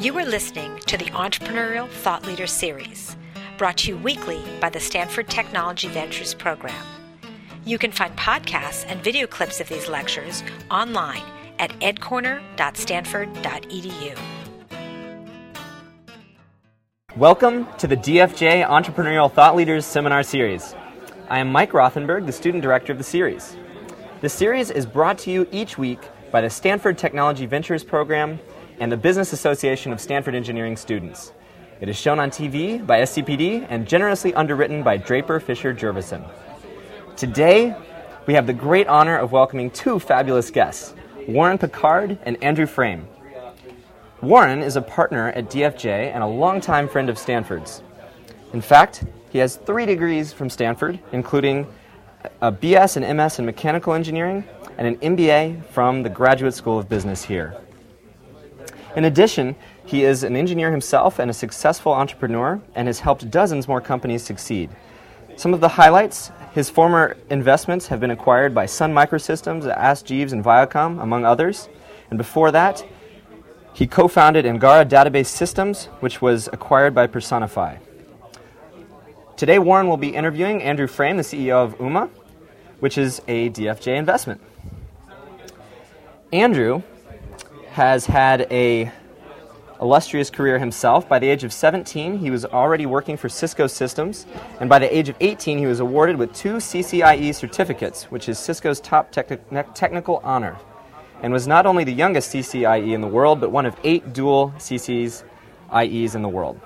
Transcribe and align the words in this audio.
You 0.00 0.16
are 0.16 0.24
listening 0.24 0.78
to 0.86 0.96
the 0.96 1.10
Entrepreneurial 1.10 1.86
Thought 1.86 2.24
Leader 2.24 2.46
Series, 2.46 3.14
brought 3.58 3.76
to 3.78 3.90
you 3.90 3.98
weekly 3.98 4.42
by 4.58 4.70
the 4.70 4.80
Stanford 4.80 5.28
Technology 5.28 5.88
Ventures 5.88 6.32
Program. 6.32 6.86
You 7.66 7.76
can 7.76 7.92
find 7.92 8.16
podcasts 8.16 8.86
and 8.88 9.04
video 9.04 9.26
clips 9.26 9.60
of 9.60 9.68
these 9.68 9.90
lectures 9.90 10.42
online 10.70 11.22
at 11.58 11.78
edcorner.stanford.edu. 11.80 14.18
Welcome 17.18 17.66
to 17.76 17.86
the 17.86 17.98
DFJ 17.98 18.66
Entrepreneurial 18.66 19.30
Thought 19.30 19.54
Leaders 19.54 19.84
Seminar 19.84 20.22
Series. 20.22 20.74
I 21.28 21.40
am 21.40 21.52
Mike 21.52 21.72
Rothenberg, 21.72 22.24
the 22.24 22.32
student 22.32 22.62
director 22.62 22.90
of 22.90 22.96
the 22.96 23.04
series. 23.04 23.54
The 24.22 24.30
series 24.30 24.70
is 24.70 24.86
brought 24.86 25.18
to 25.18 25.30
you 25.30 25.46
each 25.52 25.76
week 25.76 26.00
by 26.30 26.40
the 26.40 26.48
Stanford 26.48 26.96
Technology 26.96 27.44
Ventures 27.44 27.84
Program 27.84 28.40
and 28.80 28.90
the 28.90 28.96
Business 28.96 29.34
Association 29.34 29.92
of 29.92 30.00
Stanford 30.00 30.34
Engineering 30.34 30.74
Students. 30.74 31.32
It 31.82 31.90
is 31.90 31.96
shown 31.96 32.18
on 32.18 32.30
TV 32.30 32.84
by 32.84 33.02
SCPD 33.02 33.66
and 33.68 33.86
generously 33.86 34.32
underwritten 34.34 34.82
by 34.82 34.96
Draper 34.96 35.38
Fisher 35.38 35.74
Jurvetson. 35.74 36.26
Today, 37.14 37.76
we 38.26 38.32
have 38.32 38.46
the 38.46 38.54
great 38.54 38.86
honor 38.86 39.18
of 39.18 39.32
welcoming 39.32 39.70
two 39.70 39.98
fabulous 39.98 40.50
guests, 40.50 40.94
Warren 41.28 41.58
Packard 41.58 42.18
and 42.22 42.42
Andrew 42.42 42.66
Frame. 42.66 43.06
Warren 44.22 44.62
is 44.62 44.76
a 44.76 44.82
partner 44.82 45.28
at 45.28 45.50
DFJ 45.50 46.12
and 46.12 46.22
a 46.22 46.26
longtime 46.26 46.88
friend 46.88 47.10
of 47.10 47.18
Stanford's. 47.18 47.82
In 48.54 48.62
fact, 48.62 49.04
he 49.28 49.38
has 49.38 49.56
three 49.56 49.84
degrees 49.84 50.32
from 50.32 50.48
Stanford, 50.48 50.98
including 51.12 51.66
a 52.40 52.50
BS 52.50 52.96
and 52.96 53.16
MS 53.16 53.38
in 53.38 53.44
mechanical 53.44 53.92
engineering 53.92 54.44
and 54.78 54.86
an 54.86 54.96
MBA 54.96 55.66
from 55.66 56.02
the 56.02 56.08
Graduate 56.08 56.54
School 56.54 56.78
of 56.78 56.88
Business 56.88 57.22
here. 57.22 57.60
In 58.96 59.04
addition, 59.04 59.54
he 59.84 60.04
is 60.04 60.24
an 60.24 60.34
engineer 60.36 60.70
himself 60.70 61.18
and 61.18 61.30
a 61.30 61.34
successful 61.34 61.92
entrepreneur 61.92 62.60
and 62.74 62.88
has 62.88 63.00
helped 63.00 63.30
dozens 63.30 63.68
more 63.68 63.80
companies 63.80 64.22
succeed. 64.22 64.70
Some 65.36 65.54
of 65.54 65.60
the 65.60 65.68
highlights 65.68 66.32
his 66.52 66.68
former 66.68 67.16
investments 67.30 67.86
have 67.86 68.00
been 68.00 68.10
acquired 68.10 68.54
by 68.54 68.66
Sun 68.66 68.92
Microsystems, 68.92 69.70
Ask 69.70 70.04
Jeeves, 70.04 70.32
and 70.32 70.44
Viacom, 70.44 71.00
among 71.00 71.24
others. 71.24 71.68
And 72.10 72.18
before 72.18 72.50
that, 72.50 72.84
he 73.72 73.86
co 73.86 74.08
founded 74.08 74.44
Angara 74.44 74.84
Database 74.84 75.26
Systems, 75.26 75.86
which 76.00 76.20
was 76.20 76.48
acquired 76.52 76.94
by 76.94 77.06
Personify. 77.06 77.76
Today, 79.36 79.60
Warren 79.60 79.86
will 79.86 79.96
be 79.96 80.08
interviewing 80.08 80.60
Andrew 80.62 80.88
Frame, 80.88 81.16
the 81.16 81.22
CEO 81.22 81.64
of 81.64 81.78
Ooma, 81.78 82.10
which 82.80 82.98
is 82.98 83.22
a 83.28 83.48
DFJ 83.50 83.96
investment. 83.96 84.40
Andrew 86.32 86.82
has 87.72 88.06
had 88.06 88.46
a 88.50 88.90
illustrious 89.80 90.28
career 90.28 90.58
himself. 90.58 91.08
By 91.08 91.18
the 91.18 91.28
age 91.28 91.44
of 91.44 91.52
17, 91.52 92.18
he 92.18 92.30
was 92.30 92.44
already 92.44 92.84
working 92.84 93.16
for 93.16 93.28
Cisco 93.28 93.66
Systems, 93.66 94.26
and 94.60 94.68
by 94.68 94.78
the 94.78 94.94
age 94.94 95.08
of 95.08 95.16
18, 95.20 95.58
he 95.58 95.66
was 95.66 95.80
awarded 95.80 96.16
with 96.16 96.34
two 96.34 96.56
CCIE 96.56 97.34
certificates, 97.34 98.04
which 98.04 98.28
is 98.28 98.38
Cisco's 98.38 98.80
top 98.80 99.12
techni- 99.12 99.74
technical 99.74 100.20
honor, 100.22 100.58
and 101.22 101.32
was 101.32 101.46
not 101.46 101.64
only 101.64 101.84
the 101.84 101.92
youngest 101.92 102.32
CCIE 102.32 102.92
in 102.92 103.00
the 103.00 103.08
world, 103.08 103.40
but 103.40 103.50
one 103.50 103.64
of 103.64 103.74
eight 103.84 104.12
dual 104.12 104.52
CCIEs 104.58 106.14
in 106.14 106.22
the 106.22 106.28
world. 106.28 106.60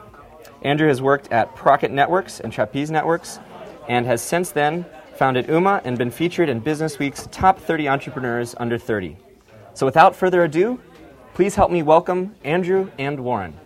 Andrew 0.62 0.88
has 0.88 1.02
worked 1.02 1.30
at 1.30 1.54
Procket 1.54 1.90
Networks 1.90 2.40
and 2.40 2.52
Trapeze 2.52 2.90
Networks 2.90 3.38
and 3.86 4.06
has 4.06 4.22
since 4.22 4.50
then 4.50 4.86
founded 5.14 5.46
Ooma 5.48 5.82
and 5.84 5.98
been 5.98 6.10
featured 6.10 6.48
in 6.48 6.58
Business 6.58 6.98
Week's 6.98 7.28
Top 7.30 7.60
30 7.60 7.88
Entrepreneurs 7.88 8.54
Under 8.58 8.78
30. 8.78 9.16
So 9.74 9.84
without 9.84 10.16
further 10.16 10.42
ado, 10.42 10.80
please 11.34 11.56
help 11.56 11.70
me 11.70 11.82
welcome 11.82 12.32
Andrew 12.44 12.88
and 12.96 13.18
Warren. 13.18 13.58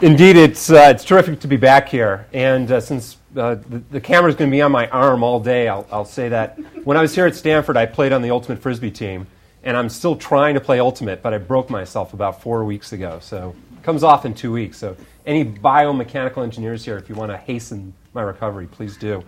Indeed, 0.00 0.36
it's, 0.36 0.70
uh, 0.70 0.92
it's 0.94 1.04
terrific 1.04 1.40
to 1.40 1.48
be 1.48 1.58
back 1.58 1.88
here. 1.88 2.26
And 2.32 2.70
uh, 2.70 2.80
since 2.80 3.18
uh, 3.36 3.56
the, 3.56 3.82
the 3.90 4.00
camera 4.00 4.30
is 4.30 4.36
going 4.36 4.50
to 4.50 4.54
be 4.54 4.62
on 4.62 4.72
my 4.72 4.88
arm 4.88 5.22
all 5.22 5.40
day, 5.40 5.68
I'll, 5.68 5.86
I'll 5.92 6.06
say 6.06 6.30
that. 6.30 6.58
When 6.84 6.96
I 6.96 7.02
was 7.02 7.14
here 7.14 7.26
at 7.26 7.36
Stanford, 7.36 7.76
I 7.76 7.84
played 7.84 8.12
on 8.12 8.22
the 8.22 8.30
Ultimate 8.30 8.60
Frisbee 8.60 8.90
team 8.90 9.26
and 9.62 9.76
I'm 9.76 9.90
still 9.90 10.16
trying 10.16 10.54
to 10.54 10.60
play 10.60 10.80
Ultimate, 10.80 11.22
but 11.22 11.34
I 11.34 11.38
broke 11.38 11.68
myself 11.68 12.14
about 12.14 12.40
four 12.40 12.64
weeks 12.64 12.94
ago. 12.94 13.18
So 13.20 13.54
it 13.76 13.82
comes 13.82 14.02
off 14.02 14.24
in 14.24 14.32
two 14.32 14.52
weeks. 14.52 14.78
So 14.78 14.96
any 15.26 15.44
biomechanical 15.44 16.42
engineers 16.42 16.82
here, 16.82 16.96
if 16.96 17.10
you 17.10 17.14
want 17.14 17.30
to 17.30 17.36
hasten 17.36 17.92
my 18.14 18.22
recovery, 18.22 18.68
please 18.68 18.96
do. 18.96 19.22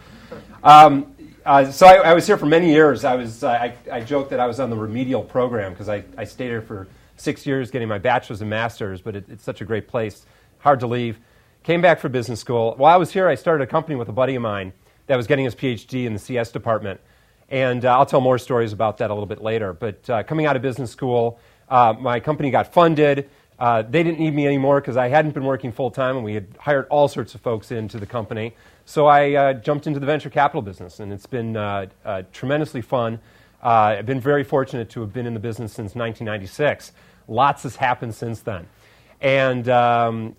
Um, 0.63 1.15
uh, 1.45 1.71
so 1.71 1.87
I, 1.87 1.95
I, 1.97 2.15
was 2.15 2.27
here 2.27 2.37
for 2.37 2.47
many 2.47 2.71
years. 2.71 3.05
I 3.05 3.15
was 3.15 3.45
uh, 3.45 3.51
I, 3.51 3.75
I 3.91 4.01
joked 4.01 4.31
that 4.31 4.41
I 4.41 4.47
was 4.47 4.61
on 4.61 4.71
the 4.71 4.77
remedial 4.77 5.23
program 5.23 5.73
because 5.73 5.89
I, 5.89 6.05
I 6.17 6.25
stayed 6.25 6.49
here 6.49 6.63
for 6.63 6.89
six 7.17 7.47
years 7.47 7.71
getting 7.71 7.89
my 7.89 7.99
bachelor's 7.99 8.41
and 8.41 8.51
master's, 8.51 9.01
but 9.01 9.17
it, 9.17 9.25
it's 9.29 9.45
such 9.45 9.61
a 9.61 9.65
great 9.65 9.89
place, 9.89 10.27
hard 10.59 10.81
to 10.81 10.87
leave. 10.87 11.19
Came 11.63 11.81
back 11.81 12.01
for 12.01 12.09
business 12.09 12.41
school. 12.41 12.75
While 12.77 12.95
I 12.95 12.97
was 12.97 13.13
here, 13.13 13.29
I 13.29 13.35
started 13.35 13.65
a 13.65 13.67
company 13.67 13.97
with 13.97 14.09
a 14.09 14.13
buddy 14.13 14.35
of 14.35 14.43
mine 14.43 14.73
that 15.07 15.17
was 15.17 15.27
getting 15.27 15.45
his 15.45 15.55
PhD 15.55 16.07
in 16.07 16.13
the 16.13 16.19
CS 16.19 16.51
department. 16.51 17.01
And 17.51 17.85
uh, 17.85 17.99
I'll 17.99 18.07
tell 18.07 18.21
more 18.21 18.39
stories 18.39 18.73
about 18.73 18.99
that 18.99 19.11
a 19.11 19.15
little 19.15 19.27
bit 19.27 19.43
later. 19.43 19.73
But 19.73 20.09
uh, 20.09 20.23
coming 20.23 20.47
out 20.47 20.57
of 20.57 20.63
business 20.63 20.91
school, 20.91 21.41
uh, 21.69 21.95
my 21.99 22.21
company 22.21 22.51
got 22.51 22.73
funded. 22.73 23.29
Uh, 23.59 23.83
they 23.83 24.03
didn't 24.03 24.19
need 24.19 24.35
me 24.35 24.47
anymore 24.47 24.81
because 24.81 24.97
I 24.97 25.09
hadn't 25.09 25.33
been 25.33 25.45
working 25.45 25.71
full 25.73 25.91
time 25.91 26.17
and 26.17 26.25
we 26.25 26.33
had 26.35 26.47
hired 26.59 26.87
all 26.89 27.09
sorts 27.09 27.35
of 27.35 27.43
folks 27.43 27.71
into 27.71 27.99
the 27.99 28.07
company. 28.07 28.55
So 28.91 29.07
I 29.07 29.35
uh, 29.35 29.53
jumped 29.53 29.87
into 29.87 30.01
the 30.01 30.07
venture 30.07 30.31
capital 30.31 30.63
business 30.63 30.99
and 30.99 31.13
it's 31.13 31.25
been 31.25 31.57
uh, 31.57 31.87
tremendously 32.33 32.81
fun. 32.81 33.21
I've 33.63 34.05
been 34.05 34.19
very 34.19 34.43
fortunate 34.43 34.91
to 34.91 35.01
have 35.01 35.13
been 35.13 35.27
in 35.27 35.33
the 35.33 35.39
business 35.39 35.71
since 35.71 35.95
1996. 35.95 36.91
Lots 37.29 37.63
has 37.63 37.77
happened 37.77 38.17
since 38.17 38.41
then. 38.41 38.67
And 39.21 39.69
um, 39.69 40.35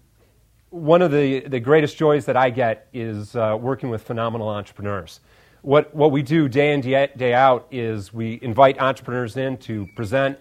one 0.69 1.01
of 1.01 1.13
the, 1.13 1.47
the 1.47 1.61
greatest 1.61 1.95
joys 1.95 2.25
that 2.25 2.35
I 2.35 2.49
get 2.49 2.89
is 2.91 3.35
working 3.35 3.89
with 3.89 4.03
phenomenal 4.03 4.49
entrepreneurs 4.49 5.21
what, 5.61 5.95
what 5.95 6.11
we 6.11 6.21
do 6.21 6.49
day 6.49 6.73
in, 6.73 6.81
day 6.81 7.33
out 7.33 7.67
is 7.71 8.13
we 8.13 8.37
invite 8.41 8.81
entrepreneurs 8.81 9.37
in 9.37 9.57
to 9.59 9.87
present 9.95 10.37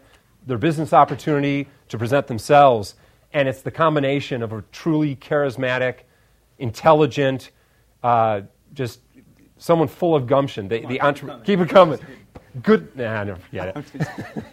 their 0.49 0.59
business 0.59 0.93
opportunity, 0.93 1.69
to 1.91 1.99
present 1.99 2.27
themselves, 2.27 2.97
and 3.33 3.47
it's 3.47 3.63
the 3.63 3.71
combination 3.71 4.43
of 4.43 4.53
a 4.53 4.65
truly 4.73 5.15
charismatic, 5.15 5.99
intelligent, 6.59 7.51
uh, 8.03 8.43
just 8.75 9.01
someone 9.59 9.89
full 9.89 10.15
of 10.15 10.27
gumption. 10.27 10.69
The, 10.69 10.85
the 10.87 11.01
entre- 11.01 11.41
keep 11.45 11.61
it 11.61 11.69
coming. 11.69 11.99
Good. 12.63 12.97
Nah, 12.97 13.25
never 13.25 13.41
forget 13.41 13.77
it. 13.77 13.85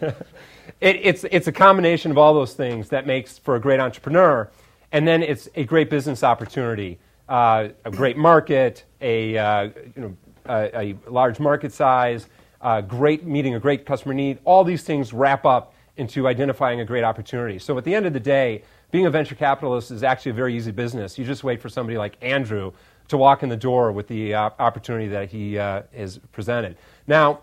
it. 0.80 0.96
It's, 1.02 1.24
it's 1.30 1.48
a 1.48 1.52
combination 1.52 2.10
of 2.10 2.18
all 2.18 2.34
those 2.34 2.54
things 2.54 2.88
that 2.90 3.06
makes 3.06 3.38
for 3.38 3.56
a 3.56 3.60
great 3.60 3.80
entrepreneur, 3.80 4.50
and 4.92 5.06
then 5.06 5.22
it's 5.22 5.48
a 5.54 5.64
great 5.64 5.90
business 5.90 6.22
opportunity, 6.22 6.98
uh, 7.28 7.68
a 7.84 7.90
great 7.90 8.16
market, 8.16 8.84
a 9.00 9.36
uh, 9.36 9.62
you 9.96 10.02
know, 10.02 10.16
a, 10.46 10.94
a 11.06 11.10
large 11.10 11.40
market 11.40 11.72
size, 11.72 12.26
uh, 12.60 12.80
great 12.80 13.24
meeting 13.24 13.54
a 13.54 13.60
great 13.60 13.84
customer 13.84 14.14
need. 14.14 14.38
All 14.44 14.64
these 14.64 14.82
things 14.82 15.12
wrap 15.12 15.44
up 15.44 15.74
into 15.96 16.28
identifying 16.28 16.80
a 16.80 16.84
great 16.84 17.04
opportunity. 17.04 17.58
So 17.58 17.76
at 17.76 17.84
the 17.84 17.94
end 17.94 18.06
of 18.06 18.12
the 18.12 18.20
day, 18.20 18.62
being 18.90 19.06
a 19.06 19.10
venture 19.10 19.34
capitalist 19.34 19.90
is 19.90 20.02
actually 20.02 20.30
a 20.30 20.34
very 20.34 20.56
easy 20.56 20.70
business. 20.70 21.18
You 21.18 21.24
just 21.24 21.44
wait 21.44 21.60
for 21.60 21.68
somebody 21.68 21.98
like 21.98 22.16
Andrew 22.22 22.72
to 23.08 23.16
walk 23.16 23.42
in 23.42 23.48
the 23.48 23.56
door 23.56 23.92
with 23.92 24.08
the 24.08 24.34
uh, 24.34 24.50
opportunity 24.58 25.08
that 25.08 25.30
he 25.30 25.58
uh, 25.58 25.82
has 25.94 26.18
presented. 26.32 26.76
Now, 27.06 27.40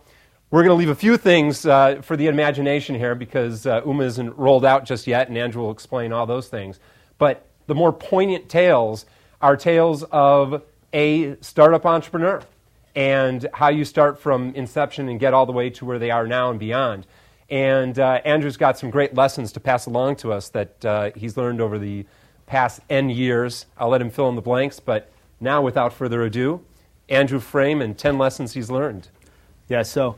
we're 0.52 0.64
going 0.64 0.78
to 0.78 0.80
leave 0.80 0.90
a 0.90 0.96
few 0.96 1.18
things 1.18 1.66
uh, 1.66 2.02
for 2.02 2.16
the 2.16 2.28
imagination 2.28 2.96
here 2.96 3.16
because 3.16 3.66
uh, 3.66 3.82
Ooma 3.82 4.06
isn't 4.06 4.38
rolled 4.38 4.64
out 4.64 4.86
just 4.86 5.08
yet, 5.08 5.28
and 5.28 5.38
Andrew 5.38 5.64
will 5.64 5.72
explain 5.72 6.14
all 6.14 6.26
those 6.26 6.48
things. 6.48 6.80
But 7.18 7.46
the 7.68 7.76
more 7.76 7.92
poignant 7.92 8.48
tales 8.48 9.06
are 9.42 9.58
tales 9.58 10.04
of 10.04 10.62
a 10.94 11.36
startup 11.42 11.86
entrepreneur 11.86 12.42
and 12.96 13.48
how 13.54 13.68
you 13.68 13.84
start 13.84 14.20
from 14.20 14.54
inception 14.56 15.10
and 15.10 15.20
get 15.20 15.34
all 15.34 15.46
the 15.46 15.52
way 15.52 15.70
to 15.72 15.84
where 15.84 16.00
they 16.00 16.12
are 16.12 16.28
now 16.28 16.50
and 16.50 16.60
beyond. 16.60 17.06
And 17.50 18.00
uh, 18.00 18.22
Andrew's 18.24 18.58
got 18.58 18.78
some 18.78 18.90
great 18.90 19.14
lessons 19.14 19.52
to 19.54 19.60
pass 19.60 19.86
along 19.86 20.16
to 20.18 20.32
us 20.32 20.50
that 20.50 20.86
uh, 20.86 21.12
he's 21.16 21.38
learned 21.38 21.60
over 21.60 21.78
the 21.78 22.06
past 22.46 22.80
N 22.90 23.10
years. 23.10 23.66
I'll 23.78 23.90
let 23.90 24.02
him 24.02 24.10
fill 24.10 24.30
in 24.30 24.36
the 24.36 24.42
blanks, 24.42 24.80
but 24.80 25.12
now, 25.40 25.62
without 25.62 25.94
further 25.94 26.24
ado, 26.24 26.62
Andrew 27.10 27.40
Frame 27.40 27.82
and 27.82 27.98
10 27.98 28.18
lessons 28.18 28.54
he's 28.54 28.70
learned. 28.70 29.10
Yeah, 29.68 29.84
so 29.84 30.16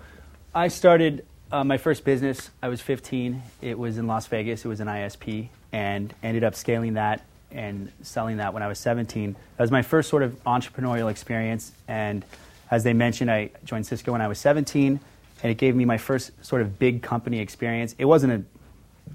I 0.54 0.68
started 0.68 1.26
uh, 1.52 1.64
my 1.64 1.78
first 1.78 2.04
business. 2.04 2.50
I 2.62 2.70
was 2.70 2.82
15. 2.82 3.42
It 3.62 3.78
was 3.78 3.98
in 3.98 4.08
Las 4.08 4.28
Vegas, 4.28 4.66
it 4.66 4.68
was 4.68 4.80
an 4.80 4.88
ISP, 4.88 5.50
and 5.72 6.14
ended 6.24 6.44
up 6.44 6.56
scaling 6.56 6.94
that 6.96 7.24
and 7.52 7.92
selling 8.04 8.38
that 8.38 8.54
when 8.54 8.62
I 8.64 8.68
was 8.68 8.80
17. 8.80 9.34
That 9.34 9.64
was 9.64 9.72
my 9.72 9.82
first 9.82 10.10
sort 10.10 10.24
of 10.24 10.44
entrepreneurial 10.44 11.10
experience, 11.10 11.72
and 11.88 12.26
as 12.70 12.84
they 12.84 12.94
mentioned, 12.94 13.32
I 13.32 13.52
joined 13.64 13.86
Cisco 13.86 14.12
when 14.12 14.22
I 14.22 14.28
was 14.28 14.40
17, 14.40 15.00
and 15.44 15.52
it 15.52 15.58
gave 15.58 15.76
me 15.76 15.86
my 15.86 15.98
first 15.98 16.32
sort 16.44 16.62
of 16.62 16.78
big 16.78 17.02
company 17.02 17.40
experience. 17.40 17.96
It 17.98 18.06
wasn't 18.06 18.34
a 18.34 18.44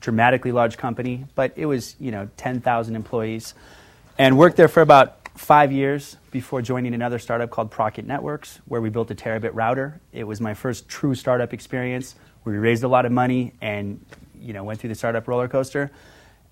dramatically 0.01 0.53
large 0.53 0.79
company, 0.79 1.27
but 1.35 1.53
it 1.57 1.67
was, 1.67 1.95
you 2.01 2.11
know, 2.11 2.29
10,000 2.39 2.97
employees. 2.97 3.55
And 4.19 4.39
worked 4.39 4.57
there 4.57 4.69
for 4.69 4.81
about 4.81 5.22
five 5.35 5.73
years 5.73 6.17
before 6.31 6.63
joining 6.63 6.95
another 6.95 7.19
startup 7.19 7.51
called 7.51 7.71
Procket 7.71 8.07
Networks, 8.07 8.61
where 8.67 8.81
we 8.81 8.91
built 8.91 9.11
a 9.11 9.15
terabit 9.15 9.51
router. 9.53 10.01
It 10.13 10.25
was 10.25 10.41
my 10.41 10.55
first 10.55 10.89
true 10.89 11.15
startup 11.15 11.53
experience 11.53 12.15
we 12.45 12.57
raised 12.57 12.83
a 12.83 12.89
lot 12.89 13.07
of 13.07 13.13
money 13.13 13.53
and 13.61 14.05
you 14.41 14.53
know, 14.53 14.65
went 14.65 14.81
through 14.81 14.89
the 14.89 14.95
startup 14.95 15.29
roller 15.29 15.49
coaster. 15.49 15.91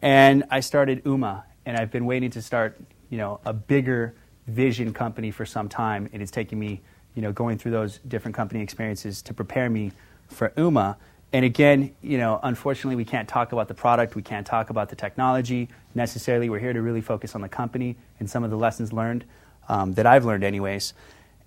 And 0.01 0.45
I 0.51 0.61
started 0.61 1.05
Ooma, 1.05 1.43
and 1.67 1.77
I've 1.77 1.91
been 1.91 2.07
waiting 2.07 2.31
to 2.31 2.43
start, 2.43 2.81
you 3.11 3.19
know, 3.19 3.41
a 3.45 3.53
bigger 3.53 4.15
vision 4.47 4.93
company 4.93 5.31
for 5.31 5.45
some 5.45 5.69
time. 5.69 6.09
And 6.13 6.23
it's 6.23 6.31
taken 6.31 6.59
me, 6.59 6.81
you 7.15 7.23
know, 7.23 7.33
going 7.33 7.59
through 7.59 7.73
those 7.73 7.99
different 7.99 8.37
company 8.37 8.63
experiences 8.63 9.23
to 9.23 9.35
prepare 9.35 9.69
me 9.69 9.93
for 10.29 10.51
Ooma. 10.51 10.97
And 11.33 11.45
again, 11.45 11.95
you 12.03 12.19
know, 12.19 12.41
unfortunately, 12.43 12.97
we 12.97 13.05
can't 13.05 13.29
talk 13.29 13.53
about 13.53 13.69
the 13.69 13.75
product, 13.75 14.17
we 14.17 14.23
can't 14.23 14.47
talk 14.47 14.71
about 14.71 14.89
the 14.89 14.97
technology 14.97 15.69
necessarily. 15.95 16.51
We're 16.51 16.59
here 16.59 16.73
to 16.73 16.83
really 16.83 17.01
focus 17.01 17.35
on 17.35 17.41
the 17.41 17.49
company 17.49 17.97
and 18.19 18.29
some 18.29 18.43
of 18.43 18.51
the 18.51 18.57
lessons 18.57 18.93
learned 18.93 19.25
um, 19.69 19.95
that 19.95 20.07
I've 20.07 20.25
learned, 20.25 20.43
anyways. 20.43 20.93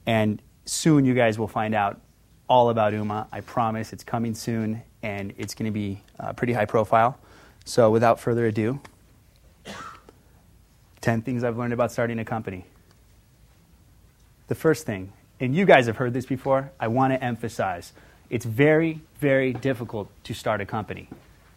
And 0.06 0.42
soon, 0.66 1.04
you 1.04 1.14
guys 1.14 1.38
will 1.38 1.48
find 1.48 1.76
out 1.76 2.00
all 2.48 2.70
about 2.70 2.94
Ooma. 2.94 3.28
I 3.32 3.42
promise 3.42 3.92
it's 3.92 4.04
coming 4.04 4.36
soon, 4.36 4.82
and 5.02 5.34
it's 5.38 5.54
going 5.54 5.66
to 5.66 5.72
be 5.72 6.02
uh, 6.20 6.32
pretty 6.34 6.54
high 6.54 6.66
profile. 6.66 7.18
So, 7.66 7.90
without 7.92 8.20
further 8.20 8.46
ado, 8.46 8.80
10 11.02 11.22
things 11.22 11.44
I've 11.44 11.58
learned 11.58 11.74
about 11.74 11.92
starting 11.92 12.20
a 12.20 12.26
company. 12.26 12.66
The 14.48 14.56
first 14.56 14.86
thing, 14.86 15.12
and 15.40 15.54
you 15.56 15.66
guys 15.66 15.88
have 15.88 15.98
heard 15.98 16.14
this 16.14 16.26
before, 16.26 16.72
I 16.80 16.88
want 16.88 17.14
to 17.14 17.22
emphasize 17.22 17.92
it's 18.34 18.46
very, 18.46 19.00
very 19.20 19.54
difficult 19.54 20.10
to 20.24 20.34
start 20.34 20.60
a 20.60 20.66
company, 20.66 21.08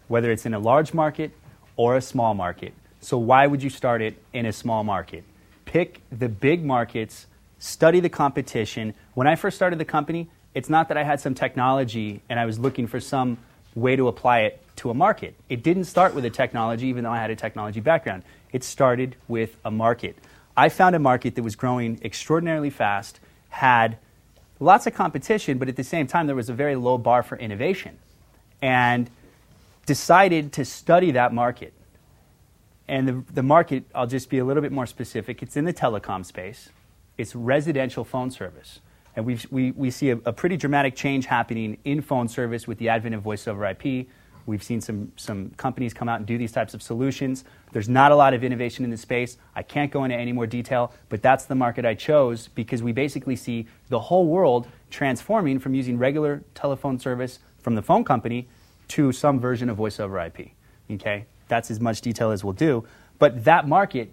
whether 0.09 0.31
it's 0.31 0.45
in 0.45 0.53
a 0.53 0.59
large 0.59 0.93
market 0.93 1.31
or 1.77 1.97
a 1.97 2.03
small 2.03 2.35
market. 2.35 2.75
So, 3.01 3.17
why 3.17 3.47
would 3.47 3.63
you 3.63 3.71
start 3.71 4.03
it 4.03 4.23
in 4.35 4.45
a 4.45 4.53
small 4.53 4.85
market? 4.85 5.25
Pick 5.65 6.03
the 6.13 6.29
big 6.29 6.63
markets, 6.63 7.29
study 7.59 8.01
the 8.01 8.11
competition. 8.11 8.93
When 9.15 9.27
I 9.27 9.37
first 9.37 9.57
started 9.57 9.79
the 9.79 9.87
company, 9.87 10.29
it's 10.53 10.69
not 10.69 10.89
that 10.89 10.99
I 10.99 11.03
had 11.03 11.19
some 11.19 11.35
technology 11.35 12.21
and 12.29 12.39
I 12.39 12.45
was 12.45 12.59
looking 12.59 12.87
for 12.87 13.01
some 13.01 13.39
way 13.75 13.97
to 13.97 14.09
apply 14.09 14.41
it 14.41 14.63
to 14.77 14.91
a 14.91 14.95
market. 14.95 15.35
It 15.49 15.63
didn't 15.63 15.85
start 15.85 16.15
with 16.15 16.27
a 16.27 16.31
technology, 16.31 16.89
even 16.89 17.05
though 17.05 17.11
I 17.11 17.23
had 17.23 17.31
a 17.31 17.37
technology 17.37 17.81
background. 17.81 18.23
It 18.53 18.63
started 18.63 19.17
with 19.29 19.57
a 19.65 19.71
market. 19.71 20.19
I 20.59 20.69
found 20.69 20.95
a 20.95 20.99
market 20.99 21.37
that 21.37 21.43
was 21.43 21.57
growing 21.57 21.99
extraordinarily 22.05 22.69
fast, 22.69 23.19
had 23.49 23.97
lots 24.61 24.87
of 24.87 24.95
competition, 24.95 25.59
but 25.59 25.69
at 25.69 25.77
the 25.77 25.85
same 25.85 26.07
time, 26.07 26.27
there 26.27 26.37
was 26.37 26.49
a 26.49 26.55
very 26.55 26.77
low 26.77 26.99
bar 26.99 27.23
for 27.23 27.37
innovation. 27.37 27.99
And 28.63 29.11
decided 29.87 30.53
to 30.53 30.65
study 30.65 31.13
that 31.13 31.33
market. 31.33 31.73
And 32.89 33.09
the, 33.09 33.25
the 33.33 33.43
market, 33.43 33.85
I'll 33.95 34.07
just 34.07 34.29
be 34.29 34.39
a 34.39 34.45
little 34.45 34.63
bit 34.63 34.73
more 34.73 34.87
specific, 34.87 35.43
it's 35.43 35.57
in 35.57 35.65
the 35.65 35.73
telecom 35.73 36.25
space, 36.25 36.71
it's 37.17 37.35
residential 37.35 38.05
phone 38.05 38.31
service. 38.31 38.81
And 39.15 39.25
we 39.25 39.39
we, 39.51 39.71
we 39.71 39.91
see 39.91 40.11
a, 40.11 40.19
a 40.27 40.33
pretty 40.33 40.57
dramatic 40.59 40.95
change 40.95 41.27
happening 41.27 41.79
in 41.85 42.03
phone 42.03 42.29
service 42.29 42.69
with 42.69 42.79
the 42.79 42.91
advent 42.91 43.15
of 43.15 43.23
voice 43.23 43.49
over 43.49 43.65
IP. 43.65 44.09
We've 44.47 44.63
seen 44.63 44.81
some, 44.81 45.13
some 45.17 45.51
companies 45.57 45.93
come 45.93 46.09
out 46.09 46.19
and 46.19 46.27
do 46.27 46.39
these 46.39 46.53
types 46.53 46.73
of 46.73 46.81
solutions. 46.81 47.45
There's 47.73 47.89
not 47.89 48.13
a 48.13 48.17
lot 48.17 48.33
of 48.33 48.45
innovation 48.45 48.85
in 48.85 48.91
the 48.91 48.97
space. 48.97 49.39
I 49.57 49.63
can't 49.63 49.91
go 49.91 50.05
into 50.05 50.17
any 50.17 50.33
more 50.33 50.47
detail, 50.47 50.93
but 51.09 51.21
that's 51.21 51.45
the 51.47 51.57
market 51.57 51.85
I 51.85 51.95
chose 51.95 52.49
because 52.49 52.83
we 52.83 52.93
basically 52.93 53.35
see 53.35 53.67
the 53.89 53.99
whole 53.99 54.27
world 54.27 54.69
transforming 54.89 55.59
from 55.59 55.75
using 55.75 55.99
regular 55.99 56.45
telephone 56.55 56.99
service 57.01 57.41
from 57.59 57.75
the 57.75 57.83
phone 57.83 58.05
company 58.05 58.49
to 58.89 59.11
some 59.11 59.41
version 59.41 59.69
of 59.69 59.77
voice 59.77 59.99
over 59.99 60.19
IP. 60.21 60.51
Okay? 60.93 61.27
That's 61.49 61.71
as 61.71 61.81
much 61.81 62.01
detail 62.01 62.31
as 62.31 62.45
we'll 62.45 62.53
do. 62.53 62.87
But 63.19 63.45
that 63.45 63.67
market 63.67 64.13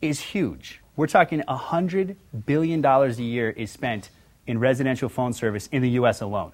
is 0.00 0.18
huge. 0.18 0.80
We're 0.96 1.06
talking 1.06 1.42
$100 1.46 2.16
billion 2.46 2.84
a 2.84 3.08
year 3.10 3.50
is 3.50 3.70
spent 3.70 4.08
in 4.46 4.58
residential 4.58 5.10
phone 5.10 5.34
service 5.34 5.68
in 5.70 5.82
the 5.82 5.90
US 5.90 6.22
alone 6.22 6.52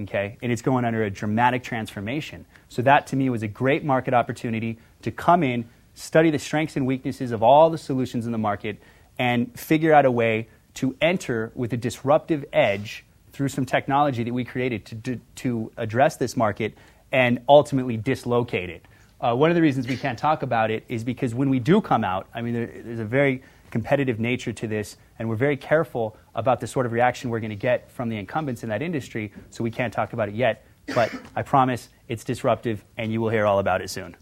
okay? 0.00 0.36
And 0.42 0.52
it's 0.52 0.62
going 0.62 0.84
under 0.84 1.02
a 1.02 1.10
dramatic 1.10 1.62
transformation. 1.62 2.46
So 2.68 2.82
that 2.82 3.06
to 3.08 3.16
me 3.16 3.30
was 3.30 3.42
a 3.42 3.48
great 3.48 3.84
market 3.84 4.14
opportunity 4.14 4.78
to 5.02 5.10
come 5.10 5.42
in, 5.42 5.68
study 5.94 6.30
the 6.30 6.38
strengths 6.38 6.76
and 6.76 6.86
weaknesses 6.86 7.32
of 7.32 7.42
all 7.42 7.70
the 7.70 7.78
solutions 7.78 8.26
in 8.26 8.32
the 8.32 8.38
market, 8.38 8.78
and 9.18 9.58
figure 9.58 9.92
out 9.92 10.04
a 10.04 10.10
way 10.10 10.48
to 10.74 10.96
enter 11.00 11.50
with 11.54 11.72
a 11.72 11.76
disruptive 11.76 12.44
edge 12.52 13.04
through 13.32 13.48
some 13.48 13.64
technology 13.64 14.24
that 14.24 14.32
we 14.32 14.44
created 14.44 14.84
to, 14.84 14.94
to, 14.96 15.20
to 15.36 15.72
address 15.76 16.16
this 16.16 16.36
market 16.36 16.74
and 17.12 17.40
ultimately 17.48 17.96
dislocate 17.96 18.68
it. 18.68 18.84
Uh, 19.20 19.34
one 19.34 19.50
of 19.50 19.56
the 19.56 19.62
reasons 19.62 19.88
we 19.88 19.96
can't 19.96 20.18
talk 20.18 20.42
about 20.42 20.70
it 20.70 20.84
is 20.88 21.02
because 21.02 21.34
when 21.34 21.50
we 21.50 21.58
do 21.58 21.80
come 21.80 22.04
out, 22.04 22.28
I 22.32 22.42
mean, 22.42 22.54
there, 22.54 22.70
there's 22.84 23.00
a 23.00 23.04
very 23.04 23.42
competitive 23.70 24.18
nature 24.18 24.52
to 24.52 24.66
this, 24.66 24.96
and 25.18 25.28
we're 25.28 25.36
very 25.36 25.56
careful 25.56 26.16
about 26.34 26.60
the 26.60 26.66
sort 26.66 26.86
of 26.86 26.92
reaction 26.92 27.30
we're 27.30 27.40
going 27.40 27.50
to 27.50 27.56
get 27.56 27.90
from 27.90 28.08
the 28.08 28.16
incumbents 28.16 28.62
in 28.62 28.68
that 28.68 28.82
industry, 28.82 29.32
so 29.50 29.64
we 29.64 29.70
can't 29.70 29.92
talk 29.92 30.12
about 30.12 30.28
it 30.28 30.34
yet. 30.34 30.64
But 30.94 31.12
I 31.36 31.42
promise 31.42 31.88
it's 32.08 32.24
disruptive, 32.24 32.84
and 32.96 33.12
you 33.12 33.20
will 33.20 33.28
hear 33.28 33.44
all 33.44 33.58
about 33.58 33.82
it 33.82 33.90
soon. 33.90 34.16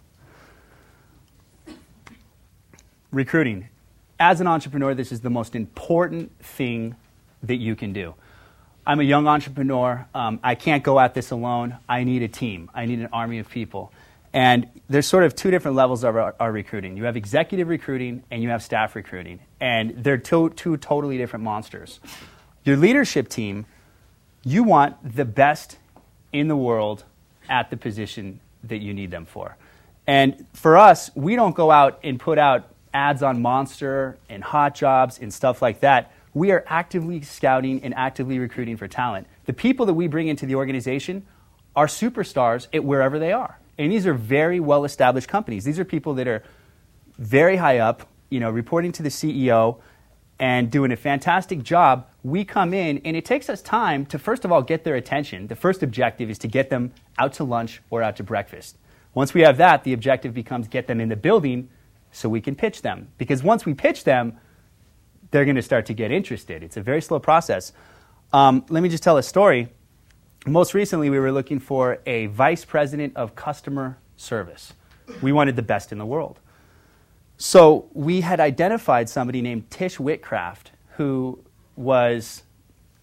Recruiting. 3.13 3.69
As 4.19 4.41
an 4.41 4.47
entrepreneur, 4.47 4.95
this 4.95 5.13
is 5.13 5.21
the 5.21 5.31
most 5.31 5.55
important 5.55 6.39
thing 6.43 6.97
that 7.43 7.57
you 7.57 7.77
can 7.77 7.93
do. 7.93 8.15
I'm 8.87 9.01
a 9.01 9.05
young 9.05 9.27
entrepreneur. 9.27 10.07
Um, 10.15 10.41
I 10.43 10.55
can't 10.55 10.83
go 10.83 10.99
at 11.01 11.15
this 11.15 11.31
alone. 11.31 11.77
I 11.89 12.05
need 12.05 12.23
a 12.23 12.29
team, 12.29 12.71
I 12.75 12.87
need 12.87 13.01
an 13.01 13.09
army 13.13 13.39
of 13.39 13.49
people. 13.49 13.93
And 14.33 14.69
there's 14.89 15.07
sort 15.07 15.25
of 15.25 15.35
two 15.35 15.51
different 15.51 15.77
levels 15.77 16.05
of 16.05 16.17
our, 16.17 16.35
our, 16.39 16.53
recruiting. 16.53 16.97
You 16.97 17.05
have 17.05 17.17
executive 17.17 17.69
recruiting 17.69 18.23
and 18.31 18.43
you 18.43 18.51
have 18.51 18.63
staff 18.63 18.95
recruiting. 18.95 19.41
And 19.61 20.05
they're 20.05 20.19
two, 20.19 20.51
two 20.51 20.77
totally 20.77 21.19
different 21.19 21.45
monsters. 21.45 21.99
Your 22.65 22.77
leadership 22.77 23.29
team, 23.29 23.67
you 24.45 24.63
want 24.63 25.17
the 25.17 25.25
best 25.25 25.79
in 26.33 26.49
the 26.49 26.57
world 26.57 27.05
at 27.49 27.71
the 27.71 27.77
position 27.77 28.41
that 28.65 28.79
you 28.79 28.95
need 28.95 29.11
them 29.11 29.27
for. 29.27 29.57
And 30.07 30.47
for 30.53 30.77
us, 30.77 31.11
we 31.17 31.35
don't 31.35 31.55
go 31.55 31.71
out 31.71 31.99
and 32.05 32.19
put 32.19 32.39
out 32.39 32.69
ads 32.95 33.23
on 33.23 33.43
Monster 33.43 34.19
and 34.29 34.43
Hot 34.43 34.75
Jobs 34.75 35.19
and 35.19 35.35
stuff 35.35 35.61
like 35.61 35.81
that. 35.81 36.13
We 36.33 36.53
are 36.53 36.65
actively 36.69 37.23
scouting 37.23 37.83
and 37.83 37.93
actively 37.95 38.39
recruiting 38.39 38.77
for 38.77 38.87
talent. 38.87 39.27
The 39.47 39.53
people 39.53 39.87
that 39.87 39.95
we 39.95 40.07
bring 40.07 40.29
into 40.29 40.47
the 40.47 40.55
organization 40.55 41.27
are 41.75 41.87
superstars 41.87 42.69
at 42.73 42.85
wherever 42.85 43.19
they 43.19 43.33
are. 43.33 43.59
And 43.79 43.93
these 43.93 44.07
are 44.07 44.15
very 44.15 44.61
well 44.61 44.85
established 44.85 45.29
companies. 45.29 45.65
These 45.65 45.79
are 45.79 45.85
people 45.85 46.15
that 46.15 46.27
are 46.27 46.43
very 47.19 47.57
high 47.57 47.79
up, 47.79 48.09
you 48.31 48.41
know, 48.41 48.51
reporting 48.51 48.93
to 48.93 49.03
the 49.03 49.09
CEO 49.09 49.81
and 50.39 50.71
doing 50.71 50.93
a 50.93 50.97
fantastic 50.97 51.63
job. 51.63 52.07
We 52.23 52.45
come 52.45 52.75
in, 52.75 53.01
and 53.05 53.17
it 53.17 53.25
takes 53.25 53.49
us 53.49 53.63
time 53.63 54.05
to, 54.07 54.19
first 54.19 54.45
of 54.45 54.53
all, 54.53 54.63
get 54.63 54.85
their 54.85 54.97
attention. 54.97 55.47
The 55.47 55.57
first 55.57 55.83
objective 55.83 56.29
is 56.29 56.39
to 56.39 56.49
get 56.49 56.71
them 56.71 56.93
out 57.19 57.33
to 57.35 57.45
lunch 57.45 57.81
or 57.91 58.03
out 58.03 58.17
to 58.17 58.23
breakfast. 58.23 58.77
Once 59.15 59.33
we 59.33 59.41
have 59.43 59.57
that, 59.57 59.85
the 59.85 59.93
objective 59.93 60.35
becomes 60.35 60.69
get 60.69 60.87
them 60.87 61.01
in 61.01 61.09
the 61.09 61.17
building 61.17 61.71
so 62.13 62.29
we 62.29 62.41
can 62.41 62.55
pitch 62.55 62.83
them. 62.83 63.09
Because 63.17 63.43
once 63.43 63.65
we 63.65 63.73
pitch 63.73 64.05
them, 64.05 64.39
they're 65.31 65.45
going 65.45 65.57
to 65.57 65.63
start 65.63 65.87
to 65.87 65.95
get 65.95 66.11
interested. 66.11 66.63
It's 66.63 66.77
a 66.77 66.83
very 66.83 67.01
slow 67.01 67.19
process. 67.19 67.73
Um, 68.33 68.65
let 68.69 68.83
me 68.83 68.89
just 68.89 69.03
tell 69.03 69.17
a 69.17 69.23
story 69.23 69.69
most 70.47 70.75
recently, 70.75 71.11
we 71.11 71.19
were 71.19 71.33
looking 71.33 71.59
for 71.59 71.99
a 72.07 72.27
vice 72.27 72.65
president 72.65 73.17
of 73.17 73.35
customer 73.35 73.99
service. 74.17 74.73
We 75.21 75.33
wanted 75.33 75.57
the 75.57 75.63
best 75.63 75.91
in 75.91 75.99
the 75.99 76.07
world. 76.07 76.39
So 77.37 77.89
we 77.93 78.21
had 78.21 78.39
identified 78.39 79.09
somebody 79.09 79.43
named 79.43 79.71
Tish 79.71 79.97
Whitcraft, 79.97 80.71
who 80.97 81.41
was, 81.75 82.45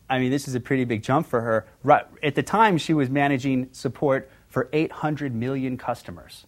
I 0.10 0.20
mean, 0.20 0.32
this 0.32 0.48
is 0.48 0.56
a 0.56 0.60
pretty 0.60 0.86
big 0.86 1.04
jump 1.04 1.28
for 1.28 1.42
her. 1.42 1.68
Right, 1.84 2.06
at 2.24 2.36
the 2.36 2.44
time, 2.44 2.78
she 2.78 2.94
was 2.94 3.10
managing 3.10 3.70
support 3.74 4.32
for 4.48 4.70
800 4.72 5.36
million 5.36 5.78
customers. 5.78 6.46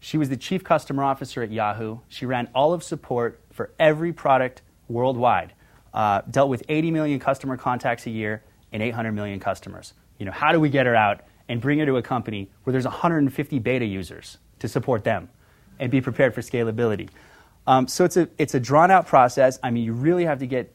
She 0.00 0.16
was 0.18 0.28
the 0.28 0.36
chief 0.36 0.64
customer 0.64 1.04
officer 1.04 1.42
at 1.42 1.52
Yahoo. 1.52 1.98
She 2.08 2.26
ran 2.26 2.48
all 2.54 2.72
of 2.72 2.82
support 2.82 3.40
for 3.52 3.70
every 3.78 4.12
product 4.12 4.62
worldwide, 4.88 5.52
uh, 5.92 6.22
dealt 6.30 6.48
with 6.48 6.62
80 6.68 6.90
million 6.90 7.20
customer 7.20 7.56
contacts 7.56 8.06
a 8.06 8.10
year 8.10 8.42
and 8.72 8.82
800 8.82 9.12
million 9.12 9.38
customers. 9.38 9.94
You 10.24 10.30
know, 10.30 10.36
how 10.36 10.52
do 10.52 10.58
we 10.58 10.70
get 10.70 10.86
her 10.86 10.94
out 10.94 11.20
and 11.50 11.60
bring 11.60 11.78
her 11.80 11.84
to 11.84 11.98
a 11.98 12.02
company 12.02 12.48
where 12.62 12.72
there's 12.72 12.86
150 12.86 13.58
beta 13.58 13.84
users 13.84 14.38
to 14.60 14.68
support 14.68 15.04
them 15.04 15.28
and 15.78 15.90
be 15.90 16.00
prepared 16.00 16.34
for 16.34 16.40
scalability? 16.40 17.10
Um, 17.66 17.86
so 17.86 18.06
it's 18.06 18.16
a, 18.16 18.26
it's 18.38 18.54
a 18.54 18.60
drawn 18.60 18.90
out 18.90 19.06
process. 19.06 19.58
I 19.62 19.70
mean, 19.70 19.84
you 19.84 19.92
really 19.92 20.24
have 20.24 20.38
to 20.38 20.46
get, 20.46 20.72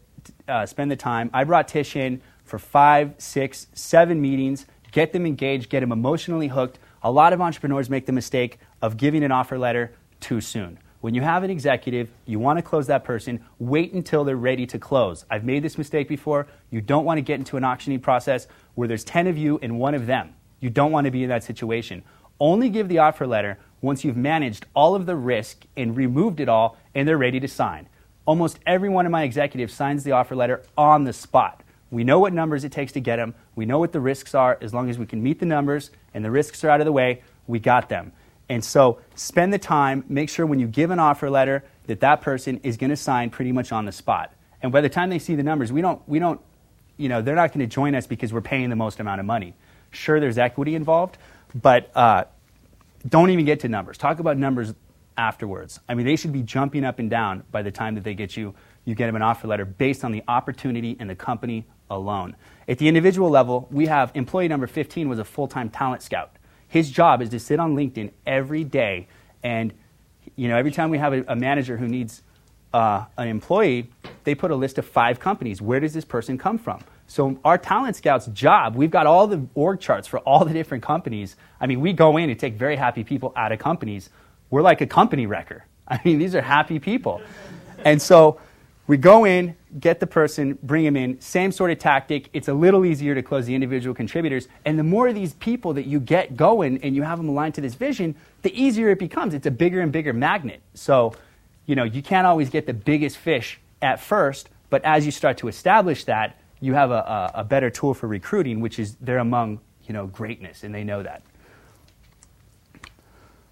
uh, 0.47 0.67
spend 0.67 0.91
the 0.91 0.95
time. 0.95 1.31
I 1.33 1.45
brought 1.45 1.67
Tish 1.67 1.95
in 1.95 2.21
for 2.45 2.59
five, 2.59 3.15
six, 3.17 3.65
seven 3.73 4.21
meetings, 4.21 4.67
get 4.91 5.13
them 5.13 5.25
engaged, 5.25 5.71
get 5.71 5.79
them 5.79 5.91
emotionally 5.91 6.49
hooked. 6.49 6.77
A 7.01 7.11
lot 7.11 7.33
of 7.33 7.41
entrepreneurs 7.41 7.89
make 7.89 8.05
the 8.05 8.11
mistake 8.11 8.59
of 8.83 8.97
giving 8.97 9.23
an 9.23 9.31
offer 9.31 9.57
letter 9.57 9.93
too 10.19 10.41
soon. 10.41 10.77
When 11.01 11.15
you 11.15 11.21
have 11.21 11.43
an 11.43 11.49
executive, 11.49 12.09
you 12.25 12.39
want 12.39 12.59
to 12.59 12.61
close 12.61 12.87
that 12.87 13.05
person, 13.05 13.39
wait 13.57 13.93
until 13.93 14.25
they're 14.25 14.35
ready 14.35 14.67
to 14.67 14.77
close. 14.77 15.25
I've 15.29 15.45
made 15.45 15.63
this 15.63 15.77
mistake 15.77 16.09
before. 16.09 16.47
You 16.71 16.81
don't 16.81 17.05
want 17.05 17.17
to 17.17 17.21
get 17.21 17.39
into 17.39 17.55
an 17.55 17.63
auctioning 17.63 18.01
process 18.01 18.47
where 18.79 18.87
there's 18.87 19.03
10 19.03 19.27
of 19.27 19.37
you 19.37 19.59
and 19.61 19.77
one 19.77 19.93
of 19.93 20.05
them. 20.05 20.33
You 20.61 20.69
don't 20.69 20.93
want 20.93 21.03
to 21.03 21.11
be 21.11 21.23
in 21.23 21.27
that 21.27 21.43
situation. 21.43 22.01
Only 22.39 22.69
give 22.69 22.87
the 22.87 22.99
offer 22.99 23.27
letter 23.27 23.59
once 23.81 24.05
you've 24.05 24.15
managed 24.15 24.67
all 24.73 24.95
of 24.95 25.05
the 25.05 25.17
risk 25.17 25.65
and 25.75 25.97
removed 25.97 26.39
it 26.39 26.47
all 26.47 26.77
and 26.95 27.05
they're 27.05 27.17
ready 27.17 27.41
to 27.41 27.47
sign. 27.49 27.89
Almost 28.23 28.59
every 28.65 28.87
one 28.87 29.05
of 29.05 29.11
my 29.11 29.23
executives 29.23 29.73
signs 29.73 30.05
the 30.05 30.13
offer 30.13 30.33
letter 30.33 30.63
on 30.77 31.03
the 31.03 31.11
spot. 31.11 31.61
We 31.91 32.05
know 32.05 32.19
what 32.19 32.31
numbers 32.31 32.63
it 32.63 32.71
takes 32.71 32.93
to 32.93 33.01
get 33.01 33.17
them. 33.17 33.35
We 33.53 33.65
know 33.65 33.79
what 33.79 33.91
the 33.91 33.99
risks 33.99 34.33
are. 34.33 34.57
As 34.61 34.73
long 34.73 34.89
as 34.89 34.97
we 34.97 35.05
can 35.05 35.21
meet 35.21 35.41
the 35.41 35.45
numbers 35.45 35.91
and 36.13 36.23
the 36.23 36.31
risks 36.31 36.63
are 36.63 36.69
out 36.69 36.79
of 36.79 36.85
the 36.85 36.93
way, 36.93 37.21
we 37.47 37.59
got 37.59 37.89
them. 37.89 38.13
And 38.47 38.63
so 38.63 39.01
spend 39.13 39.51
the 39.51 39.59
time, 39.59 40.05
make 40.07 40.29
sure 40.29 40.45
when 40.45 40.61
you 40.61 40.67
give 40.67 40.89
an 40.89 40.99
offer 40.99 41.29
letter 41.29 41.65
that 41.87 41.99
that 41.99 42.21
person 42.21 42.61
is 42.63 42.77
going 42.77 42.91
to 42.91 42.95
sign 42.95 43.29
pretty 43.29 43.51
much 43.51 43.73
on 43.73 43.83
the 43.83 43.91
spot. 43.91 44.33
And 44.61 44.71
by 44.71 44.79
the 44.79 44.89
time 44.89 45.09
they 45.09 45.19
see 45.19 45.35
the 45.35 45.43
numbers, 45.43 45.73
we 45.73 45.81
don't, 45.81 46.01
we 46.07 46.19
don't 46.19 46.39
you 46.99 47.07
know, 47.09 47.21
they're 47.21 47.35
not 47.35 47.53
going 47.53 47.67
to 47.67 47.73
join 47.73 47.95
us 47.95 48.05
because 48.05 48.33
we're 48.33 48.41
paying 48.41 48.69
the 48.69 48.75
most 48.75 48.99
amount 48.99 49.21
of 49.21 49.25
money. 49.25 49.55
Sure, 49.89 50.19
there's 50.19 50.37
equity 50.37 50.75
involved, 50.75 51.17
but 51.55 51.89
uh, 51.95 52.25
don't 53.07 53.29
even 53.29 53.45
get 53.45 53.61
to 53.61 53.69
numbers. 53.69 53.97
Talk 53.97 54.19
about 54.19 54.37
numbers 54.37 54.73
afterwards. 55.17 55.79
I 55.87 55.95
mean, 55.95 56.05
they 56.05 56.17
should 56.17 56.33
be 56.33 56.43
jumping 56.43 56.83
up 56.83 56.99
and 56.99 57.09
down 57.09 57.43
by 57.51 57.61
the 57.61 57.71
time 57.71 57.95
that 57.95 58.03
they 58.03 58.13
get 58.13 58.35
you, 58.35 58.53
you 58.83 58.95
get 58.95 59.05
them 59.05 59.15
an 59.15 59.21
offer 59.21 59.47
letter 59.47 59.65
based 59.65 60.03
on 60.03 60.11
the 60.11 60.23
opportunity 60.27 60.97
and 60.99 61.09
the 61.09 61.15
company 61.15 61.65
alone. 61.89 62.35
At 62.67 62.77
the 62.77 62.87
individual 62.87 63.29
level, 63.29 63.67
we 63.71 63.87
have 63.87 64.11
employee 64.13 64.49
number 64.49 64.67
15 64.67 65.07
was 65.07 65.19
a 65.19 65.25
full-time 65.25 65.69
talent 65.69 66.03
scout. 66.03 66.35
His 66.67 66.91
job 66.91 67.21
is 67.21 67.29
to 67.29 67.39
sit 67.39 67.59
on 67.59 67.75
LinkedIn 67.75 68.11
every 68.27 68.63
day 68.63 69.07
and 69.41 69.73
you 70.35 70.47
know, 70.47 70.57
every 70.57 70.71
time 70.71 70.89
we 70.89 70.97
have 70.97 71.13
a, 71.13 71.23
a 71.29 71.35
manager 71.35 71.77
who 71.77 71.87
needs 71.87 72.21
uh, 72.73 73.05
an 73.17 73.27
employee, 73.27 73.89
they 74.23 74.35
put 74.35 74.51
a 74.51 74.55
list 74.55 74.77
of 74.77 74.85
five 74.85 75.19
companies. 75.19 75.61
Where 75.61 75.79
does 75.79 75.93
this 75.93 76.05
person 76.05 76.37
come 76.37 76.57
from? 76.57 76.81
So 77.07 77.39
our 77.43 77.57
talent 77.57 77.95
scouts 77.95 78.27
job, 78.27 78.75
we've 78.75 78.91
got 78.91 79.07
all 79.07 79.25
the 79.25 79.45
org 79.55 79.79
charts 79.79 80.07
for 80.07 80.19
all 80.19 80.45
the 80.45 80.53
different 80.53 80.83
companies. 80.83 81.35
I 81.59 81.65
mean, 81.65 81.81
we 81.81 81.91
go 81.91 82.17
in 82.17 82.29
and 82.29 82.39
take 82.39 82.53
very 82.53 82.75
happy 82.75 83.03
people 83.03 83.33
out 83.35 83.51
of 83.51 83.57
companies. 83.57 84.09
We're 84.51 84.61
like 84.61 84.81
a 84.81 84.87
company 84.87 85.25
wrecker. 85.25 85.65
I 85.87 85.99
mean, 86.05 86.19
these 86.19 86.35
are 86.35 86.41
happy 86.41 86.77
people. 86.77 87.21
And 87.83 87.99
so 87.99 88.39
we 88.85 88.97
go 88.97 89.25
in, 89.25 89.55
get 89.79 89.99
the 89.99 90.07
person, 90.07 90.57
bring 90.61 90.83
them 90.83 90.95
in, 90.95 91.19
same 91.19 91.51
sort 91.51 91.71
of 91.71 91.79
tactic. 91.79 92.29
It's 92.33 92.47
a 92.47 92.53
little 92.53 92.85
easier 92.85 93.15
to 93.15 93.23
close 93.23 93.45
the 93.45 93.55
individual 93.55 93.95
contributors. 93.95 94.47
And 94.65 94.77
the 94.77 94.83
more 94.83 95.07
of 95.07 95.15
these 95.15 95.33
people 95.35 95.73
that 95.73 95.85
you 95.85 95.99
get 95.99 96.35
going 96.37 96.79
and 96.83 96.95
you 96.95 97.01
have 97.01 97.17
them 97.17 97.29
aligned 97.29 97.55
to 97.55 97.61
this 97.61 97.73
vision, 97.73 98.15
the 98.43 98.53
easier 98.59 98.89
it 98.89 98.99
becomes. 98.99 99.33
It's 99.33 99.47
a 99.47 99.51
bigger 99.51 99.81
and 99.81 99.91
bigger 99.91 100.13
magnet. 100.13 100.61
So, 100.73 101.13
you 101.69 101.75
know, 101.75 101.83
you 101.83 102.01
can't 102.01 102.25
always 102.25 102.49
get 102.49 102.65
the 102.65 102.73
biggest 102.73 103.17
fish 103.17 103.59
at 103.79 103.99
first, 103.99 104.49
but 104.71 104.83
as 104.83 105.05
you 105.05 105.11
start 105.11 105.37
to 105.37 105.47
establish 105.47 106.03
that, 106.05 106.35
you 106.61 106.73
have 106.73 106.89
a, 106.89 106.95
a, 106.95 107.31
a 107.35 107.43
better 107.43 107.69
tool 107.69 107.93
for 107.93 108.07
recruiting, 108.07 108.59
which 108.59 108.79
is 108.79 108.95
they're 108.95 109.19
among 109.19 109.59
you 109.85 109.93
know, 109.93 110.07
greatness, 110.07 110.63
and 110.63 110.73
they 110.73 110.83
know 110.83 111.03
that. 111.03 111.21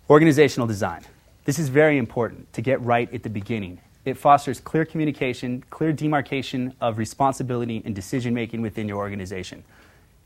Organizational 0.10 0.66
design. 0.66 1.04
This 1.46 1.60
is 1.60 1.70
very 1.70 2.00
important 2.00 2.52
to 2.54 2.62
get 2.64 2.82
right 2.82 3.14
at 3.14 3.22
the 3.22 3.30
beginning. 3.30 3.80
It 4.04 4.18
fosters 4.18 4.60
clear 4.60 4.84
communication, 4.84 5.64
clear 5.70 5.94
demarcation 5.94 6.74
of 6.82 6.98
responsibility 6.98 7.84
and 7.86 7.94
decision 7.94 8.34
making 8.34 8.64
within 8.64 8.88
your 8.88 8.98
organization. 8.98 9.64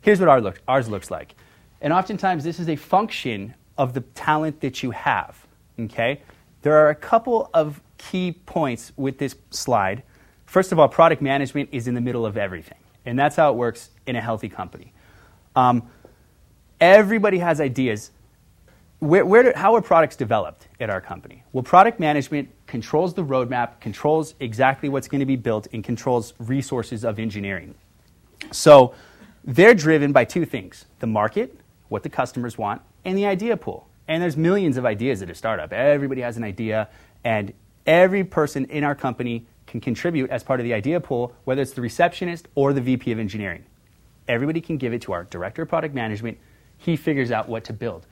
Here's 0.01 0.21
what 0.21 0.29
our 0.29 0.39
look, 0.39 0.61
ours 0.65 0.87
looks 0.87 1.11
like. 1.11 1.35
And 1.81 1.91
oftentimes, 1.91 2.45
this 2.45 2.57
is 2.57 2.69
a 2.69 2.77
function 2.77 3.53
of 3.77 3.93
the 3.93 4.01
talent 4.15 4.61
that 4.61 4.81
you 4.81 4.91
have. 4.91 5.45
Okay? 5.77 6.21
There 6.61 6.75
are 6.75 6.89
a 6.89 6.95
couple 6.95 7.49
of 7.53 7.81
key 7.97 8.33
points 8.45 8.91
with 8.97 9.17
this 9.17 9.35
slide. 9.49 10.03
First 10.45 10.71
of 10.71 10.79
all, 10.79 10.87
product 10.87 11.21
management 11.21 11.69
is 11.71 11.87
in 11.87 11.95
the 11.95 12.01
middle 12.01 12.25
of 12.25 12.37
everything, 12.37 12.77
and 13.05 13.17
that's 13.17 13.35
how 13.35 13.51
it 13.51 13.55
works 13.55 13.89
in 14.05 14.15
a 14.15 14.21
healthy 14.21 14.49
company. 14.49 14.93
Um, 15.55 15.89
everybody 16.79 17.39
has 17.39 17.61
ideas. 17.61 18.11
Where, 18.99 19.25
where 19.25 19.43
do, 19.43 19.53
how 19.55 19.75
are 19.75 19.81
products 19.81 20.15
developed 20.15 20.67
at 20.79 20.89
our 20.89 21.01
company? 21.01 21.43
Well, 21.53 21.63
product 21.63 21.99
management 21.99 22.49
controls 22.67 23.13
the 23.13 23.23
roadmap, 23.23 23.79
controls 23.79 24.35
exactly 24.39 24.89
what's 24.89 25.07
going 25.07 25.19
to 25.19 25.25
be 25.25 25.35
built, 25.35 25.67
and 25.73 25.83
controls 25.83 26.33
resources 26.37 27.03
of 27.03 27.17
engineering. 27.17 27.73
So 28.51 28.93
they're 29.43 29.73
driven 29.73 30.11
by 30.11 30.25
two 30.25 30.45
things 30.45 30.85
the 30.99 31.07
market, 31.07 31.59
what 31.89 32.03
the 32.03 32.09
customers 32.09 32.57
want, 32.57 32.81
and 33.05 33.17
the 33.17 33.25
idea 33.25 33.57
pool. 33.57 33.87
And 34.11 34.21
there's 34.21 34.35
millions 34.35 34.75
of 34.75 34.85
ideas 34.85 35.21
at 35.21 35.29
a 35.29 35.33
startup. 35.33 35.71
Everybody 35.71 36.19
has 36.19 36.35
an 36.35 36.43
idea, 36.43 36.89
and 37.23 37.53
every 37.85 38.25
person 38.25 38.65
in 38.65 38.83
our 38.83 38.93
company 38.93 39.45
can 39.67 39.79
contribute 39.79 40.29
as 40.29 40.43
part 40.43 40.59
of 40.59 40.65
the 40.65 40.73
idea 40.73 40.99
pool, 40.99 41.33
whether 41.45 41.61
it's 41.61 41.71
the 41.71 41.81
receptionist 41.81 42.49
or 42.53 42.73
the 42.73 42.81
VP 42.81 43.13
of 43.13 43.19
engineering. 43.19 43.63
Everybody 44.27 44.59
can 44.59 44.75
give 44.75 44.91
it 44.91 45.01
to 45.03 45.13
our 45.13 45.23
director 45.23 45.61
of 45.61 45.69
product 45.69 45.95
management. 45.95 46.39
He 46.77 46.97
figures 46.97 47.31
out 47.31 47.47
what 47.47 47.63
to 47.63 47.71
build. 47.71 48.05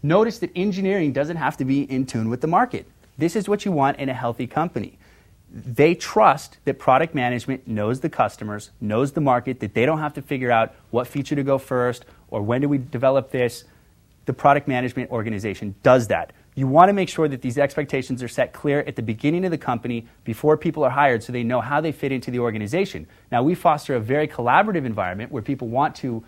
Notice 0.00 0.38
that 0.38 0.52
engineering 0.54 1.12
doesn't 1.12 1.38
have 1.38 1.56
to 1.56 1.64
be 1.64 1.90
in 1.90 2.06
tune 2.06 2.30
with 2.30 2.40
the 2.40 2.46
market. 2.46 2.86
This 3.18 3.34
is 3.34 3.48
what 3.48 3.64
you 3.64 3.72
want 3.72 3.98
in 3.98 4.08
a 4.08 4.14
healthy 4.14 4.46
company. 4.46 4.96
They 5.50 5.96
trust 5.96 6.58
that 6.66 6.78
product 6.78 7.16
management 7.16 7.66
knows 7.66 7.98
the 7.98 8.08
customers, 8.08 8.70
knows 8.80 9.10
the 9.10 9.20
market, 9.20 9.58
that 9.58 9.74
they 9.74 9.86
don't 9.86 9.98
have 9.98 10.14
to 10.14 10.22
figure 10.22 10.52
out 10.52 10.72
what 10.90 11.08
feature 11.08 11.34
to 11.34 11.42
go 11.42 11.58
first 11.58 12.04
or 12.30 12.42
when 12.42 12.60
do 12.60 12.68
we 12.68 12.78
develop 12.78 13.32
this. 13.32 13.64
The 14.24 14.32
product 14.32 14.68
management 14.68 15.10
organization 15.10 15.74
does 15.82 16.08
that 16.08 16.32
you 16.54 16.66
want 16.66 16.90
to 16.90 16.92
make 16.92 17.08
sure 17.08 17.28
that 17.28 17.40
these 17.40 17.56
expectations 17.56 18.22
are 18.22 18.28
set 18.28 18.52
clear 18.52 18.80
at 18.80 18.96
the 18.96 19.02
beginning 19.02 19.44
of 19.44 19.50
the 19.50 19.58
company 19.58 20.06
before 20.24 20.56
people 20.56 20.84
are 20.84 20.90
hired 20.90 21.22
so 21.22 21.32
they 21.32 21.42
know 21.42 21.60
how 21.60 21.80
they 21.80 21.92
fit 21.92 22.12
into 22.12 22.30
the 22.30 22.38
organization. 22.38 23.06
Now, 23.30 23.42
we 23.42 23.54
foster 23.54 23.94
a 23.94 24.00
very 24.00 24.28
collaborative 24.28 24.84
environment 24.84 25.32
where 25.32 25.42
people 25.42 25.68
want 25.68 25.94
to 25.96 26.22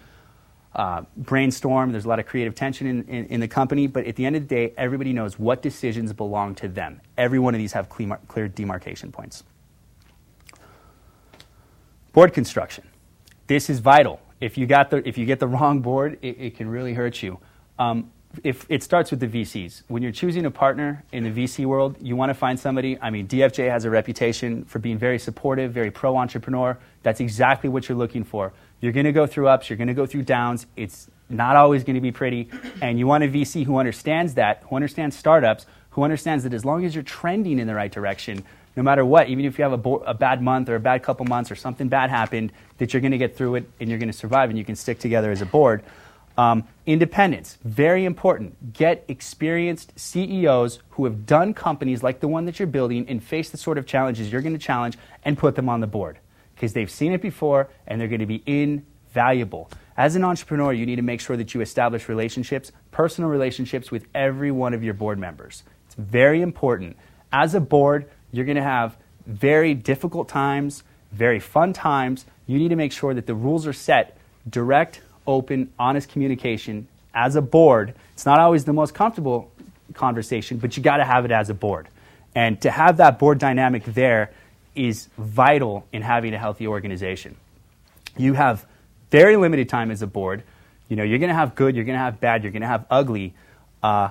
uh, 0.74 1.02
brainstorm, 1.16 1.92
there's 1.92 2.04
a 2.04 2.08
lot 2.08 2.18
of 2.18 2.26
creative 2.26 2.54
tension 2.54 2.86
in, 2.88 3.04
in, 3.04 3.26
in, 3.26 3.40
the 3.40 3.46
company, 3.46 3.86
but 3.86 4.06
at 4.06 4.16
the 4.16 4.26
end 4.26 4.34
of 4.34 4.42
the 4.42 4.48
day, 4.48 4.74
everybody 4.76 5.12
knows 5.12 5.38
what 5.38 5.62
decisions 5.62 6.12
belong 6.12 6.52
to 6.52 6.66
them. 6.66 7.00
Every 7.16 7.38
one 7.38 7.54
of 7.54 7.58
these 7.58 7.72
have 7.74 7.88
clear, 7.88 8.18
clear 8.26 8.48
demarcation 8.48 9.12
points. 9.12 9.44
Board 12.12 12.32
construction. 12.32 12.82
This 13.46 13.70
is 13.70 13.78
vital. 13.78 14.20
If 14.40 14.58
you, 14.58 14.66
got 14.66 14.90
the, 14.90 15.06
if 15.08 15.16
you 15.16 15.26
get 15.26 15.38
the 15.38 15.46
wrong 15.46 15.80
board, 15.80 16.18
it, 16.22 16.40
it 16.40 16.56
can 16.56 16.68
really 16.68 16.94
hurt 16.94 17.22
you. 17.22 17.38
Um, 17.78 18.10
if 18.42 18.66
it 18.68 18.82
starts 18.82 19.10
with 19.10 19.20
the 19.20 19.28
VCs. 19.28 19.82
When 19.88 20.02
you're 20.02 20.12
choosing 20.12 20.44
a 20.46 20.50
partner 20.50 21.04
in 21.12 21.24
the 21.24 21.30
VC 21.30 21.66
world, 21.66 21.96
you 22.00 22.16
want 22.16 22.30
to 22.30 22.34
find 22.34 22.58
somebody. 22.58 22.98
I 23.00 23.10
mean, 23.10 23.28
DFJ 23.28 23.70
has 23.70 23.84
a 23.84 23.90
reputation 23.90 24.64
for 24.64 24.78
being 24.78 24.98
very 24.98 25.18
supportive, 25.18 25.72
very 25.72 25.90
pro 25.90 26.16
entrepreneur. 26.16 26.76
That's 27.02 27.20
exactly 27.20 27.70
what 27.70 27.88
you're 27.88 27.98
looking 27.98 28.24
for. 28.24 28.52
You're 28.80 28.92
going 28.92 29.06
to 29.06 29.12
go 29.12 29.26
through 29.26 29.48
ups, 29.48 29.70
you're 29.70 29.76
going 29.76 29.88
to 29.88 29.94
go 29.94 30.06
through 30.06 30.22
downs. 30.22 30.66
It's 30.76 31.08
not 31.28 31.56
always 31.56 31.84
going 31.84 31.94
to 31.94 32.00
be 32.00 32.12
pretty. 32.12 32.48
And 32.82 32.98
you 32.98 33.06
want 33.06 33.24
a 33.24 33.28
VC 33.28 33.64
who 33.64 33.78
understands 33.78 34.34
that, 34.34 34.64
who 34.68 34.76
understands 34.76 35.16
startups, 35.16 35.66
who 35.90 36.02
understands 36.02 36.44
that 36.44 36.52
as 36.52 36.64
long 36.64 36.84
as 36.84 36.94
you're 36.94 37.04
trending 37.04 37.58
in 37.58 37.66
the 37.66 37.74
right 37.74 37.90
direction, 37.90 38.44
no 38.76 38.82
matter 38.82 39.04
what, 39.04 39.28
even 39.28 39.44
if 39.44 39.56
you 39.56 39.62
have 39.62 39.72
a, 39.72 39.78
bo- 39.78 40.02
a 40.04 40.14
bad 40.14 40.42
month 40.42 40.68
or 40.68 40.74
a 40.74 40.80
bad 40.80 41.02
couple 41.02 41.24
months 41.26 41.50
or 41.50 41.54
something 41.54 41.88
bad 41.88 42.10
happened, 42.10 42.52
that 42.78 42.92
you're 42.92 43.00
going 43.00 43.12
to 43.12 43.18
get 43.18 43.36
through 43.36 43.54
it 43.54 43.70
and 43.78 43.88
you're 43.88 43.98
going 43.98 44.10
to 44.10 44.16
survive 44.16 44.50
and 44.50 44.58
you 44.58 44.64
can 44.64 44.74
stick 44.74 44.98
together 44.98 45.30
as 45.30 45.40
a 45.40 45.46
board. 45.46 45.84
Um, 46.36 46.64
independence, 46.84 47.58
very 47.64 48.04
important. 48.04 48.72
Get 48.72 49.04
experienced 49.06 49.92
CEOs 49.96 50.80
who 50.90 51.04
have 51.04 51.26
done 51.26 51.54
companies 51.54 52.02
like 52.02 52.20
the 52.20 52.28
one 52.28 52.44
that 52.46 52.58
you're 52.58 52.66
building 52.66 53.08
and 53.08 53.22
face 53.22 53.50
the 53.50 53.56
sort 53.56 53.78
of 53.78 53.86
challenges 53.86 54.32
you're 54.32 54.42
going 54.42 54.58
to 54.58 54.58
challenge 54.58 54.98
and 55.24 55.38
put 55.38 55.54
them 55.54 55.68
on 55.68 55.80
the 55.80 55.86
board 55.86 56.18
because 56.54 56.72
they've 56.72 56.90
seen 56.90 57.12
it 57.12 57.22
before 57.22 57.68
and 57.86 58.00
they're 58.00 58.08
going 58.08 58.20
to 58.20 58.26
be 58.26 58.42
invaluable. 58.46 59.70
As 59.96 60.16
an 60.16 60.24
entrepreneur, 60.24 60.72
you 60.72 60.86
need 60.86 60.96
to 60.96 61.02
make 61.02 61.20
sure 61.20 61.36
that 61.36 61.54
you 61.54 61.60
establish 61.60 62.08
relationships, 62.08 62.72
personal 62.90 63.30
relationships 63.30 63.92
with 63.92 64.06
every 64.12 64.50
one 64.50 64.74
of 64.74 64.82
your 64.82 64.94
board 64.94 65.18
members. 65.18 65.62
It's 65.86 65.94
very 65.94 66.42
important. 66.42 66.96
As 67.32 67.54
a 67.54 67.60
board, 67.60 68.10
you're 68.32 68.44
going 68.44 68.56
to 68.56 68.62
have 68.62 68.96
very 69.26 69.72
difficult 69.72 70.28
times, 70.28 70.82
very 71.12 71.38
fun 71.38 71.72
times. 71.72 72.26
You 72.46 72.58
need 72.58 72.70
to 72.70 72.76
make 72.76 72.90
sure 72.90 73.14
that 73.14 73.26
the 73.26 73.34
rules 73.34 73.66
are 73.68 73.72
set 73.72 74.18
direct, 74.48 75.00
open, 75.26 75.72
honest 75.78 76.08
communication 76.08 76.88
as 77.14 77.36
a 77.36 77.42
board. 77.42 77.94
It's 78.12 78.26
not 78.26 78.40
always 78.40 78.64
the 78.64 78.72
most 78.72 78.94
comfortable 78.94 79.50
conversation, 79.94 80.58
but 80.58 80.76
you 80.76 80.82
got 80.82 80.98
to 80.98 81.04
have 81.04 81.24
it 81.24 81.30
as 81.30 81.50
a 81.50 81.54
board. 81.54 81.88
And 82.34 82.60
to 82.62 82.70
have 82.70 82.96
that 82.96 83.18
board 83.18 83.38
dynamic 83.38 83.84
there 83.84 84.32
is 84.74 85.08
vital 85.16 85.86
in 85.92 86.02
having 86.02 86.34
a 86.34 86.38
healthy 86.38 86.66
organization. 86.66 87.36
You 88.16 88.34
have 88.34 88.66
very 89.10 89.36
limited 89.36 89.68
time 89.68 89.90
as 89.90 90.02
a 90.02 90.06
board. 90.06 90.42
You 90.88 90.96
know, 90.96 91.04
you're 91.04 91.18
going 91.18 91.28
to 91.28 91.34
have 91.34 91.54
good, 91.54 91.76
you're 91.76 91.84
going 91.84 91.96
to 91.96 92.02
have 92.02 92.20
bad, 92.20 92.42
you're 92.42 92.52
going 92.52 92.62
to 92.62 92.68
have 92.68 92.84
ugly. 92.90 93.34
Uh, 93.82 94.10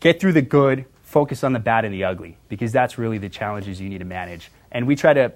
get 0.00 0.20
through 0.20 0.32
the 0.32 0.42
good, 0.42 0.86
focus 1.02 1.44
on 1.44 1.52
the 1.52 1.58
bad 1.58 1.84
and 1.84 1.94
the 1.94 2.04
ugly, 2.04 2.36
because 2.48 2.72
that's 2.72 2.98
really 2.98 3.18
the 3.18 3.28
challenges 3.28 3.80
you 3.80 3.88
need 3.88 3.98
to 3.98 4.04
manage. 4.04 4.50
And 4.72 4.86
we 4.86 4.96
try 4.96 5.12
to, 5.12 5.32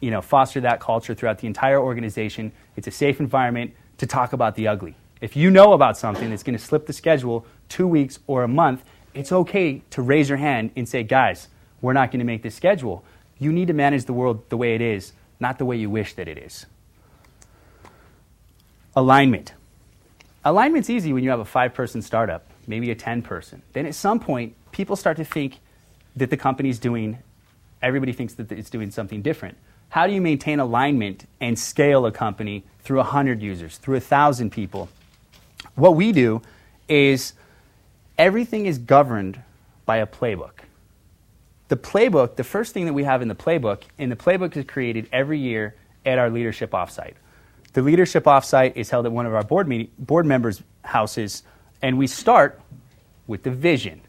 you 0.00 0.10
know, 0.10 0.20
foster 0.20 0.60
that 0.60 0.80
culture 0.80 1.14
throughout 1.14 1.38
the 1.38 1.46
entire 1.46 1.80
organization. 1.80 2.52
It's 2.76 2.86
a 2.86 2.90
safe 2.90 3.20
environment 3.20 3.74
to 3.98 4.06
talk 4.06 4.32
about 4.32 4.54
the 4.54 4.66
ugly. 4.68 4.94
If 5.20 5.36
you 5.36 5.50
know 5.50 5.72
about 5.72 5.98
something 5.98 6.30
that's 6.30 6.42
going 6.42 6.56
to 6.56 6.64
slip 6.64 6.86
the 6.86 6.92
schedule 6.92 7.44
two 7.68 7.86
weeks 7.86 8.18
or 8.26 8.42
a 8.42 8.48
month, 8.48 8.84
it's 9.14 9.32
okay 9.32 9.82
to 9.90 10.02
raise 10.02 10.28
your 10.28 10.38
hand 10.38 10.70
and 10.76 10.88
say, 10.88 11.02
guys, 11.02 11.48
we're 11.80 11.92
not 11.92 12.10
going 12.10 12.20
to 12.20 12.24
make 12.24 12.42
this 12.42 12.54
schedule. 12.54 13.04
You 13.38 13.52
need 13.52 13.68
to 13.68 13.74
manage 13.74 14.04
the 14.04 14.12
world 14.12 14.48
the 14.48 14.56
way 14.56 14.74
it 14.74 14.80
is, 14.80 15.12
not 15.40 15.58
the 15.58 15.64
way 15.64 15.76
you 15.76 15.90
wish 15.90 16.14
that 16.14 16.28
it 16.28 16.38
is. 16.38 16.66
Alignment. 18.94 19.52
Alignment's 20.44 20.88
easy 20.88 21.12
when 21.12 21.24
you 21.24 21.30
have 21.30 21.40
a 21.40 21.44
five 21.44 21.74
person 21.74 22.00
startup, 22.00 22.46
maybe 22.66 22.90
a 22.90 22.94
10 22.94 23.22
person. 23.22 23.62
Then 23.72 23.86
at 23.86 23.94
some 23.94 24.20
point, 24.20 24.54
people 24.72 24.96
start 24.96 25.16
to 25.16 25.24
think 25.24 25.58
that 26.16 26.30
the 26.30 26.36
company's 26.36 26.78
doing, 26.78 27.18
everybody 27.82 28.12
thinks 28.12 28.34
that 28.34 28.50
it's 28.50 28.70
doing 28.70 28.90
something 28.90 29.22
different. 29.22 29.56
How 29.90 30.06
do 30.06 30.12
you 30.12 30.20
maintain 30.20 30.60
alignment 30.60 31.26
and 31.40 31.58
scale 31.58 32.04
a 32.06 32.12
company 32.12 32.64
through 32.80 32.98
100 32.98 33.40
users, 33.42 33.78
through 33.78 33.96
1,000 33.96 34.50
people? 34.50 34.88
What 35.74 35.96
we 35.96 36.12
do 36.12 36.42
is 36.88 37.32
everything 38.18 38.66
is 38.66 38.78
governed 38.78 39.42
by 39.86 39.98
a 39.98 40.06
playbook. 40.06 40.60
The 41.68 41.76
playbook, 41.76 42.36
the 42.36 42.44
first 42.44 42.74
thing 42.74 42.86
that 42.86 42.92
we 42.92 43.04
have 43.04 43.22
in 43.22 43.28
the 43.28 43.34
playbook, 43.34 43.82
and 43.98 44.10
the 44.10 44.16
playbook 44.16 44.56
is 44.56 44.64
created 44.64 45.08
every 45.12 45.38
year 45.38 45.74
at 46.04 46.18
our 46.18 46.30
leadership 46.30 46.70
offsite. 46.72 47.14
The 47.74 47.82
leadership 47.82 48.24
offsite 48.24 48.76
is 48.76 48.90
held 48.90 49.06
at 49.06 49.12
one 49.12 49.26
of 49.26 49.34
our 49.34 49.42
board, 49.42 49.68
board 49.98 50.26
members' 50.26 50.62
houses, 50.82 51.42
and 51.82 51.98
we 51.98 52.06
start 52.06 52.60
with 53.26 53.42
the 53.42 53.50
vision. 53.50 54.00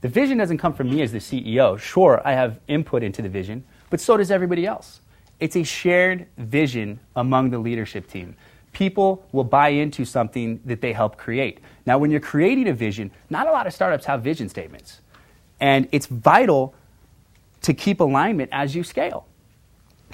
The 0.00 0.08
vision 0.08 0.38
doesn't 0.38 0.58
come 0.58 0.74
from 0.74 0.90
me 0.90 1.02
as 1.02 1.12
the 1.12 1.18
CEO. 1.18 1.78
Sure, 1.78 2.20
I 2.24 2.32
have 2.32 2.60
input 2.68 3.02
into 3.02 3.22
the 3.22 3.28
vision, 3.28 3.64
but 3.90 4.00
so 4.00 4.16
does 4.16 4.30
everybody 4.30 4.66
else. 4.66 5.00
It's 5.40 5.56
a 5.56 5.62
shared 5.62 6.26
vision 6.36 7.00
among 7.16 7.50
the 7.50 7.58
leadership 7.58 8.08
team. 8.08 8.36
People 8.72 9.26
will 9.32 9.44
buy 9.44 9.68
into 9.68 10.04
something 10.04 10.60
that 10.64 10.80
they 10.80 10.92
help 10.92 11.16
create. 11.16 11.60
Now, 11.86 11.98
when 11.98 12.10
you're 12.10 12.20
creating 12.20 12.68
a 12.68 12.72
vision, 12.72 13.10
not 13.30 13.46
a 13.46 13.52
lot 13.52 13.66
of 13.66 13.72
startups 13.72 14.04
have 14.06 14.22
vision 14.22 14.48
statements. 14.48 15.00
And 15.60 15.88
it's 15.92 16.06
vital 16.06 16.74
to 17.62 17.72
keep 17.72 18.00
alignment 18.00 18.50
as 18.52 18.74
you 18.74 18.82
scale. 18.82 19.26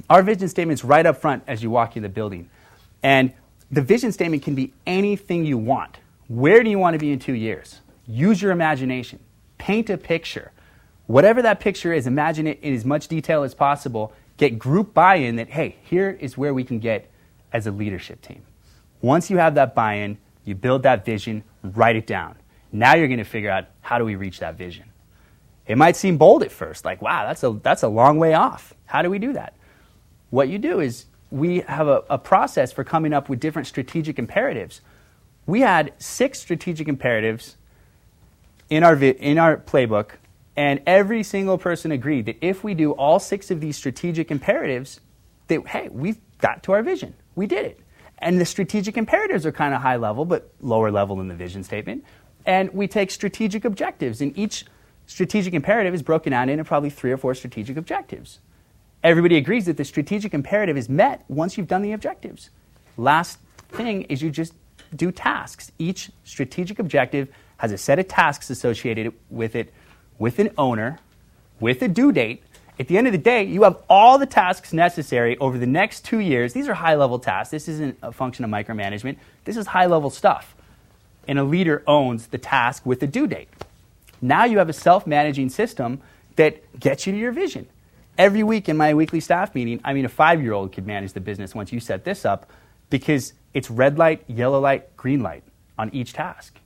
Our 0.08 0.22
vision 0.22 0.48
statement 0.48 0.78
is 0.80 0.84
right 0.84 1.04
up 1.04 1.16
front 1.16 1.42
as 1.46 1.62
you 1.62 1.70
walk 1.70 1.96
in 1.96 2.02
the 2.02 2.08
building. 2.08 2.50
And 3.02 3.32
the 3.70 3.82
vision 3.82 4.12
statement 4.12 4.42
can 4.42 4.54
be 4.54 4.72
anything 4.86 5.44
you 5.44 5.58
want. 5.58 5.98
Where 6.28 6.62
do 6.62 6.70
you 6.70 6.78
want 6.78 6.94
to 6.94 6.98
be 6.98 7.12
in 7.12 7.18
two 7.18 7.34
years? 7.34 7.80
Use 8.06 8.42
your 8.42 8.52
imagination. 8.52 9.20
Paint 9.58 9.90
a 9.90 9.96
picture. 9.96 10.52
Whatever 11.06 11.42
that 11.42 11.60
picture 11.60 11.92
is, 11.92 12.06
imagine 12.06 12.46
it 12.46 12.60
in 12.62 12.74
as 12.74 12.84
much 12.84 13.08
detail 13.08 13.42
as 13.42 13.54
possible. 13.54 14.12
Get 14.40 14.58
group 14.58 14.94
buy 14.94 15.16
in 15.16 15.36
that, 15.36 15.50
hey, 15.50 15.76
here 15.82 16.16
is 16.18 16.38
where 16.38 16.54
we 16.54 16.64
can 16.64 16.78
get 16.78 17.10
as 17.52 17.66
a 17.66 17.70
leadership 17.70 18.22
team. 18.22 18.40
Once 19.02 19.28
you 19.28 19.36
have 19.36 19.54
that 19.56 19.74
buy 19.74 19.96
in, 19.96 20.16
you 20.46 20.54
build 20.54 20.84
that 20.84 21.04
vision, 21.04 21.44
write 21.62 21.94
it 21.94 22.06
down. 22.06 22.36
Now 22.72 22.94
you're 22.94 23.08
going 23.08 23.18
to 23.18 23.24
figure 23.24 23.50
out 23.50 23.66
how 23.82 23.98
do 23.98 24.04
we 24.06 24.14
reach 24.14 24.38
that 24.38 24.56
vision. 24.56 24.86
It 25.66 25.76
might 25.76 25.94
seem 25.94 26.16
bold 26.16 26.42
at 26.42 26.50
first, 26.50 26.86
like, 26.86 27.02
wow, 27.02 27.26
that's 27.26 27.42
a, 27.42 27.60
that's 27.62 27.82
a 27.82 27.88
long 27.88 28.18
way 28.18 28.32
off. 28.32 28.72
How 28.86 29.02
do 29.02 29.10
we 29.10 29.18
do 29.18 29.34
that? 29.34 29.52
What 30.30 30.48
you 30.48 30.56
do 30.56 30.80
is 30.80 31.04
we 31.30 31.60
have 31.60 31.86
a, 31.86 32.02
a 32.08 32.16
process 32.16 32.72
for 32.72 32.82
coming 32.82 33.12
up 33.12 33.28
with 33.28 33.40
different 33.40 33.68
strategic 33.68 34.18
imperatives. 34.18 34.80
We 35.44 35.60
had 35.60 35.92
six 35.98 36.40
strategic 36.40 36.88
imperatives 36.88 37.58
in 38.70 38.84
our, 38.84 38.96
in 38.96 39.36
our 39.36 39.58
playbook, 39.58 40.12
and 40.60 40.82
every 40.86 41.22
single 41.22 41.56
person 41.56 41.90
agreed 41.90 42.26
that 42.26 42.36
if 42.42 42.62
we 42.62 42.74
do 42.74 42.92
all 42.92 43.18
six 43.18 43.50
of 43.50 43.62
these 43.62 43.78
strategic 43.78 44.30
imperatives, 44.30 45.00
that, 45.48 45.66
hey, 45.66 45.88
we've 45.90 46.18
got 46.36 46.62
to 46.64 46.72
our 46.72 46.82
vision. 46.82 47.14
We 47.34 47.46
did 47.46 47.64
it. 47.64 47.80
And 48.18 48.38
the 48.38 48.44
strategic 48.44 48.98
imperatives 48.98 49.46
are 49.46 49.52
kind 49.52 49.72
of 49.72 49.80
high 49.80 49.96
level, 49.96 50.26
but 50.26 50.52
lower 50.60 50.90
level 50.90 51.16
than 51.16 51.28
the 51.28 51.34
vision 51.34 51.64
statement. 51.64 52.04
And 52.44 52.70
we 52.74 52.88
take 52.88 53.10
strategic 53.10 53.64
objectives, 53.64 54.20
and 54.20 54.36
each 54.36 54.66
strategic 55.06 55.54
imperative 55.54 55.94
is 55.94 56.02
broken 56.02 56.32
down 56.32 56.50
into 56.50 56.62
probably 56.62 56.90
three 56.90 57.10
or 57.10 57.16
four 57.16 57.34
strategic 57.34 57.78
objectives. 57.78 58.40
Everybody 59.02 59.38
agrees 59.38 59.64
that 59.64 59.78
the 59.78 59.84
strategic 59.86 60.34
imperative 60.34 60.76
is 60.76 60.90
met 60.90 61.24
once 61.28 61.56
you've 61.56 61.68
done 61.68 61.80
the 61.80 61.92
objectives. 61.92 62.50
Last 62.98 63.38
thing 63.70 64.02
is 64.02 64.20
you 64.20 64.28
just 64.28 64.52
do 64.94 65.10
tasks. 65.10 65.72
Each 65.78 66.10
strategic 66.24 66.78
objective 66.78 67.28
has 67.56 67.72
a 67.72 67.78
set 67.78 67.98
of 67.98 68.08
tasks 68.08 68.50
associated 68.50 69.14
with 69.30 69.56
it, 69.56 69.72
with 70.20 70.38
an 70.38 70.50
owner, 70.56 71.00
with 71.58 71.82
a 71.82 71.88
due 71.88 72.12
date. 72.12 72.44
At 72.78 72.86
the 72.88 72.96
end 72.96 73.08
of 73.08 73.12
the 73.12 73.18
day, 73.18 73.42
you 73.42 73.64
have 73.64 73.78
all 73.88 74.18
the 74.18 74.26
tasks 74.26 74.72
necessary 74.72 75.36
over 75.38 75.58
the 75.58 75.66
next 75.66 76.04
two 76.04 76.20
years. 76.20 76.52
These 76.52 76.68
are 76.68 76.74
high 76.74 76.94
level 76.94 77.18
tasks. 77.18 77.50
This 77.50 77.66
isn't 77.66 77.98
a 78.02 78.12
function 78.12 78.44
of 78.44 78.50
micromanagement. 78.50 79.16
This 79.44 79.56
is 79.56 79.66
high 79.66 79.86
level 79.86 80.10
stuff. 80.10 80.54
And 81.26 81.38
a 81.38 81.44
leader 81.44 81.82
owns 81.86 82.28
the 82.28 82.38
task 82.38 82.86
with 82.86 83.00
the 83.00 83.06
due 83.06 83.26
date. 83.26 83.48
Now 84.22 84.44
you 84.44 84.58
have 84.58 84.68
a 84.68 84.74
self 84.74 85.06
managing 85.06 85.48
system 85.48 86.00
that 86.36 86.78
gets 86.78 87.06
you 87.06 87.12
to 87.12 87.18
your 87.18 87.32
vision. 87.32 87.66
Every 88.18 88.42
week 88.42 88.68
in 88.68 88.76
my 88.76 88.92
weekly 88.92 89.20
staff 89.20 89.54
meeting, 89.54 89.80
I 89.84 89.94
mean, 89.94 90.04
a 90.04 90.10
five 90.10 90.42
year 90.42 90.52
old 90.52 90.72
could 90.72 90.86
manage 90.86 91.14
the 91.14 91.20
business 91.20 91.54
once 91.54 91.72
you 91.72 91.80
set 91.80 92.04
this 92.04 92.24
up 92.24 92.50
because 92.90 93.32
it's 93.54 93.70
red 93.70 93.98
light, 93.98 94.22
yellow 94.26 94.60
light, 94.60 94.94
green 94.96 95.22
light 95.22 95.44
on 95.78 95.90
each 95.94 96.12
task. 96.12 96.58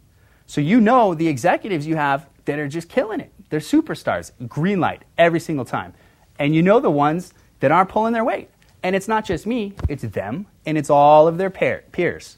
So 0.46 0.61
you 0.61 0.81
know 0.81 1.14
the 1.14 1.28
executives 1.28 1.87
you 1.87 1.96
have 1.96 2.26
that 2.44 2.59
are 2.59 2.68
just 2.68 2.88
killing 2.88 3.20
it. 3.20 3.33
They're 3.50 3.61
superstars, 3.61 4.33
green 4.48 4.80
light 4.80 5.02
every 5.18 5.40
single 5.40 5.64
time. 5.64 5.94
And 6.38 6.54
you 6.54 6.62
know 6.62 6.80
the 6.80 6.90
ones 6.90 7.33
that 7.61 7.70
aren't 7.70 7.88
pulling 7.88 8.12
their 8.12 8.24
weight. 8.24 8.50
And 8.83 8.94
it's 8.94 9.09
not 9.09 9.24
just 9.24 9.46
me, 9.46 9.74
it's 9.88 10.02
them, 10.02 10.46
and 10.66 10.76
it's 10.76 10.90
all 10.90 11.26
of 11.26 11.38
their 11.38 11.50
peers. 11.50 12.37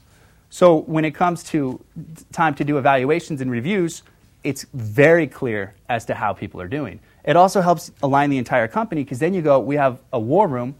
So 0.49 0.77
when 0.81 1.03
it 1.03 1.11
comes 1.11 1.43
to 1.45 1.83
time 2.31 2.55
to 2.55 2.63
do 2.63 2.77
evaluations 2.77 3.41
and 3.41 3.51
reviews, 3.51 4.03
it's 4.43 4.65
very 4.73 5.27
clear 5.27 5.73
as 5.89 6.05
to 6.05 6.13
how 6.13 6.31
people 6.31 6.61
are 6.61 6.67
doing. 6.67 7.01
It 7.25 7.35
also 7.35 7.59
helps 7.59 7.91
align 8.01 8.29
the 8.29 8.37
entire 8.37 8.69
company 8.69 9.03
because 9.03 9.19
then 9.19 9.33
you 9.33 9.41
go, 9.41 9.59
we 9.59 9.75
have 9.75 9.99
a 10.13 10.19
war 10.19 10.47
room, 10.47 10.75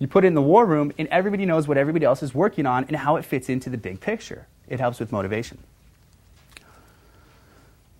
you 0.00 0.08
put 0.08 0.24
it 0.24 0.28
in 0.28 0.34
the 0.34 0.42
war 0.42 0.66
room, 0.66 0.92
and 0.98 1.06
everybody 1.08 1.46
knows 1.46 1.68
what 1.68 1.76
everybody 1.76 2.04
else 2.04 2.22
is 2.22 2.34
working 2.34 2.66
on 2.66 2.84
and 2.84 2.96
how 2.96 3.14
it 3.14 3.24
fits 3.24 3.48
into 3.48 3.70
the 3.70 3.78
big 3.78 4.00
picture. 4.00 4.48
It 4.68 4.80
helps 4.80 4.98
with 4.98 5.12
motivation. 5.12 5.58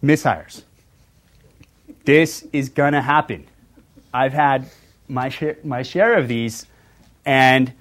Mishires. 0.03 0.63
This 2.05 2.47
is 2.53 2.69
going 2.69 2.93
to 2.93 3.01
happen. 3.01 3.47
I've 4.13 4.33
had 4.33 4.71
my 5.09 5.29
share, 5.31 5.57
my 5.65 5.83
share 5.83 6.15
of 6.19 6.29
these, 6.29 6.67
and 7.25 7.73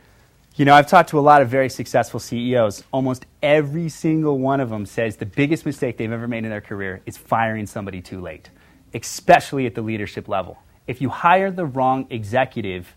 you 0.55 0.65
know, 0.65 0.75
I've 0.75 0.87
talked 0.87 1.09
to 1.09 1.19
a 1.19 1.21
lot 1.21 1.41
of 1.41 1.49
very 1.49 1.69
successful 1.69 2.19
CEOs. 2.19 2.83
Almost 2.91 3.25
every 3.41 3.89
single 3.89 4.37
one 4.37 4.59
of 4.59 4.69
them 4.69 4.85
says 4.85 5.17
the 5.17 5.25
biggest 5.25 5.65
mistake 5.65 5.97
they've 5.97 6.11
ever 6.11 6.27
made 6.27 6.43
in 6.43 6.51
their 6.51 6.61
career 6.61 7.01
is 7.07 7.17
firing 7.17 7.65
somebody 7.65 8.01
too 8.01 8.21
late, 8.21 8.49
especially 8.93 9.65
at 9.65 9.73
the 9.73 9.81
leadership 9.81 10.27
level. 10.27 10.59
If 10.85 11.01
you 11.01 11.09
hire 11.09 11.49
the 11.49 11.65
wrong 11.65 12.05
executive, 12.11 12.95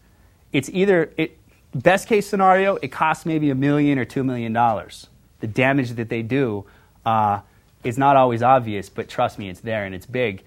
it's 0.52 0.68
either, 0.68 1.12
it, 1.16 1.38
best 1.74 2.08
case 2.08 2.28
scenario, 2.28 2.76
it 2.76 2.88
costs 2.88 3.24
maybe 3.24 3.48
a 3.48 3.54
million 3.54 3.98
or 3.98 4.04
two 4.04 4.22
million 4.22 4.52
dollars. 4.52 5.06
The 5.40 5.46
damage 5.46 5.92
that 5.92 6.10
they 6.10 6.22
do 6.22 6.66
uh, 7.06 7.40
is 7.84 7.96
not 7.96 8.16
always 8.16 8.42
obvious, 8.42 8.90
but 8.90 9.08
trust 9.08 9.38
me, 9.38 9.48
it's 9.48 9.60
there 9.60 9.86
and 9.86 9.94
it's 9.94 10.06
big. 10.06 10.44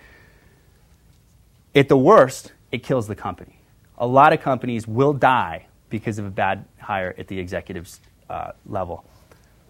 At 1.75 1.88
the 1.88 1.97
worst, 1.97 2.51
it 2.71 2.84
kills 2.84 3.08
the 3.08 3.15
company. 3.15 3.60
A 3.97 4.08
lot 4.08 4.34
of 4.34 4.41
companies 4.41 4.88
will 4.88 5.13
die 5.13 5.67
because 5.89 6.17
of 6.17 6.25
a 6.25 6.29
bad 6.29 6.65
hire 6.79 7.13
at 7.17 7.27
the 7.27 7.38
executive's 7.38 7.99
uh, 8.29 8.51
level. 8.65 9.05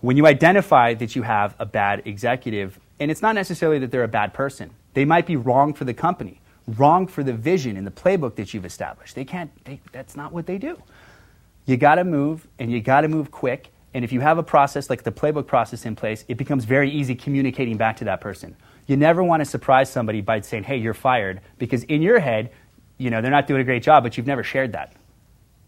When 0.02 0.16
you 0.16 0.26
identify 0.26 0.94
that 0.94 1.16
you 1.16 1.24
have 1.24 1.56
a 1.60 1.66
bad 1.66 2.04
executive, 2.06 2.80
and 3.00 3.12
it's 3.12 3.22
not 3.22 3.36
necessarily 3.36 3.80
that 3.80 3.92
they're 3.92 4.04
a 4.04 4.08
bad 4.08 4.34
person, 4.34 4.72
they 4.94 5.04
might 5.04 5.26
be 5.26 5.36
wrong 5.36 5.74
for 5.74 5.84
the 5.84 5.94
company, 5.94 6.40
wrong 6.68 7.06
for 7.06 7.22
the 7.22 7.34
vision 7.34 7.76
and 7.76 7.86
the 7.86 7.92
playbook 7.92 8.36
that 8.36 8.54
you've 8.54 8.66
established. 8.66 9.16
They 9.16 9.26
can't, 9.26 9.52
they, 9.66 9.82
that's 9.92 10.16
not 10.16 10.32
what 10.32 10.46
they 10.46 10.58
do. 10.58 10.82
You 11.66 11.76
got 11.76 11.96
to 11.96 12.06
move, 12.06 12.48
and 12.60 12.72
you 12.72 12.80
got 12.80 13.02
to 13.02 13.10
move 13.10 13.30
quick. 13.30 13.72
And 13.94 14.06
if 14.06 14.14
you 14.14 14.22
have 14.22 14.38
a 14.38 14.44
process 14.44 14.90
like 14.90 15.04
the 15.04 15.12
playbook 15.12 15.48
process 15.48 15.86
in 15.86 15.96
place, 15.96 16.24
it 16.30 16.38
becomes 16.38 16.64
very 16.64 16.90
easy 16.90 17.14
communicating 17.16 17.76
back 17.76 17.98
to 17.98 18.06
that 18.06 18.22
person. 18.22 18.56
You 18.90 18.98
never 18.98 19.24
want 19.24 19.42
to 19.42 19.46
surprise 19.46 19.88
somebody 19.92 20.22
by 20.22 20.42
saying, 20.42 20.64
hey, 20.64 20.78
you're 20.78 20.96
fired, 20.96 21.42
because 21.60 21.84
in 21.84 22.02
your 22.02 22.18
head, 22.18 22.50
you 22.98 23.12
know, 23.12 23.22
they're 23.22 23.30
not 23.30 23.46
doing 23.46 23.62
a 23.62 23.64
great 23.64 23.84
job, 23.84 24.02
but 24.02 24.18
you've 24.18 24.26
never 24.26 24.44
shared 24.44 24.72
that. 24.72 24.94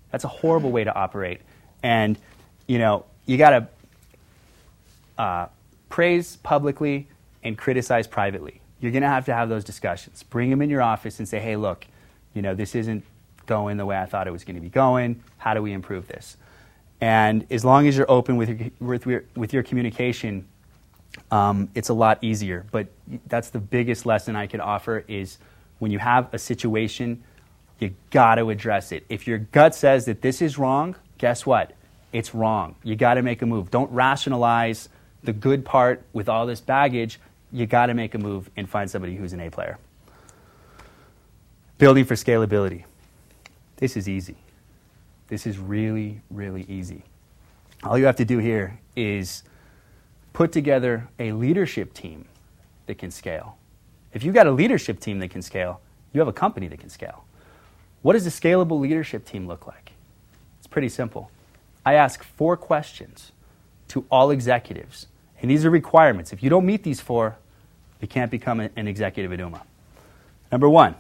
That's 0.09 0.23
a 0.23 0.27
horrible 0.27 0.71
way 0.71 0.83
to 0.83 0.93
operate. 0.93 1.41
And, 1.83 2.17
you 2.65 2.79
know, 2.79 3.05
you 3.27 3.37
got 3.37 3.49
to 3.51 5.21
uh, 5.21 5.47
praise 5.89 6.37
publicly 6.37 7.07
and 7.43 7.55
criticize 7.55 8.07
privately. 8.07 8.59
You're 8.79 8.91
going 8.91 9.03
to 9.03 9.09
have 9.09 9.25
to 9.25 9.35
have 9.35 9.49
those 9.49 9.63
discussions. 9.63 10.23
Bring 10.23 10.49
them 10.49 10.63
in 10.63 10.71
your 10.71 10.81
office 10.81 11.19
and 11.19 11.29
say, 11.29 11.39
hey, 11.39 11.55
look, 11.55 11.85
you 12.33 12.41
know, 12.41 12.55
this 12.55 12.73
isn't 12.73 13.03
going 13.45 13.77
the 13.77 13.85
way 13.85 13.99
I 13.99 14.07
thought 14.07 14.27
it 14.27 14.31
was 14.31 14.43
going 14.43 14.55
to 14.55 14.61
be 14.61 14.69
going. 14.69 15.23
How 15.37 15.53
do 15.53 15.61
we 15.61 15.73
improve 15.73 16.07
this? 16.07 16.37
And 16.99 17.45
as 17.51 17.63
long 17.63 17.87
as 17.87 17.95
you're 17.95 18.09
open 18.09 18.35
with 18.35 18.49
your, 18.49 18.71
with 18.79 19.05
with 19.35 19.53
your 19.53 19.61
communication, 19.61 20.47
um, 21.31 21.69
it's 21.73 21.89
a 21.89 21.93
lot 21.93 22.19
easier. 22.21 22.65
But 22.71 22.87
that's 23.27 23.49
the 23.49 23.59
biggest 23.59 24.05
lesson 24.05 24.35
I 24.35 24.47
could 24.47 24.59
offer 24.59 25.03
is 25.07 25.37
when 25.79 25.91
you 25.91 25.99
have 25.99 26.31
a 26.33 26.37
situation 26.37 27.23
you 27.81 27.95
got 28.11 28.35
to 28.35 28.51
address 28.51 28.91
it. 28.91 29.05
If 29.09 29.27
your 29.27 29.39
gut 29.39 29.73
says 29.73 30.05
that 30.05 30.21
this 30.21 30.41
is 30.41 30.57
wrong, 30.59 30.95
guess 31.17 31.45
what? 31.47 31.73
It's 32.13 32.35
wrong. 32.35 32.75
You 32.83 32.95
got 32.95 33.15
to 33.15 33.23
make 33.23 33.41
a 33.41 33.45
move. 33.47 33.71
Don't 33.71 33.91
rationalize 33.91 34.87
the 35.23 35.33
good 35.33 35.65
part 35.65 36.03
with 36.13 36.29
all 36.29 36.45
this 36.45 36.61
baggage. 36.61 37.19
You 37.51 37.65
got 37.65 37.87
to 37.87 37.95
make 37.95 38.13
a 38.13 38.19
move 38.19 38.51
and 38.55 38.69
find 38.69 38.89
somebody 38.89 39.15
who's 39.15 39.33
an 39.33 39.39
A 39.39 39.49
player. 39.49 39.79
Building 41.79 42.05
for 42.05 42.13
scalability. 42.13 42.83
This 43.77 43.97
is 43.97 44.07
easy. 44.07 44.35
This 45.27 45.47
is 45.47 45.57
really, 45.57 46.21
really 46.29 46.65
easy. 46.69 47.01
All 47.83 47.97
you 47.97 48.05
have 48.05 48.17
to 48.17 48.25
do 48.25 48.37
here 48.37 48.79
is 48.95 49.41
put 50.33 50.51
together 50.51 51.09
a 51.19 51.31
leadership 51.31 51.93
team 51.93 52.25
that 52.85 52.97
can 52.97 53.11
scale. 53.11 53.57
If 54.13 54.23
you've 54.23 54.35
got 54.35 54.47
a 54.47 54.51
leadership 54.51 54.99
team 54.99 55.19
that 55.19 55.29
can 55.29 55.41
scale, 55.41 55.81
you 56.13 56.19
have 56.19 56.27
a 56.27 56.33
company 56.33 56.67
that 56.67 56.79
can 56.79 56.89
scale. 56.89 57.25
What 58.01 58.13
does 58.13 58.25
a 58.25 58.29
scalable 58.29 58.79
leadership 58.79 59.25
team 59.25 59.47
look 59.47 59.67
like? 59.67 59.93
It's 60.59 60.67
pretty 60.67 60.89
simple. 60.89 61.31
I 61.85 61.93
ask 61.93 62.23
four 62.23 62.57
questions 62.57 63.31
to 63.89 64.05
all 64.09 64.31
executives, 64.31 65.07
and 65.41 65.49
these 65.49 65.65
are 65.65 65.69
requirements. 65.69 66.33
If 66.33 66.43
you 66.43 66.49
don't 66.49 66.65
meet 66.65 66.83
these 66.83 67.01
four, 67.01 67.37
you 67.99 68.07
can't 68.07 68.31
become 68.31 68.59
an 68.59 68.87
executive 68.87 69.31
at 69.31 69.39
Ooma. 69.39 69.61
Number 70.51 70.69
one, 70.69 70.95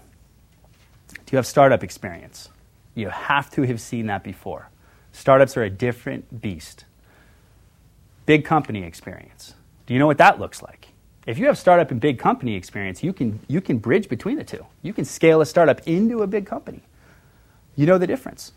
do 1.09 1.17
you 1.31 1.37
have 1.37 1.47
startup 1.47 1.83
experience? 1.83 2.49
You 2.95 3.09
have 3.09 3.49
to 3.51 3.63
have 3.63 3.81
seen 3.81 4.07
that 4.07 4.23
before. 4.23 4.69
Startups 5.11 5.57
are 5.57 5.63
a 5.63 5.69
different 5.69 6.41
beast. 6.41 6.85
Big 8.31 8.45
company 8.45 8.83
experience. 8.83 9.55
Do 9.85 9.93
you 9.93 9.99
know 9.99 10.07
what 10.07 10.19
that 10.19 10.39
looks 10.39 10.61
like? 10.61 10.87
If 11.27 11.37
you 11.37 11.47
have 11.47 11.57
startup 11.57 11.91
and 11.91 11.99
big 11.99 12.17
company 12.17 12.55
experience, 12.55 13.03
you 13.03 13.11
can, 13.11 13.41
you 13.49 13.59
can 13.59 13.77
bridge 13.77 14.07
between 14.07 14.37
the 14.37 14.43
two. 14.45 14.65
You 14.83 14.93
can 14.93 15.03
scale 15.03 15.41
a 15.41 15.45
startup 15.45 15.85
into 15.85 16.23
a 16.23 16.27
big 16.27 16.45
company. 16.45 16.81
You 17.75 17.87
know 17.87 17.97
the 17.97 18.07
difference. 18.07 18.53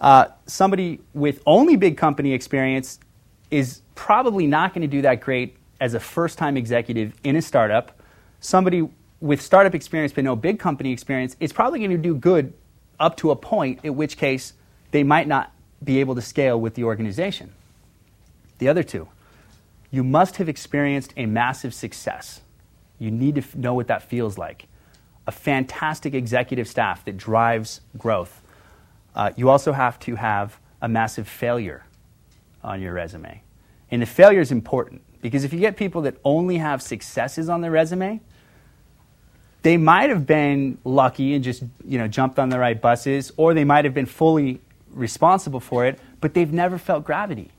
Uh, 0.00 0.26
somebody 0.46 1.00
with 1.14 1.42
only 1.46 1.74
big 1.74 1.96
company 1.96 2.32
experience 2.32 3.00
is 3.50 3.82
probably 3.96 4.46
not 4.46 4.72
going 4.72 4.82
to 4.82 4.86
do 4.86 5.02
that 5.02 5.20
great 5.20 5.56
as 5.80 5.94
a 5.94 5.98
first 5.98 6.38
time 6.38 6.56
executive 6.56 7.12
in 7.24 7.34
a 7.34 7.42
startup. 7.42 8.00
Somebody 8.38 8.88
with 9.20 9.42
startup 9.42 9.74
experience 9.74 10.12
but 10.12 10.22
no 10.22 10.36
big 10.36 10.60
company 10.60 10.92
experience 10.92 11.34
is 11.40 11.52
probably 11.52 11.80
going 11.80 11.90
to 11.90 11.96
do 11.98 12.14
good 12.14 12.52
up 13.00 13.16
to 13.16 13.32
a 13.32 13.36
point, 13.36 13.80
in 13.82 13.96
which 13.96 14.16
case 14.16 14.52
they 14.92 15.02
might 15.02 15.26
not 15.26 15.50
be 15.82 15.98
able 15.98 16.14
to 16.14 16.22
scale 16.22 16.60
with 16.60 16.76
the 16.76 16.84
organization. 16.84 17.52
The 18.58 18.68
other 18.68 18.82
two, 18.82 19.08
you 19.90 20.04
must 20.04 20.36
have 20.36 20.48
experienced 20.48 21.14
a 21.16 21.26
massive 21.26 21.72
success. 21.72 22.42
You 22.98 23.10
need 23.10 23.36
to 23.36 23.40
f- 23.40 23.54
know 23.54 23.74
what 23.74 23.86
that 23.86 24.02
feels 24.02 24.36
like. 24.36 24.66
A 25.26 25.32
fantastic 25.32 26.14
executive 26.14 26.68
staff 26.68 27.04
that 27.04 27.16
drives 27.16 27.80
growth. 27.96 28.42
Uh, 29.14 29.30
you 29.36 29.48
also 29.48 29.72
have 29.72 29.98
to 30.00 30.16
have 30.16 30.58
a 30.82 30.88
massive 30.88 31.28
failure 31.28 31.84
on 32.62 32.80
your 32.80 32.92
resume. 32.92 33.42
And 33.90 34.02
the 34.02 34.06
failure 34.06 34.40
is 34.40 34.52
important 34.52 35.02
because 35.22 35.44
if 35.44 35.52
you 35.52 35.60
get 35.60 35.76
people 35.76 36.02
that 36.02 36.16
only 36.24 36.58
have 36.58 36.82
successes 36.82 37.48
on 37.48 37.60
their 37.60 37.70
resume, 37.70 38.20
they 39.62 39.76
might 39.76 40.10
have 40.10 40.26
been 40.26 40.78
lucky 40.84 41.34
and 41.34 41.42
just 41.42 41.64
you 41.84 41.98
know 41.98 42.06
jumped 42.06 42.38
on 42.38 42.48
the 42.48 42.58
right 42.58 42.80
buses, 42.80 43.32
or 43.36 43.54
they 43.54 43.64
might 43.64 43.84
have 43.84 43.94
been 43.94 44.06
fully 44.06 44.60
responsible 44.90 45.60
for 45.60 45.84
it, 45.84 45.98
but 46.20 46.34
they've 46.34 46.52
never 46.52 46.78
felt 46.78 47.04
gravity. 47.04 47.50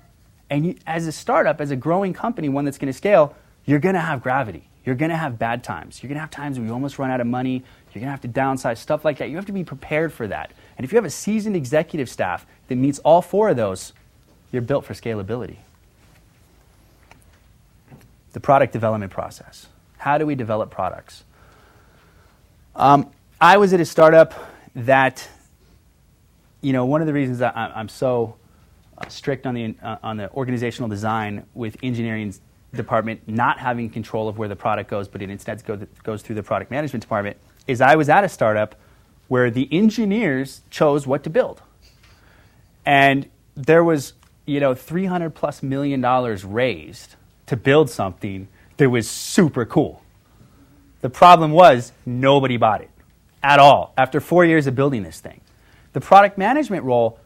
And 0.50 0.66
you, 0.66 0.76
as 0.88 1.08
a 1.08 1.12
startup, 1.12 1.62
as 1.62 1.72
a 1.72 1.76
growing 1.76 2.14
company, 2.14 2.50
one 2.50 2.66
that's 2.66 2.78
going 2.78 2.92
to 2.92 2.98
scale, 2.98 3.36
you're 3.66 3.80
going 3.80 3.96
to 3.96 4.02
have 4.02 4.24
gravity. 4.24 4.64
You're 4.86 4.96
going 4.96 5.12
to 5.12 5.18
have 5.18 5.38
bad 5.38 5.64
times. 5.64 6.02
You're 6.02 6.08
going 6.08 6.16
to 6.16 6.22
have 6.22 6.32
times 6.32 6.58
where 6.58 6.68
you 6.68 6.74
almost 6.74 6.98
run 6.98 7.12
out 7.12 7.22
of 7.22 7.28
money. 7.28 7.64
You're 7.94 8.02
going 8.02 8.06
to 8.06 8.12
have 8.12 8.22
to 8.22 8.28
downsize, 8.28 8.78
stuff 8.78 9.06
like 9.06 9.18
that. 9.20 9.30
You 9.30 9.36
have 9.36 9.46
to 9.46 9.52
be 9.52 9.64
prepared 9.64 10.12
for 10.12 10.28
that. 10.28 10.52
And 10.78 10.86
if 10.86 10.92
you 10.92 10.96
have 10.96 11.06
a 11.06 11.12
seasoned 11.12 11.56
executive 11.56 12.10
staff 12.10 12.48
that 12.68 12.76
meets 12.76 12.98
all 13.00 13.22
four 13.22 13.50
of 13.50 13.58
those, 13.58 13.94
you're 14.52 14.62
built 14.62 14.86
for 14.86 14.94
scalability. 14.94 15.58
The 18.34 18.40
product 18.40 18.74
development 18.74 19.12
process. 19.12 19.68
How 19.98 20.18
do 20.18 20.26
we 20.26 20.34
develop 20.34 20.72
products? 20.72 21.24
Um, 22.76 23.12
I 23.40 23.58
was 23.58 23.74
at 23.74 23.80
a 23.80 23.86
startup 23.86 24.34
that, 24.76 25.28
you 26.62 26.74
know, 26.74 26.86
one 26.86 27.02
of 27.02 27.08
the 27.08 27.14
reasons 27.14 27.42
I, 27.42 27.72
am 27.76 27.90
so 27.90 28.36
strict 29.08 29.46
on 29.46 29.54
the, 29.56 29.76
uh, 29.82 29.98
on 30.04 30.18
the 30.18 30.32
organizational 30.32 30.90
design 30.90 31.46
with 31.54 31.78
engineering's 31.84 32.42
department 32.74 33.22
not 33.28 33.60
having 33.60 33.90
control 33.90 34.28
of 34.28 34.38
where 34.38 34.48
the 34.48 34.56
product 34.56 34.90
goes, 34.90 35.08
but 35.08 35.22
it 35.22 35.30
instead 35.30 35.64
go 35.66 35.80
goes 36.04 36.22
through 36.22 36.36
the 36.36 36.44
product 36.44 36.72
management 36.72 37.02
department, 37.02 37.38
is 37.68 37.82
I 37.82 37.96
was 37.96 38.10
at 38.10 38.24
a 38.24 38.30
startup 38.30 38.76
where 39.28 39.50
the 39.50 39.68
engineers 39.72 40.62
chose 40.70 41.08
what 41.08 41.24
to 41.24 41.30
build. 41.30 41.62
And 42.86 43.30
there 43.56 43.84
was, 43.84 44.14
you 44.46 44.60
know, 44.60 44.74
300 44.74 45.32
plus 45.36 45.62
million 45.64 46.02
dollars 46.02 46.44
raised 46.44 47.16
to 47.48 47.58
build 47.58 47.90
something 47.90 48.48
that 48.78 48.90
was 48.90 49.10
super 49.10 49.66
cool. 49.66 50.02
The 51.02 51.10
problem 51.10 51.52
was 51.52 51.92
nobody 52.06 52.58
bought 52.58 52.82
it 52.82 52.90
at 53.42 53.60
all 53.60 53.94
after 53.98 54.20
four 54.20 54.46
years 54.46 54.68
of 54.68 54.76
building 54.76 55.04
this 55.04 55.20
thing. 55.20 55.42
The 55.94 56.02
product 56.02 56.38
management 56.38 56.84
role 56.84 57.20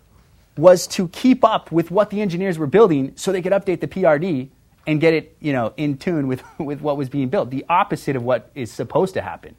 was 0.58 0.86
to 0.86 1.08
keep 1.10 1.44
up 1.44 1.72
with 1.72 1.90
what 1.90 2.10
the 2.10 2.22
engineers 2.22 2.58
were 2.58 2.68
building 2.68 3.14
so 3.16 3.32
they 3.32 3.42
could 3.42 3.54
update 3.54 3.80
the 3.80 3.88
PRD 3.88 4.50
and 4.86 5.00
get 5.00 5.14
it 5.14 5.36
you 5.40 5.54
know, 5.54 5.74
in 5.78 5.98
tune 5.98 6.28
with, 6.28 6.44
with 6.60 6.82
what 6.82 6.98
was 6.98 7.10
being 7.10 7.30
built, 7.30 7.50
the 7.50 7.66
opposite 7.70 8.16
of 8.16 8.24
what 8.24 8.52
is 8.56 8.72
supposed 8.72 9.14
to 9.16 9.22
happen. 9.22 9.56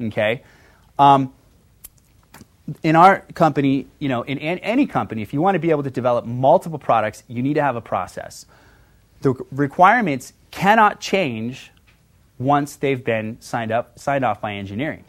Okay? 0.00 0.42
Um, 0.98 1.32
in 2.82 2.96
our 2.96 3.20
company, 3.34 3.86
you 3.98 4.08
know, 4.08 4.22
in 4.22 4.38
any 4.38 4.86
company, 4.86 5.22
if 5.22 5.32
you 5.32 5.40
want 5.40 5.54
to 5.54 5.58
be 5.58 5.70
able 5.70 5.82
to 5.82 5.90
develop 5.90 6.26
multiple 6.26 6.78
products, 6.78 7.22
you 7.26 7.42
need 7.42 7.54
to 7.54 7.62
have 7.62 7.76
a 7.76 7.80
process. 7.80 8.46
The 9.22 9.34
requirements 9.50 10.32
cannot 10.50 11.00
change 11.00 11.72
once 12.38 12.76
they've 12.76 13.02
been 13.02 13.38
signed 13.40 13.72
up, 13.72 13.98
signed 13.98 14.24
off 14.24 14.40
by 14.40 14.52
engineering. 14.54 15.04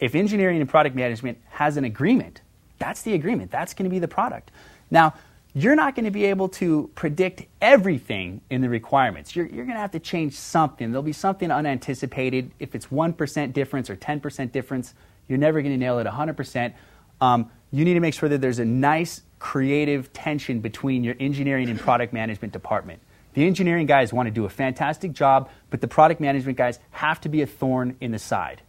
If 0.00 0.14
engineering 0.14 0.60
and 0.60 0.68
product 0.68 0.96
management 0.96 1.38
has 1.50 1.76
an 1.76 1.84
agreement, 1.84 2.40
that's 2.78 3.02
the 3.02 3.14
agreement. 3.14 3.50
That's 3.50 3.74
going 3.74 3.84
to 3.84 3.90
be 3.90 4.00
the 4.00 4.08
product. 4.08 4.50
Now, 4.92 5.14
you're 5.54 5.74
not 5.74 5.94
going 5.94 6.04
to 6.04 6.10
be 6.10 6.26
able 6.26 6.50
to 6.50 6.90
predict 6.94 7.46
everything 7.60 8.42
in 8.50 8.60
the 8.60 8.68
requirements. 8.68 9.34
You're, 9.34 9.46
you're 9.46 9.64
going 9.64 9.76
to 9.76 9.80
have 9.80 9.92
to 9.92 10.00
change 10.00 10.34
something. 10.34 10.92
There'll 10.92 11.02
be 11.02 11.12
something 11.14 11.50
unanticipated. 11.50 12.52
If 12.58 12.74
it's 12.74 12.86
1% 12.86 13.52
difference 13.54 13.90
or 13.90 13.96
10% 13.96 14.52
difference, 14.52 14.94
you're 15.28 15.38
never 15.38 15.62
going 15.62 15.72
to 15.72 15.78
nail 15.78 15.98
it 15.98 16.06
100%. 16.06 16.74
Um, 17.22 17.50
you 17.70 17.84
need 17.86 17.94
to 17.94 18.00
make 18.00 18.12
sure 18.12 18.28
that 18.28 18.40
there's 18.42 18.58
a 18.58 18.64
nice 18.66 19.22
creative 19.38 20.12
tension 20.12 20.60
between 20.60 21.04
your 21.04 21.16
engineering 21.18 21.70
and 21.70 21.80
product 21.80 22.12
management 22.12 22.52
department. 22.52 23.00
The 23.32 23.46
engineering 23.46 23.86
guys 23.86 24.12
want 24.12 24.26
to 24.26 24.30
do 24.30 24.44
a 24.44 24.50
fantastic 24.50 25.12
job, 25.12 25.48
but 25.70 25.80
the 25.80 25.88
product 25.88 26.20
management 26.20 26.58
guys 26.58 26.78
have 26.90 27.18
to 27.22 27.30
be 27.30 27.40
a 27.40 27.46
thorn 27.46 27.96
in 28.00 28.12
the 28.12 28.18
side. 28.18 28.60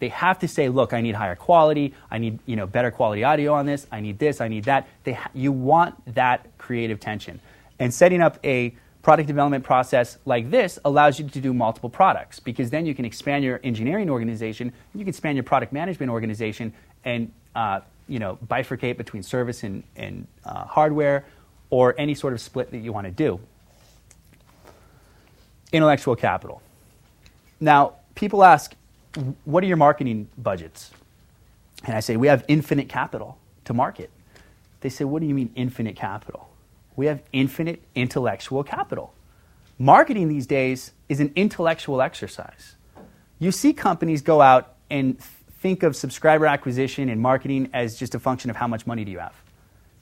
They 0.00 0.08
have 0.08 0.38
to 0.40 0.48
say, 0.48 0.68
look, 0.68 0.92
I 0.92 1.00
need 1.00 1.14
higher 1.14 1.36
quality, 1.36 1.94
I 2.10 2.18
need 2.18 2.40
you 2.46 2.56
know, 2.56 2.66
better 2.66 2.90
quality 2.90 3.22
audio 3.22 3.52
on 3.52 3.66
this, 3.66 3.86
I 3.92 4.00
need 4.00 4.18
this, 4.18 4.40
I 4.40 4.48
need 4.48 4.64
that. 4.64 4.88
They 5.04 5.12
ha- 5.12 5.30
you 5.34 5.52
want 5.52 6.14
that 6.14 6.46
creative 6.58 6.98
tension. 6.98 7.40
And 7.78 7.94
setting 7.94 8.20
up 8.20 8.38
a 8.44 8.74
product 9.02 9.28
development 9.28 9.64
process 9.64 10.18
like 10.24 10.50
this 10.50 10.78
allows 10.84 11.18
you 11.18 11.28
to 11.28 11.40
do 11.40 11.54
multiple 11.54 11.88
products 11.88 12.40
because 12.40 12.70
then 12.70 12.84
you 12.84 12.94
can 12.94 13.04
expand 13.04 13.44
your 13.44 13.60
engineering 13.62 14.10
organization, 14.10 14.72
you 14.94 15.00
can 15.00 15.08
expand 15.08 15.36
your 15.36 15.44
product 15.44 15.72
management 15.72 16.10
organization, 16.10 16.72
and 17.04 17.32
uh, 17.54 17.80
you 18.08 18.18
know, 18.18 18.38
bifurcate 18.46 18.96
between 18.96 19.22
service 19.22 19.62
and, 19.62 19.82
and 19.96 20.26
uh, 20.44 20.64
hardware 20.64 21.24
or 21.70 21.94
any 21.96 22.14
sort 22.14 22.32
of 22.32 22.40
split 22.40 22.70
that 22.72 22.78
you 22.78 22.92
want 22.92 23.06
to 23.06 23.10
do 23.10 23.40
intellectual 25.72 26.16
capital. 26.16 26.60
Now, 27.60 27.94
people 28.14 28.42
ask, 28.42 28.74
what 29.44 29.64
are 29.64 29.66
your 29.66 29.76
marketing 29.76 30.28
budgets? 30.38 30.90
And 31.84 31.96
I 31.96 32.00
say, 32.00 32.16
we 32.16 32.28
have 32.28 32.44
infinite 32.48 32.88
capital 32.88 33.38
to 33.64 33.74
market. 33.74 34.10
They 34.80 34.88
say, 34.88 35.04
what 35.04 35.20
do 35.20 35.26
you 35.26 35.34
mean 35.34 35.50
infinite 35.54 35.96
capital? 35.96 36.48
We 36.96 37.06
have 37.06 37.22
infinite 37.32 37.82
intellectual 37.94 38.62
capital. 38.62 39.12
Marketing 39.78 40.28
these 40.28 40.46
days 40.46 40.92
is 41.08 41.20
an 41.20 41.32
intellectual 41.36 42.02
exercise. 42.02 42.74
You 43.38 43.52
see 43.52 43.72
companies 43.72 44.20
go 44.20 44.42
out 44.42 44.74
and 44.90 45.18
think 45.60 45.82
of 45.82 45.96
subscriber 45.96 46.46
acquisition 46.46 47.08
and 47.08 47.20
marketing 47.20 47.70
as 47.72 47.98
just 47.98 48.14
a 48.14 48.18
function 48.18 48.50
of 48.50 48.56
how 48.56 48.66
much 48.66 48.86
money 48.86 49.04
do 49.04 49.10
you 49.10 49.18
have. 49.18 49.34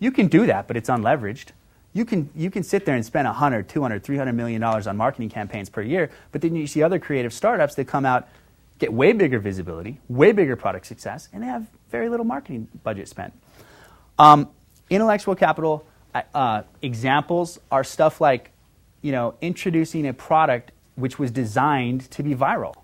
You 0.01 0.11
can 0.11 0.27
do 0.27 0.47
that, 0.47 0.67
but 0.67 0.77
it's 0.77 0.89
unleveraged 0.89 1.53
you 1.93 2.05
can, 2.05 2.31
you 2.37 2.51
can 2.51 2.63
sit 2.63 2.85
there 2.85 2.95
and 2.95 3.05
spend 3.05 3.27
100, 3.27 3.69
200, 3.69 4.05
300 4.05 4.33
million 4.33 4.61
dollars 4.61 4.87
on 4.87 4.97
marketing 4.97 5.31
campaigns 5.31 5.71
per 5.71 5.83
year, 5.83 6.11
but 6.33 6.41
then 6.41 6.55
you 6.55 6.67
see 6.67 6.83
other 6.83 6.99
creative 6.99 7.33
startups 7.33 7.75
that 7.77 7.87
come 7.87 8.05
out, 8.05 8.29
get 8.79 8.93
way 8.93 9.13
bigger 9.13 9.39
visibility, 9.39 10.01
way 10.09 10.33
bigger 10.33 10.57
product 10.57 10.87
success, 10.87 11.29
and 11.33 11.43
they 11.43 11.47
have 11.47 11.67
very 11.91 12.09
little 12.09 12.27
marketing 12.27 12.69
budget 12.83 13.09
spent. 13.09 13.33
Um, 14.19 14.51
intellectual 14.91 15.35
capital 15.35 15.87
uh, 16.35 16.63
examples 16.83 17.61
are 17.71 17.85
stuff 17.85 18.21
like, 18.21 18.51
you 19.03 19.13
know, 19.13 19.35
introducing 19.41 20.07
a 20.09 20.13
product 20.13 20.73
which 20.95 21.19
was 21.19 21.31
designed 21.31 22.11
to 22.11 22.23
be 22.23 22.35
viral, 22.35 22.75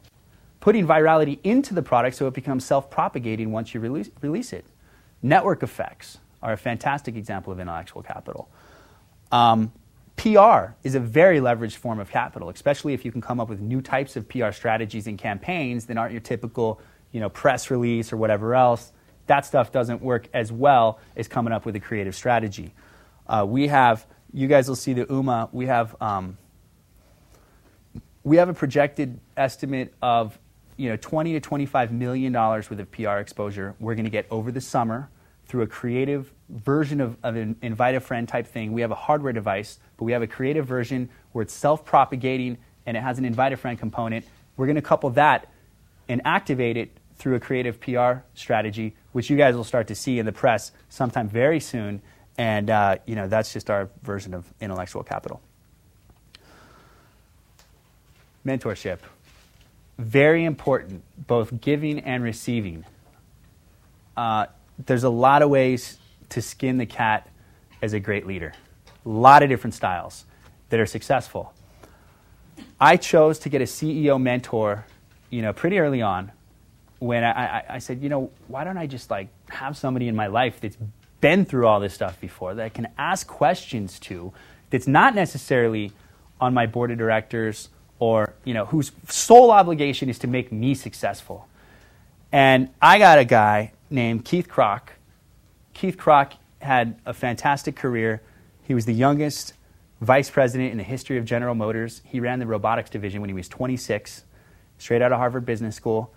putting 0.61 0.87
virality 0.87 1.38
into 1.42 1.74
the 1.74 1.83
product 1.83 2.16
so 2.16 2.26
it 2.26 2.35
becomes 2.35 2.64
self-propagating 2.64 3.50
once 3.50 3.74
you 3.74 3.80
release, 3.80 4.11
release 4.20 4.52
it. 4.52 4.64
Network 5.22 5.62
effects 5.62 6.18
are 6.42 6.52
a 6.52 6.57
fantastic 6.57 7.16
example 7.16 7.52
of 7.52 7.59
intellectual 7.59 8.02
capital. 8.02 8.48
Um, 9.33 9.72
PR 10.16 10.72
is 10.83 10.94
a 10.94 11.00
very 11.00 11.40
leveraged 11.40 11.77
form 11.77 11.98
of 11.98 12.11
capital, 12.11 12.48
especially 12.48 12.94
if 12.94 13.05
you 13.05 13.12
can 13.12 13.20
come 13.20 13.40
up 13.40 13.48
with 13.48 13.61
new 13.61 13.83
types 13.83 14.16
of 14.16 14.29
PR 14.29 14.53
strategies 14.53 15.07
and 15.07 15.18
campaigns 15.18 15.87
that 15.87 15.96
aren't 15.96 16.12
your 16.12 16.20
typical 16.20 16.81
you 17.12 17.20
know, 17.20 17.29
press 17.29 17.70
release 17.70 18.12
or 18.12 18.16
whatever 18.16 18.55
else. 18.55 18.92
That 19.27 19.46
stuff 19.46 19.72
doesn't 19.72 20.03
work 20.03 20.29
as 20.33 20.53
well 20.53 20.98
as 21.16 21.29
coming 21.29 21.53
up 21.53 21.64
with 21.64 21.77
a 21.77 21.81
creative 21.81 22.14
strategy. 22.14 22.74
Uh, 23.27 23.44
we 23.48 23.68
have, 23.68 24.07
you 24.33 24.48
guys 24.48 24.68
will 24.68 24.77
see 24.77 24.92
the 24.92 25.07
Ooma, 25.07 25.48
we 25.53 25.66
have, 25.66 26.00
um, 26.00 26.38
we 28.22 28.37
have 28.37 28.48
a 28.48 28.55
projected 28.55 29.20
estimate 29.37 29.94
of 30.03 30.38
you 30.77 30.88
know, 30.88 30.96
20 30.96 31.35
to 31.35 31.40
25 31.40 31.92
million 31.92 32.33
dollars 32.33 32.68
worth 32.68 32.81
of 32.81 32.90
PR 32.90 33.18
exposure 33.18 33.74
we're 33.79 33.94
going 33.94 34.05
to 34.07 34.11
get 34.11 34.27
over 34.31 34.50
the 34.50 34.61
summer 34.61 35.09
through 35.46 35.62
a 35.62 35.66
creative 35.66 36.33
version 36.48 37.00
of, 37.00 37.16
of 37.22 37.37
an 37.37 37.57
invite 37.62 37.94
a 37.94 38.00
friend 38.00 38.28
type 38.28 38.46
thing. 38.46 38.72
We 38.72 38.80
have 38.80 38.90
a 38.90 38.96
hardware 38.96 39.33
device, 39.33 39.78
but 39.96 40.04
we 40.04 40.12
have 40.12 40.22
a 40.22 40.26
creative 40.26 40.66
version 40.66 41.09
where 41.33 41.42
it's 41.42 41.54
self 41.54 41.85
propagating 41.85 42.59
and 42.87 42.96
it 42.96 43.00
has 43.00 43.18
an 43.18 43.24
invite 43.24 43.52
a 43.52 43.57
friend 43.57 43.78
component. 43.78 44.24
We're 44.57 44.66
going 44.66 44.76
to 44.76 44.83
couple 44.83 45.11
that 45.11 45.50
and 46.09 46.20
activate 46.24 46.76
it 46.76 46.90
through 47.16 47.37
a 47.37 47.40
creative 47.40 47.80
PR 47.80 48.24
strategy, 48.35 48.94
which 49.12 49.30
you 49.30 49.37
guys 49.37 49.54
will 49.54 49.64
start 49.64 49.88
to 49.88 49.94
see 49.94 50.18
in 50.18 50.26
the 50.26 50.33
press 50.33 50.72
sometime 50.88 51.28
very 51.28 51.61
soon. 51.61 52.02
And 52.37 52.68
uh, 52.68 52.96
you 53.07 53.14
know 53.14 53.28
that's 53.28 53.52
just 53.52 53.70
our 53.70 53.88
version 54.02 54.35
of 54.35 54.44
intellectual 54.61 55.04
capital. 55.04 55.40
Mentorship, 58.44 58.98
very 59.98 60.44
important, 60.44 61.02
both 61.26 61.61
giving 61.61 62.00
and 62.00 62.22
receiving. 62.22 62.85
Uh, 64.16 64.46
there's 64.78 65.04
a 65.04 65.10
lot 65.10 65.42
of 65.42 65.50
ways 65.50 65.98
to 66.30 66.42
skin 66.42 66.78
the 66.78 66.87
cat 66.87 67.28
as 67.82 67.92
a 67.92 68.00
great 68.00 68.26
leader. 68.26 68.52
A 69.04 69.08
lot 69.08 69.42
of 69.42 69.48
different 69.48 69.74
styles 69.74 70.24
that 70.70 70.80
are 70.80 70.87
successful. 70.87 71.52
I 72.80 72.96
chose 72.96 73.38
to 73.40 73.48
get 73.48 73.60
a 73.60 73.64
CEO 73.64 74.20
mentor, 74.20 74.87
you 75.30 75.42
know, 75.42 75.52
pretty 75.52 75.78
early 75.78 76.02
on 76.02 76.32
when 76.98 77.22
I, 77.22 77.30
I, 77.30 77.64
I, 77.70 77.78
said, 77.78 78.02
you 78.02 78.08
know, 78.08 78.30
why 78.48 78.64
don't 78.64 78.78
I 78.78 78.87
just 78.87 79.10
like 79.10 79.28
have 79.50 79.76
somebody 79.76 80.08
in 80.08 80.16
my 80.16 80.28
life 80.28 80.60
that's 80.60 80.78
been 81.20 81.44
through 81.44 81.66
all 81.66 81.80
this 81.80 81.94
stuff 81.94 82.20
before 82.20 82.54
that 82.54 82.64
I 82.64 82.68
can 82.68 82.88
ask 82.96 83.26
questions 83.26 83.98
to 84.00 84.32
that's 84.70 84.87
not 84.87 85.14
necessarily 85.14 85.92
on 86.40 86.54
my 86.54 86.66
board 86.66 86.90
of 86.90 86.98
directors 86.98 87.68
or, 87.98 88.34
you 88.44 88.54
know, 88.54 88.66
whose 88.66 88.92
sole 89.08 89.50
obligation 89.50 90.08
is 90.08 90.18
to 90.20 90.26
make 90.26 90.50
me 90.50 90.74
successful. 90.74 91.46
And 92.32 92.70
I 92.80 92.98
got 92.98 93.18
a 93.18 93.24
guy 93.24 93.72
named 93.94 94.24
Keith 94.24 94.48
Krach. 94.48 94.88
Keith 95.72 95.96
Krach 95.96 96.33
had 96.61 97.00
a 97.07 97.14
fantastic 97.14 97.76
career. 97.76 98.20
He 98.62 98.74
was 98.74 98.87
the 98.87 98.92
youngest 98.92 99.54
vice 100.00 100.28
president 100.28 100.72
in 100.72 100.78
the 100.78 100.85
history 100.85 101.16
of 101.16 101.24
General 101.24 101.54
Motors. 101.54 102.02
He 102.04 102.20
ran 102.20 102.40
the 102.40 102.46
robotics 102.46 102.90
division 102.90 103.20
when 103.20 103.30
he 103.30 103.35
was 103.35 103.48
26, 103.48 104.24
straight 104.78 105.00
out 105.00 105.12
of 105.12 105.18
Harvard 105.18 105.46
Business 105.46 105.76
School. 105.76 106.12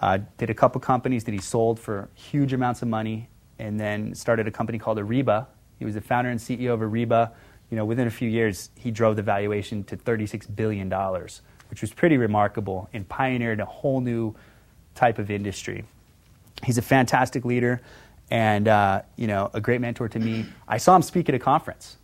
Uh, 0.00 0.18
did 0.36 0.50
a 0.50 0.54
couple 0.54 0.80
companies 0.80 1.24
that 1.24 1.32
he 1.32 1.40
sold 1.40 1.80
for 1.80 2.08
huge 2.14 2.52
amounts 2.52 2.82
of 2.82 2.88
money, 2.88 3.28
and 3.58 3.78
then 3.78 4.14
started 4.14 4.46
a 4.46 4.50
company 4.50 4.78
called 4.78 4.98
Ariba. 4.98 5.46
He 5.78 5.84
was 5.84 5.94
the 5.94 6.00
founder 6.00 6.30
and 6.30 6.40
CEO 6.40 6.74
of 6.74 6.80
Ariba. 6.80 7.32
You 7.70 7.76
know, 7.76 7.84
within 7.84 8.06
a 8.06 8.10
few 8.10 8.28
years, 8.28 8.70
he 8.76 8.90
drove 8.90 9.16
the 9.16 9.22
valuation 9.22 9.84
to 9.84 9.96
$36 9.96 10.54
billion, 10.54 10.90
which 11.70 11.80
was 11.80 11.92
pretty 11.92 12.18
remarkable 12.18 12.90
and 12.92 13.08
pioneered 13.08 13.60
a 13.60 13.64
whole 13.64 14.00
new 14.00 14.34
type 14.94 15.18
of 15.18 15.30
industry. 15.30 15.84
He's 16.64 16.78
a 16.78 16.82
fantastic 16.82 17.44
leader 17.44 17.80
and 18.30 18.66
uh, 18.66 19.02
you 19.16 19.26
know 19.26 19.50
a 19.52 19.60
great 19.60 19.80
mentor 19.80 20.08
to 20.08 20.18
me. 20.18 20.46
I 20.66 20.78
saw 20.78 20.96
him 20.96 21.02
speak 21.02 21.28
at 21.28 21.34
a 21.34 21.38
conference, 21.38 21.98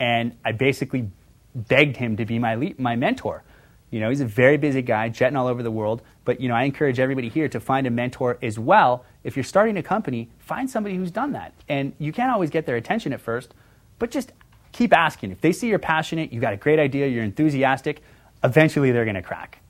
and 0.00 0.36
I 0.44 0.52
basically 0.52 1.10
begged 1.54 1.96
him 1.96 2.16
to 2.16 2.24
be 2.24 2.38
my 2.38 2.54
lead, 2.54 2.78
my 2.78 2.96
mentor. 2.96 3.42
You 3.90 4.00
know, 4.00 4.10
he's 4.10 4.20
a 4.20 4.26
very 4.26 4.58
busy 4.58 4.82
guy, 4.82 5.08
jetting 5.08 5.36
all 5.36 5.46
over 5.46 5.62
the 5.62 5.70
world. 5.70 6.02
But 6.24 6.40
you 6.40 6.48
know, 6.48 6.54
I 6.54 6.64
encourage 6.64 6.98
everybody 6.98 7.28
here 7.28 7.48
to 7.48 7.60
find 7.60 7.86
a 7.86 7.90
mentor 7.90 8.38
as 8.42 8.58
well. 8.58 9.04
If 9.24 9.36
you're 9.36 9.44
starting 9.44 9.76
a 9.76 9.82
company, 9.82 10.28
find 10.38 10.70
somebody 10.70 10.96
who's 10.96 11.10
done 11.10 11.32
that. 11.32 11.52
And 11.68 11.92
you 11.98 12.12
can't 12.12 12.30
always 12.30 12.50
get 12.50 12.66
their 12.66 12.76
attention 12.76 13.12
at 13.12 13.20
first, 13.20 13.52
but 13.98 14.10
just 14.10 14.32
keep 14.72 14.94
asking. 14.94 15.32
If 15.32 15.40
they 15.40 15.52
see 15.52 15.68
you're 15.68 15.78
passionate, 15.78 16.32
you 16.32 16.40
got 16.40 16.52
a 16.52 16.58
great 16.58 16.78
idea, 16.78 17.06
you're 17.06 17.24
enthusiastic, 17.24 18.02
eventually 18.44 18.92
they're 18.92 19.04
going 19.04 19.16
to 19.16 19.22
crack. 19.22 19.60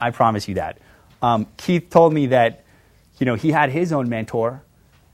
I 0.00 0.10
promise 0.10 0.48
you 0.48 0.54
that. 0.54 0.78
Um, 1.22 1.46
Keith 1.56 1.90
told 1.90 2.12
me 2.12 2.26
that 2.28 2.64
you 3.20 3.26
know, 3.26 3.36
he 3.36 3.52
had 3.52 3.70
his 3.70 3.92
own 3.92 4.08
mentor, 4.08 4.62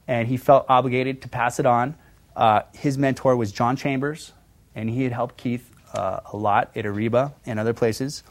and 0.08 0.28
he 0.28 0.36
felt 0.38 0.64
obligated 0.68 1.20
to 1.22 1.28
pass 1.28 1.58
it 1.58 1.66
on. 1.66 1.96
Uh, 2.34 2.62
his 2.72 2.96
mentor 2.96 3.36
was 3.36 3.52
John 3.52 3.76
Chambers, 3.76 4.32
and 4.74 4.88
he 4.88 5.02
had 5.02 5.12
helped 5.12 5.36
Keith 5.36 5.70
uh, 5.92 6.20
a 6.32 6.36
lot 6.36 6.70
at 6.76 6.84
Ariba 6.84 7.32
and 7.44 7.58
other 7.58 7.74
places. 7.74 8.22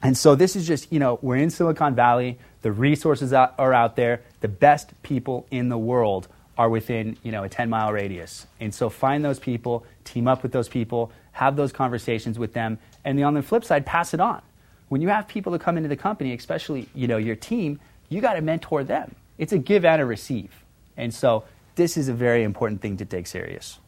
And 0.00 0.16
so 0.16 0.34
this 0.34 0.54
is 0.54 0.66
just, 0.66 0.92
you 0.92 1.00
know, 1.00 1.18
we're 1.22 1.36
in 1.36 1.50
Silicon 1.50 1.94
Valley. 1.94 2.38
The 2.62 2.70
resources 2.70 3.32
are 3.32 3.72
out 3.72 3.96
there. 3.96 4.22
The 4.40 4.48
best 4.48 4.90
people 5.02 5.46
in 5.50 5.70
the 5.70 5.78
world 5.78 6.28
are 6.56 6.68
within, 6.68 7.16
you 7.22 7.32
know, 7.32 7.42
a 7.42 7.48
10 7.48 7.68
mile 7.68 7.92
radius. 7.92 8.46
And 8.60 8.72
so 8.72 8.88
find 8.88 9.24
those 9.24 9.40
people, 9.40 9.84
team 10.04 10.28
up 10.28 10.42
with 10.42 10.52
those 10.52 10.68
people, 10.68 11.10
have 11.32 11.56
those 11.56 11.72
conversations 11.72 12.38
with 12.38 12.52
them, 12.52 12.78
and 13.04 13.18
then 13.18 13.24
on 13.24 13.34
the 13.34 13.42
flip 13.42 13.64
side, 13.64 13.84
pass 13.86 14.14
it 14.14 14.20
on. 14.20 14.40
When 14.88 15.00
you 15.00 15.08
have 15.08 15.26
people 15.26 15.50
that 15.52 15.62
come 15.62 15.76
into 15.76 15.88
the 15.88 15.96
company, 15.96 16.32
especially, 16.32 16.88
you 16.94 17.08
know, 17.08 17.16
your 17.16 17.34
team, 17.34 17.80
you 18.14 18.20
got 18.20 18.34
to 18.34 18.40
mentor 18.40 18.84
them. 18.84 19.16
It's 19.38 19.52
a 19.52 19.58
give 19.58 19.84
and 19.84 20.00
a 20.00 20.06
receive. 20.06 20.64
And 20.96 21.12
so 21.12 21.42
this 21.74 21.96
is 21.96 22.08
a 22.08 22.14
very 22.14 22.44
important 22.44 22.80
thing 22.80 22.96
to 22.98 23.04
take 23.04 23.26
serious. 23.26 23.80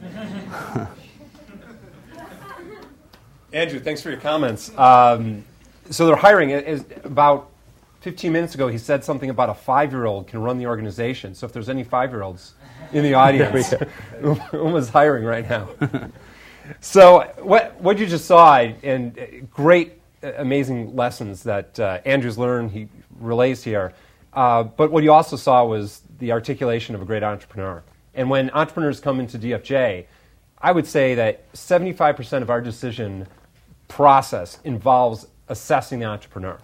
Andrew, 3.52 3.80
thanks 3.80 4.00
for 4.00 4.10
your 4.10 4.20
comments. 4.20 4.70
Um, 4.78 5.44
so 5.90 6.06
they're 6.06 6.14
hiring. 6.14 6.52
about 7.02 7.50
15 8.02 8.32
minutes 8.32 8.54
ago, 8.54 8.68
he 8.68 8.78
said 8.78 9.02
something 9.02 9.30
about 9.30 9.48
a 9.48 9.54
five-year-old 9.54 10.28
can 10.28 10.40
run 10.40 10.58
the 10.58 10.66
organization. 10.66 11.34
So 11.34 11.44
if 11.46 11.52
there's 11.52 11.68
any 11.68 11.82
five-year-olds 11.82 12.54
in 12.92 13.02
the 13.02 13.14
audience, 13.14 13.74
Ooma's 14.52 14.88
hiring 14.90 15.24
right 15.24 15.48
now. 15.50 15.68
So 16.80 17.30
what 17.40 17.80
what 17.80 17.98
you 17.98 18.06
just 18.06 18.24
saw, 18.24 18.58
and 18.58 19.18
uh, 19.18 19.22
great, 19.50 20.00
uh, 20.22 20.32
amazing 20.38 20.96
lessons 20.96 21.42
that 21.42 21.78
uh, 21.78 22.00
Andrew's 22.04 22.38
learned. 22.38 22.70
He 22.70 22.88
relays 23.20 23.62
here. 23.62 23.92
Uh, 24.32 24.64
but 24.64 24.90
what 24.90 25.04
you 25.04 25.12
also 25.12 25.36
saw 25.36 25.64
was 25.64 26.02
the 26.18 26.32
articulation 26.32 26.94
of 26.94 27.02
a 27.02 27.04
great 27.04 27.22
entrepreneur. 27.22 27.82
And 28.14 28.28
when 28.28 28.50
entrepreneurs 28.50 29.00
come 29.00 29.20
into 29.20 29.38
DFJ, 29.38 30.06
I 30.58 30.72
would 30.72 30.86
say 30.86 31.14
that 31.14 31.52
75% 31.52 32.42
of 32.42 32.50
our 32.50 32.60
decision 32.60 33.26
process 33.86 34.58
involves 34.64 35.26
assessing 35.48 36.00
the 36.00 36.06
entrepreneur. 36.06 36.58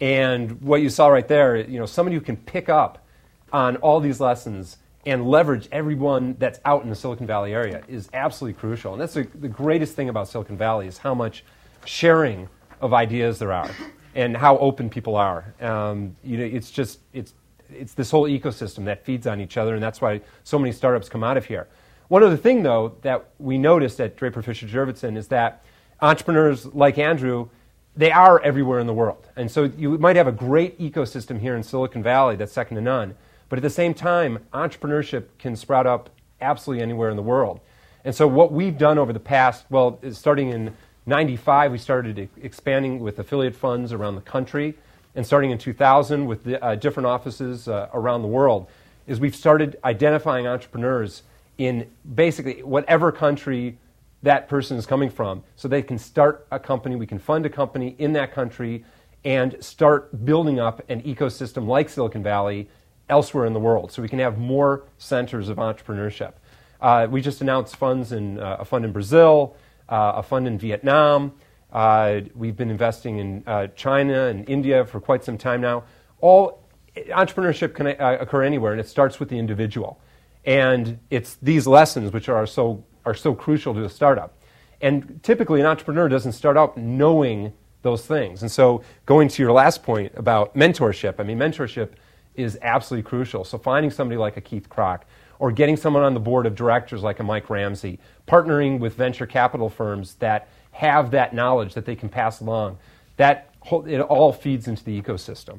And 0.00 0.60
what 0.60 0.82
you 0.82 0.90
saw 0.90 1.08
right 1.08 1.26
there, 1.26 1.56
you 1.56 1.78
know, 1.78 1.86
somebody 1.86 2.16
who 2.16 2.20
can 2.20 2.36
pick 2.36 2.68
up 2.68 3.06
on 3.52 3.76
all 3.76 4.00
these 4.00 4.20
lessons 4.20 4.76
and 5.08 5.26
leverage 5.26 5.68
everyone 5.72 6.36
that's 6.38 6.60
out 6.66 6.82
in 6.82 6.90
the 6.90 6.94
Silicon 6.94 7.26
Valley 7.26 7.54
area 7.54 7.82
is 7.88 8.10
absolutely 8.12 8.58
crucial. 8.60 8.92
And 8.92 9.00
that's 9.00 9.14
the, 9.14 9.26
the 9.40 9.48
greatest 9.48 9.96
thing 9.96 10.10
about 10.10 10.28
Silicon 10.28 10.56
Valley 10.56 10.86
is 10.86 10.98
how 10.98 11.14
much 11.14 11.44
sharing 11.86 12.46
of 12.82 12.92
ideas 12.92 13.38
there 13.38 13.52
are 13.52 13.70
and 14.14 14.36
how 14.36 14.58
open 14.58 14.90
people 14.90 15.16
are. 15.16 15.54
Um, 15.62 16.14
you 16.22 16.36
know, 16.36 16.44
it's 16.44 16.70
just 16.70 17.00
it's 17.14 17.32
it's 17.70 17.94
this 17.94 18.10
whole 18.10 18.24
ecosystem 18.24 18.84
that 18.84 19.04
feeds 19.04 19.26
on 19.26 19.40
each 19.40 19.56
other, 19.56 19.74
and 19.74 19.82
that's 19.82 20.00
why 20.00 20.20
so 20.44 20.58
many 20.58 20.72
startups 20.72 21.08
come 21.08 21.24
out 21.24 21.36
of 21.36 21.46
here. 21.46 21.68
One 22.08 22.22
other 22.22 22.36
thing, 22.36 22.62
though, 22.62 22.96
that 23.02 23.28
we 23.38 23.58
noticed 23.58 24.00
at 24.00 24.16
Draper 24.16 24.40
Fisher 24.42 24.66
Jurvetson 24.66 25.16
is 25.16 25.28
that 25.28 25.62
entrepreneurs 26.00 26.66
like 26.66 26.96
Andrew, 26.96 27.48
they 27.94 28.10
are 28.10 28.40
everywhere 28.40 28.78
in 28.78 28.86
the 28.86 28.94
world, 28.94 29.26
and 29.36 29.50
so 29.50 29.64
you 29.64 29.98
might 29.98 30.16
have 30.16 30.26
a 30.26 30.32
great 30.32 30.78
ecosystem 30.78 31.40
here 31.40 31.56
in 31.56 31.62
Silicon 31.62 32.02
Valley 32.02 32.36
that's 32.36 32.52
second 32.52 32.76
to 32.76 32.82
none. 32.82 33.14
But 33.48 33.58
at 33.58 33.62
the 33.62 33.70
same 33.70 33.94
time, 33.94 34.38
entrepreneurship 34.52 35.26
can 35.38 35.56
sprout 35.56 35.86
up 35.86 36.10
absolutely 36.40 36.82
anywhere 36.82 37.10
in 37.10 37.16
the 37.16 37.22
world. 37.22 37.60
And 38.04 38.14
so, 38.14 38.26
what 38.26 38.52
we've 38.52 38.78
done 38.78 38.98
over 38.98 39.12
the 39.12 39.20
past, 39.20 39.64
well, 39.70 39.98
starting 40.12 40.50
in 40.50 40.74
95, 41.06 41.72
we 41.72 41.78
started 41.78 42.28
expanding 42.40 43.00
with 43.00 43.18
affiliate 43.18 43.56
funds 43.56 43.92
around 43.92 44.14
the 44.14 44.20
country. 44.20 44.76
And 45.14 45.26
starting 45.26 45.50
in 45.50 45.58
2000 45.58 46.26
with 46.26 46.44
the, 46.44 46.62
uh, 46.64 46.74
different 46.76 47.06
offices 47.06 47.66
uh, 47.66 47.88
around 47.92 48.22
the 48.22 48.28
world, 48.28 48.68
is 49.06 49.18
we've 49.18 49.34
started 49.34 49.76
identifying 49.84 50.46
entrepreneurs 50.46 51.22
in 51.56 51.90
basically 52.14 52.62
whatever 52.62 53.10
country 53.10 53.78
that 54.22 54.48
person 54.48 54.76
is 54.76 54.86
coming 54.86 55.10
from 55.10 55.42
so 55.56 55.66
they 55.66 55.82
can 55.82 55.98
start 55.98 56.46
a 56.50 56.58
company, 56.58 56.94
we 56.94 57.06
can 57.06 57.18
fund 57.18 57.46
a 57.46 57.50
company 57.50 57.96
in 57.98 58.12
that 58.12 58.32
country, 58.32 58.84
and 59.24 59.56
start 59.60 60.24
building 60.24 60.60
up 60.60 60.82
an 60.88 61.02
ecosystem 61.02 61.66
like 61.66 61.88
Silicon 61.88 62.22
Valley 62.22 62.68
elsewhere 63.08 63.46
in 63.46 63.52
the 63.52 63.60
world 63.60 63.92
so 63.92 64.02
we 64.02 64.08
can 64.08 64.18
have 64.18 64.38
more 64.38 64.84
centers 64.98 65.48
of 65.48 65.56
entrepreneurship. 65.56 66.34
Uh, 66.80 67.06
we 67.10 67.20
just 67.20 67.40
announced 67.40 67.76
funds 67.76 68.12
in 68.12 68.38
uh, 68.38 68.58
a 68.60 68.64
fund 68.64 68.84
in 68.84 68.92
Brazil, 68.92 69.56
uh, 69.88 70.12
a 70.16 70.22
fund 70.22 70.46
in 70.46 70.58
Vietnam. 70.58 71.32
Uh, 71.72 72.20
we've 72.34 72.56
been 72.56 72.70
investing 72.70 73.18
in 73.18 73.42
uh, 73.46 73.66
China 73.68 74.26
and 74.26 74.48
India 74.48 74.84
for 74.84 75.00
quite 75.00 75.24
some 75.24 75.36
time 75.36 75.60
now. 75.60 75.84
All 76.20 76.64
entrepreneurship 76.96 77.74
can 77.74 77.88
uh, 77.88 78.18
occur 78.20 78.42
anywhere, 78.42 78.72
and 78.72 78.80
it 78.80 78.88
starts 78.88 79.20
with 79.20 79.28
the 79.28 79.38
individual. 79.38 80.00
And 80.44 80.98
it's 81.10 81.36
these 81.42 81.66
lessons 81.66 82.12
which 82.12 82.28
are 82.28 82.46
so 82.46 82.84
are 83.04 83.14
so 83.14 83.34
crucial 83.34 83.74
to 83.74 83.84
a 83.84 83.88
startup. 83.88 84.34
And 84.80 85.20
typically, 85.22 85.60
an 85.60 85.66
entrepreneur 85.66 86.08
doesn't 86.08 86.32
start 86.32 86.56
out 86.56 86.76
knowing 86.76 87.52
those 87.82 88.06
things. 88.06 88.42
And 88.42 88.50
so, 88.50 88.82
going 89.06 89.28
to 89.28 89.42
your 89.42 89.52
last 89.52 89.82
point 89.82 90.12
about 90.16 90.54
mentorship, 90.54 91.16
I 91.18 91.22
mean, 91.22 91.38
mentorship 91.38 91.90
is 92.34 92.58
absolutely 92.62 93.08
crucial. 93.08 93.44
So 93.44 93.58
finding 93.58 93.90
somebody 93.90 94.18
like 94.18 94.36
a 94.36 94.40
Keith 94.40 94.68
Krach 94.68 95.00
or 95.38 95.52
getting 95.52 95.76
someone 95.76 96.02
on 96.02 96.14
the 96.14 96.20
board 96.20 96.46
of 96.46 96.54
directors 96.54 97.02
like 97.02 97.20
a 97.20 97.22
Mike 97.22 97.48
Ramsay, 97.50 97.98
partnering 98.26 98.78
with 98.78 98.94
venture 98.94 99.26
capital 99.26 99.68
firms 99.68 100.14
that 100.16 100.48
have 100.72 101.10
that 101.12 101.34
knowledge 101.34 101.74
that 101.74 101.84
they 101.84 101.96
can 101.96 102.08
pass 102.08 102.40
along. 102.40 102.78
That 103.16 103.52
it 103.86 104.00
all 104.00 104.32
feeds 104.32 104.68
into 104.68 104.84
the 104.84 105.00
ecosystem. 105.00 105.58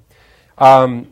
Um, 0.57 1.07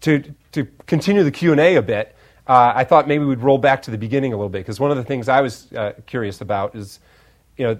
to, 0.00 0.22
to 0.52 0.66
continue 0.86 1.22
the 1.22 1.30
Q&A 1.30 1.76
a 1.76 1.82
bit, 1.82 2.14
uh, 2.46 2.72
I 2.74 2.84
thought 2.84 3.06
maybe 3.06 3.24
we'd 3.24 3.38
roll 3.38 3.58
back 3.58 3.82
to 3.82 3.90
the 3.90 3.98
beginning 3.98 4.32
a 4.32 4.36
little 4.36 4.48
bit 4.48 4.58
because 4.58 4.80
one 4.80 4.90
of 4.90 4.96
the 4.96 5.04
things 5.04 5.28
I 5.28 5.40
was 5.40 5.72
uh, 5.72 5.92
curious 6.06 6.40
about 6.40 6.74
is, 6.74 6.98
you 7.56 7.64
know, 7.64 7.78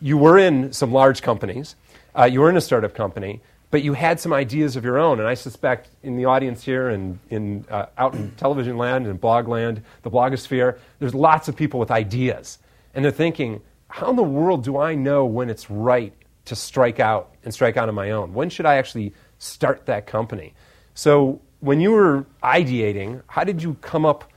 you 0.00 0.16
were 0.16 0.38
in 0.38 0.72
some 0.72 0.92
large 0.92 1.20
companies, 1.20 1.76
uh, 2.16 2.24
you 2.24 2.40
were 2.40 2.48
in 2.48 2.56
a 2.56 2.60
startup 2.60 2.94
company, 2.94 3.40
but 3.70 3.82
you 3.82 3.92
had 3.92 4.18
some 4.18 4.32
ideas 4.32 4.76
of 4.76 4.84
your 4.84 4.98
own. 4.98 5.18
And 5.18 5.28
I 5.28 5.34
suspect 5.34 5.90
in 6.02 6.16
the 6.16 6.24
audience 6.24 6.64
here 6.64 6.88
and 6.88 7.18
in, 7.30 7.64
uh, 7.70 7.86
out 7.98 8.14
in 8.14 8.30
television 8.32 8.78
land 8.78 9.06
and 9.06 9.20
blog 9.20 9.48
land, 9.48 9.82
the 10.02 10.10
blogosphere, 10.10 10.78
there's 10.98 11.14
lots 11.14 11.48
of 11.48 11.56
people 11.56 11.78
with 11.78 11.90
ideas. 11.90 12.58
And 12.94 13.04
they're 13.04 13.12
thinking, 13.12 13.60
how 13.88 14.10
in 14.10 14.16
the 14.16 14.22
world 14.22 14.64
do 14.64 14.78
I 14.78 14.94
know 14.94 15.24
when 15.26 15.50
it's 15.50 15.70
right 15.70 16.12
to 16.46 16.56
strike 16.56 16.98
out 16.98 17.34
and 17.44 17.52
strike 17.52 17.76
out 17.76 17.88
on 17.88 17.94
my 17.94 18.10
own? 18.10 18.32
When 18.32 18.48
should 18.48 18.66
I 18.66 18.76
actually 18.76 19.12
start 19.38 19.86
that 19.86 20.06
company? 20.06 20.54
So 20.94 21.40
when 21.60 21.80
you 21.80 21.92
were 21.92 22.24
ideating, 22.42 23.22
how 23.26 23.44
did 23.44 23.62
you 23.62 23.74
come 23.80 24.06
up 24.06 24.30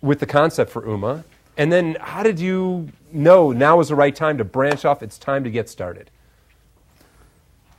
with 0.00 0.20
the 0.20 0.26
concept 0.26 0.70
for 0.70 0.82
Ooma? 0.82 1.24
And 1.56 1.72
then 1.72 1.96
how 2.00 2.22
did 2.22 2.38
you 2.38 2.88
know 3.12 3.52
now 3.52 3.80
is 3.80 3.88
the 3.88 3.94
right 3.94 4.14
time 4.14 4.38
to 4.38 4.44
branch 4.44 4.84
off? 4.84 5.02
It's 5.02 5.18
time 5.18 5.44
to 5.44 5.50
get 5.50 5.68
started. 5.68 6.10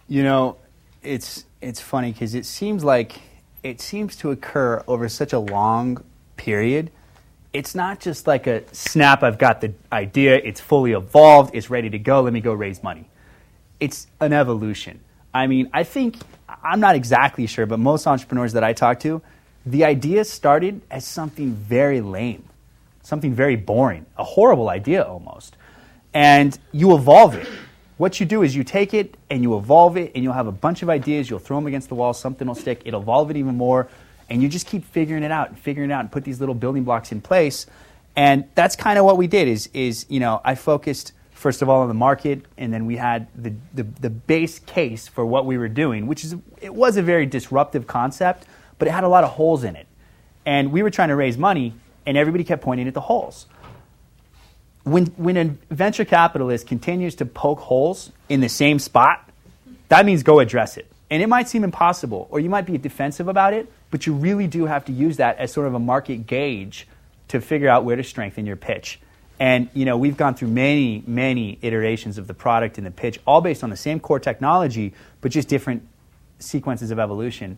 You 0.08 0.24
know, 0.24 0.58
it's 1.04 1.46
it's 1.62 1.80
funny 1.80 2.12
because 2.12 2.36
it 2.36 2.46
seems 2.46 2.84
like 2.84 3.22
it 3.62 3.80
seems 3.80 4.16
to 4.18 4.32
occur 4.32 4.84
over 4.88 5.08
such 5.08 5.34
a 5.34 5.40
long 5.40 6.04
period. 6.38 6.92
It's 7.54 7.76
not 7.76 8.00
just 8.00 8.26
like 8.26 8.48
a 8.48 8.64
snap. 8.74 9.24
I've 9.24 9.38
got 9.38 9.62
the 9.62 9.74
idea. 9.92 10.36
It's 10.36 10.60
fully 10.60 10.94
evolved. 10.94 11.54
It's 11.54 11.70
ready 11.70 11.90
to 11.92 12.00
go. 12.00 12.22
Let 12.22 12.34
me 12.34 12.42
go 12.42 12.54
raise 12.54 12.82
money. 12.82 13.08
It's 13.80 14.08
an 14.20 14.34
evolution. 14.34 15.00
I 15.34 15.48
mean, 15.48 15.70
I 15.72 15.84
think 15.84 16.18
I'm 16.64 16.80
not 16.80 16.96
exactly 16.96 17.48
sure, 17.48 17.66
but 17.66 17.80
most 17.80 18.08
entrepreneurs 18.08 18.54
that 18.54 18.64
I 18.64 18.74
talk 18.74 19.00
to, 19.02 19.22
the 19.66 19.84
idea 19.86 20.26
started 20.26 20.82
as 20.92 21.06
something 21.06 21.54
very 21.54 22.02
lame, 22.02 22.44
something 23.02 23.34
very 23.34 23.56
boring, 23.56 24.06
a 24.18 24.24
horrible 24.24 24.70
idea 24.70 25.04
almost. 25.04 25.56
And 26.14 26.58
you 26.72 26.96
evolve 26.96 27.36
it. 27.36 27.48
What 27.98 28.20
you 28.20 28.26
do 28.26 28.42
is 28.42 28.56
you 28.56 28.64
take 28.64 28.94
it 28.94 29.16
and 29.30 29.44
you 29.44 29.58
evolve 29.58 29.98
it, 29.98 30.12
and 30.16 30.24
you'll 30.24 30.34
have 30.34 30.48
a 30.48 30.52
bunch 30.52 30.82
of 30.82 30.90
ideas. 30.90 31.30
You'll 31.30 31.40
throw 31.40 31.58
them 31.58 31.68
against 31.68 31.90
the 31.90 31.96
wall, 31.96 32.14
something 32.14 32.48
will 32.48 32.56
stick, 32.56 32.82
it'll 32.86 33.02
evolve 33.02 33.30
it 33.30 33.38
even 33.38 33.56
more, 33.56 33.88
and 34.30 34.42
you 34.42 34.50
just 34.50 34.68
keep 34.68 34.84
figuring 34.86 35.24
it 35.24 35.32
out 35.32 35.50
and 35.50 35.60
figuring 35.60 35.92
it 35.92 35.94
out 35.94 36.02
and 36.02 36.12
put 36.12 36.24
these 36.24 36.40
little 36.40 36.56
building 36.56 36.84
blocks 36.84 37.12
in 37.12 37.22
place. 37.22 37.68
And 38.16 38.46
that's 38.56 38.76
kind 38.76 39.00
of 39.00 39.06
what 39.06 39.18
we 39.18 39.28
did. 39.28 39.48
Is 39.48 39.70
is 39.74 40.06
you 40.10 40.20
know 40.20 40.42
I 40.44 40.56
focused 40.56 41.14
first 41.44 41.62
of 41.62 41.68
all 41.70 41.82
on 41.82 41.88
the 41.88 41.94
market, 41.94 42.46
and 42.58 42.74
then 42.74 42.86
we 42.86 42.96
had 42.96 43.28
the, 43.36 43.54
the, 43.74 43.84
the, 43.84 44.10
base 44.10 44.60
case 44.60 45.10
for 45.10 45.26
what 45.26 45.46
we 45.46 45.58
were 45.58 45.68
doing, 45.68 46.08
which 46.08 46.24
is 46.24 46.36
it 46.62 46.74
was 46.74 46.96
a 46.96 47.02
very 47.02 47.26
disruptive 47.26 47.86
concept, 47.86 48.46
but 48.80 48.88
it 48.88 48.92
had 48.92 49.04
a 49.04 49.10
lot 49.10 49.26
of 49.26 49.32
holes 49.32 49.66
in 49.66 49.76
it. 49.76 49.86
And 50.46 50.72
we 50.72 50.84
were 50.84 50.90
trying 50.90 51.10
to 51.10 51.18
raise 51.18 51.38
money, 51.38 51.74
and 52.06 52.16
everybody 52.18 52.46
kept 52.46 52.64
pointing 52.64 52.88
at 52.88 52.94
the 52.94 53.02
holes. 53.02 53.48
When, 54.84 55.06
when 55.18 55.38
a 55.38 55.46
venture 55.74 56.06
capitalist 56.06 56.68
continues 56.68 57.16
to 57.16 57.26
poke 57.26 57.60
holes 57.60 58.12
in 58.28 58.42
the 58.42 58.50
same 58.50 58.80
spot, 58.80 59.30
that 59.90 60.06
means 60.06 60.24
go 60.24 60.40
address 60.40 60.78
it. 60.78 60.92
And 61.10 61.22
it 61.22 61.30
might 61.30 61.48
seem 61.48 61.64
impossible, 61.64 62.28
or 62.32 62.40
you 62.40 62.50
might 62.50 62.66
be 62.66 62.78
defensive 62.78 63.28
about 63.28 63.54
it, 63.54 63.72
but 63.92 64.08
you 64.08 64.14
really 64.14 64.48
do 64.48 64.66
have 64.66 64.86
to 64.86 64.92
use 64.92 65.18
that 65.18 65.38
as 65.38 65.54
sort 65.54 65.68
of 65.68 65.76
a 65.76 65.80
market 65.80 66.26
gauge 66.26 66.88
to 67.28 67.40
figure 67.40 67.70
out 67.70 67.86
where 67.86 67.96
to 67.96 68.04
strengthen 68.04 68.46
your 68.46 68.56
pitch. 68.56 69.00
And 69.40 69.70
you 69.74 69.86
know, 69.86 69.98
we've 69.98 70.18
gone 70.18 70.36
through 70.36 70.50
many, 70.50 71.04
many 71.06 71.60
iterations 71.62 72.18
of 72.18 72.28
the 72.28 72.34
product 72.34 72.78
and 72.78 72.88
the 72.88 72.92
pitch, 72.92 73.20
all 73.26 73.42
based 73.42 73.64
on 73.64 73.70
the 73.70 73.78
same 73.78 74.00
core 74.00 74.20
technology, 74.20 74.94
but 75.22 75.32
just 75.32 75.48
different 75.48 75.88
sequences 76.40 76.92
of 76.92 77.00
evolution. 77.00 77.58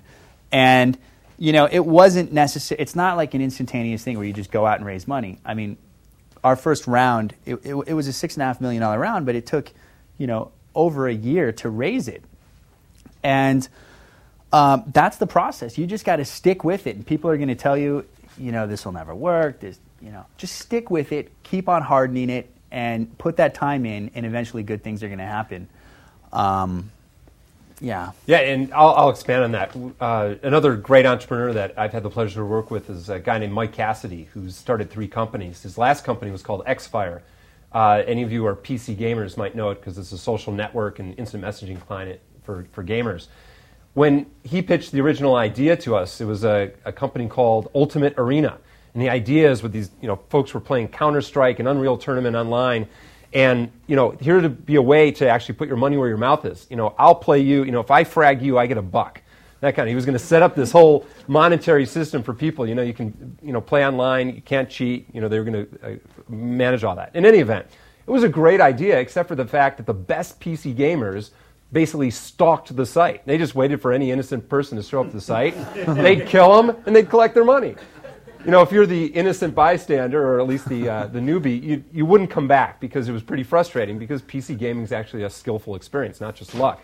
And 0.51 0.97
you 1.37 1.51
know, 1.51 1.67
it 1.69 1.85
wasn't 1.85 2.31
necessary. 2.31 2.79
It's 2.79 2.95
not 2.95 3.17
like 3.17 3.33
an 3.33 3.41
instantaneous 3.41 4.03
thing 4.03 4.17
where 4.17 4.25
you 4.25 4.33
just 4.33 4.51
go 4.51 4.65
out 4.65 4.77
and 4.77 4.85
raise 4.85 5.07
money. 5.07 5.39
I 5.45 5.53
mean, 5.53 5.77
our 6.45 6.55
first 6.55 6.85
round, 6.85 7.33
it, 7.43 7.55
it, 7.63 7.73
it 7.87 7.93
was 7.95 8.07
a 8.07 8.13
six 8.13 8.35
and 8.35 8.43
a 8.43 8.45
half 8.45 8.61
million 8.61 8.79
dollar 8.79 8.99
round, 8.99 9.25
but 9.25 9.33
it 9.33 9.47
took, 9.47 9.71
you 10.19 10.27
know, 10.27 10.51
over 10.75 11.07
a 11.07 11.13
year 11.13 11.51
to 11.51 11.69
raise 11.71 12.07
it. 12.07 12.23
And 13.23 13.67
um, 14.53 14.83
that's 14.93 15.17
the 15.17 15.25
process. 15.25 15.75
You 15.75 15.87
just 15.87 16.05
got 16.05 16.17
to 16.17 16.25
stick 16.25 16.63
with 16.63 16.85
it, 16.85 16.97
and 16.97 17.05
people 17.05 17.31
are 17.31 17.37
going 17.37 17.49
to 17.49 17.55
tell 17.55 17.75
you, 17.75 18.05
you 18.37 18.51
know, 18.51 18.67
this 18.67 18.85
will 18.85 18.91
never 18.91 19.15
work. 19.15 19.59
This, 19.59 19.79
you 19.99 20.11
know, 20.11 20.23
just 20.37 20.59
stick 20.59 20.91
with 20.91 21.11
it, 21.11 21.31
keep 21.41 21.67
on 21.67 21.81
hardening 21.81 22.29
it, 22.29 22.47
and 22.69 23.17
put 23.17 23.37
that 23.37 23.55
time 23.55 23.83
in, 23.83 24.11
and 24.13 24.23
eventually 24.23 24.61
good 24.61 24.83
things 24.83 25.01
are 25.01 25.07
going 25.07 25.17
to 25.17 25.25
happen. 25.25 25.67
Um, 26.31 26.91
yeah. 27.79 28.11
Yeah, 28.25 28.39
and 28.39 28.73
I'll, 28.73 28.93
I'll 28.95 29.09
expand 29.09 29.43
on 29.43 29.51
that. 29.51 29.75
Uh, 29.99 30.35
another 30.43 30.75
great 30.75 31.05
entrepreneur 31.05 31.53
that 31.53 31.77
I've 31.77 31.91
had 31.91 32.03
the 32.03 32.09
pleasure 32.09 32.41
to 32.41 32.45
work 32.45 32.71
with 32.71 32.89
is 32.89 33.09
a 33.09 33.19
guy 33.19 33.37
named 33.37 33.53
Mike 33.53 33.73
Cassidy, 33.73 34.29
who's 34.33 34.55
started 34.55 34.89
three 34.89 35.07
companies. 35.07 35.61
His 35.61 35.77
last 35.77 36.03
company 36.03 36.31
was 36.31 36.41
called 36.41 36.65
Xfire. 36.65 37.21
Uh, 37.71 38.03
any 38.07 38.23
of 38.23 38.31
you 38.31 38.41
who 38.41 38.45
are 38.47 38.55
PC 38.55 38.95
gamers 38.95 39.37
might 39.37 39.55
know 39.55 39.69
it 39.69 39.75
because 39.75 39.97
it's 39.97 40.11
a 40.13 40.17
social 40.17 40.53
network 40.53 40.99
and 40.99 41.17
instant 41.19 41.43
messaging 41.43 41.79
client 41.85 42.19
for, 42.43 42.65
for 42.71 42.83
gamers. 42.83 43.27
When 43.93 44.27
he 44.43 44.61
pitched 44.61 44.91
the 44.91 45.01
original 45.01 45.35
idea 45.35 45.75
to 45.77 45.95
us, 45.95 46.21
it 46.21 46.25
was 46.25 46.43
a, 46.43 46.71
a 46.85 46.91
company 46.91 47.27
called 47.27 47.69
Ultimate 47.75 48.13
Arena. 48.17 48.57
And 48.93 49.01
the 49.01 49.09
idea 49.09 49.51
is 49.51 49.61
with 49.61 49.73
these, 49.73 49.91
you 50.01 50.07
know, 50.07 50.19
folks 50.29 50.53
were 50.53 50.61
playing 50.61 50.87
Counter 50.87 51.21
Strike 51.21 51.59
and 51.59 51.67
Unreal 51.67 51.97
Tournament 51.97 52.35
online. 52.35 52.87
And, 53.35 53.69
you 53.85 53.97
know, 53.97 54.11
here 54.11 54.39
to 54.39 54.47
be 54.47 54.75
a 54.75 54.81
way 54.81 55.11
to 55.11 55.27
actually 55.27 55.55
put 55.55 55.67
your 55.67 55.75
money 55.75 55.97
where 55.97 56.07
your 56.07 56.17
mouth 56.17 56.45
is. 56.45 56.65
You 56.69 56.77
know, 56.77 56.95
I'll 56.97 57.13
play 57.13 57.41
you, 57.41 57.65
you 57.65 57.71
know, 57.71 57.81
if 57.81 57.91
I 57.91 58.05
frag 58.05 58.41
you, 58.41 58.57
I 58.57 58.65
get 58.65 58.77
a 58.77 58.81
buck. 58.81 59.21
That 59.59 59.75
kind 59.75 59.89
of, 59.89 59.91
he 59.91 59.95
was 59.95 60.05
going 60.05 60.17
to 60.17 60.23
set 60.23 60.41
up 60.41 60.55
this 60.55 60.71
whole 60.71 61.05
monetary 61.27 61.85
system 61.85 62.23
for 62.23 62.33
people. 62.33 62.65
You 62.65 62.75
know, 62.75 62.81
you 62.81 62.93
can, 62.93 63.37
you 63.41 63.51
know, 63.51 63.59
play 63.59 63.85
online, 63.85 64.33
you 64.33 64.41
can't 64.41 64.69
cheat. 64.69 65.07
You 65.13 65.19
know, 65.19 65.27
they 65.27 65.37
were 65.37 65.43
going 65.43 65.65
to 65.65 65.85
uh, 65.85 65.95
manage 66.29 66.85
all 66.85 66.95
that. 66.95 67.13
In 67.13 67.25
any 67.25 67.39
event, 67.39 67.67
it 68.07 68.11
was 68.11 68.23
a 68.23 68.29
great 68.29 68.61
idea, 68.61 68.97
except 68.97 69.27
for 69.27 69.35
the 69.35 69.45
fact 69.45 69.77
that 69.77 69.85
the 69.85 69.93
best 69.93 70.39
PC 70.39 70.73
gamers 70.73 71.31
basically 71.73 72.11
stalked 72.11 72.73
the 72.73 72.85
site. 72.85 73.25
They 73.25 73.37
just 73.37 73.53
waited 73.53 73.81
for 73.81 73.91
any 73.91 74.11
innocent 74.11 74.47
person 74.47 74.77
to 74.77 74.83
show 74.83 75.01
up 75.01 75.07
to 75.07 75.13
the 75.13 75.21
site. 75.21 75.55
they'd 75.75 76.25
kill 76.25 76.61
them, 76.61 76.77
and 76.85 76.95
they'd 76.95 77.09
collect 77.09 77.33
their 77.33 77.43
money 77.43 77.75
you 78.45 78.51
know, 78.51 78.61
if 78.61 78.71
you're 78.71 78.85
the 78.85 79.07
innocent 79.07 79.55
bystander, 79.55 80.21
or 80.21 80.39
at 80.39 80.47
least 80.47 80.69
the, 80.69 80.87
uh, 80.87 81.07
the 81.07 81.19
newbie, 81.19 81.61
you, 81.61 81.83
you 81.91 82.05
wouldn't 82.05 82.29
come 82.29 82.47
back 82.47 82.79
because 82.79 83.09
it 83.09 83.11
was 83.11 83.23
pretty 83.23 83.41
frustrating 83.41 83.97
because 83.97 84.21
PC 84.21 84.55
gaming 84.55 84.83
is 84.83 84.91
actually 84.91 85.23
a 85.23 85.29
skillful 85.31 85.73
experience, 85.75 86.21
not 86.21 86.35
just 86.35 86.53
luck. 86.53 86.83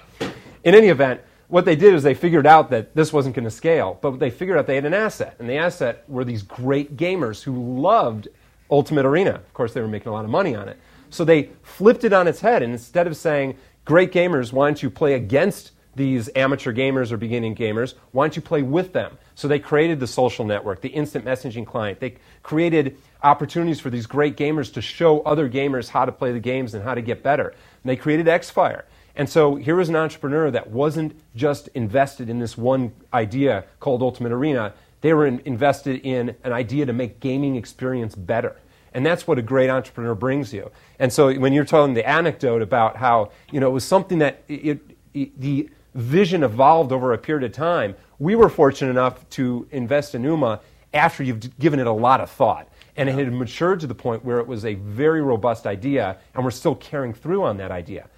In 0.64 0.74
any 0.74 0.88
event, 0.88 1.22
what 1.50 1.66
they 1.66 1.76
did 1.76 1.94
is 1.94 2.02
they 2.02 2.16
figured 2.16 2.48
out 2.48 2.72
that 2.72 2.96
this 2.96 3.14
wasn't 3.14 3.36
going 3.36 3.46
to 3.46 3.52
scale, 3.52 4.00
but 4.02 4.18
they 4.18 4.32
figured 4.32 4.58
out 4.58 4.66
they 4.66 4.74
had 4.74 4.86
an 4.86 4.96
asset. 4.96 5.36
And 5.38 5.48
the 5.48 5.58
asset 5.58 6.04
were 6.08 6.26
these 6.26 6.42
great 6.42 6.98
gamers 6.98 7.44
who 7.44 7.80
loved 7.80 8.28
Ultimate 8.72 9.06
Arena. 9.06 9.36
Of 9.36 9.54
course, 9.54 9.74
they 9.74 9.82
were 9.82 9.88
making 9.88 10.08
a 10.08 10.14
lot 10.14 10.26
of 10.26 10.32
money 10.32 10.56
on 10.56 10.68
it. 10.68 10.80
So 11.12 11.24
they 11.24 11.52
flipped 11.62 12.04
it 12.04 12.14
on 12.14 12.28
its 12.28 12.40
head. 12.40 12.64
And 12.64 12.74
instead 12.74 13.06
of 13.06 13.16
saying, 13.16 13.56
great 13.86 14.12
gamers, 14.12 14.52
why 14.52 14.68
don't 14.68 14.82
you 14.82 14.90
play 14.90 15.14
against 15.14 15.74
these 15.96 16.28
amateur 16.36 16.74
gamers 16.74 17.12
or 17.12 17.18
beginning 17.18 17.54
gamers, 17.54 17.94
why 18.14 18.24
don't 18.24 18.36
you 18.36 18.42
play 18.42 18.64
with 18.64 18.94
them? 18.94 19.18
So 19.42 19.48
they 19.48 19.58
created 19.58 20.00
the 20.00 20.06
social 20.06 20.46
network, 20.46 20.82
the 20.82 20.90
instant 20.90 21.26
messaging 21.26 21.66
client. 21.66 22.00
They 22.00 22.18
created 22.44 22.98
opportunities 23.24 23.80
for 23.80 23.90
these 23.90 24.06
great 24.06 24.38
gamers 24.38 24.72
to 24.74 24.84
show 24.84 25.22
other 25.22 25.50
gamers 25.50 25.90
how 25.90 26.06
to 26.06 26.12
play 26.12 26.32
the 26.32 26.40
games 26.40 26.76
and 26.76 26.84
how 26.84 26.94
to 26.94 27.02
get 27.02 27.24
better. 27.24 27.48
And 27.48 27.90
they 27.90 27.96
created 27.96 28.28
Xfire. 28.28 28.84
And 29.16 29.28
so 29.28 29.56
here 29.56 29.76
was 29.76 29.90
an 29.90 29.96
entrepreneur 29.96 30.52
that 30.52 30.70
wasn't 30.70 31.20
just 31.36 31.70
invested 31.70 32.30
in 32.30 32.38
this 32.38 32.56
one 32.56 32.94
idea 33.16 33.66
called 33.80 34.04
Ultimate 34.04 34.32
Arena. 34.32 34.76
They 35.02 35.12
were 35.12 35.26
in, 35.26 35.42
invested 35.44 36.02
in 36.06 36.36
an 36.44 36.54
idea 36.54 36.86
to 36.86 36.94
make 36.94 37.20
gaming 37.20 37.56
experience 37.56 38.14
better. 38.14 38.58
And 38.94 39.04
that's 39.04 39.26
what 39.26 39.40
a 39.40 39.42
great 39.42 39.72
entrepreneur 39.72 40.14
brings 40.14 40.54
you. 40.54 40.70
And 41.00 41.12
so 41.12 41.34
when 41.34 41.52
you're 41.52 41.66
telling 41.66 41.96
the 41.96 42.08
anecdote 42.08 42.62
about 42.62 42.98
how, 42.98 43.32
you 43.52 43.60
know, 43.60 43.70
it 43.70 43.74
was 43.74 43.86
something 43.86 44.20
that 44.20 44.44
it, 44.48 44.82
it, 45.16 45.42
the 45.42 45.72
vision 45.96 46.44
evolved 46.44 46.92
over 46.92 47.14
a 47.14 47.18
period 47.18 47.44
of 47.44 47.52
time. 47.52 47.96
We 48.20 48.36
were 48.36 48.50
fortunate 48.50 48.92
enough 48.92 49.28
to 49.32 49.68
invest 49.72 50.16
in 50.16 50.24
Ooma 50.24 50.62
after 50.94 51.24
you've 51.24 51.58
given 51.60 51.80
it 51.80 51.88
a 51.88 51.92
lot 51.92 52.22
of 52.22 52.30
thought. 52.30 52.68
And 52.98 53.08
it 53.08 53.14
had 53.14 53.32
matured 53.32 53.80
to 53.82 53.88
the 53.88 53.96
point 53.96 54.24
where 54.26 54.40
it 54.40 54.48
was 54.48 54.66
a 54.66 54.76
very 54.76 55.22
robust 55.22 55.66
idea, 55.66 56.18
and 56.36 56.44
we're 56.44 56.52
still 56.52 56.76
carrying 56.76 57.14
through 57.14 57.44
on 57.44 57.58
that 57.58 57.72
idea. 57.72 58.10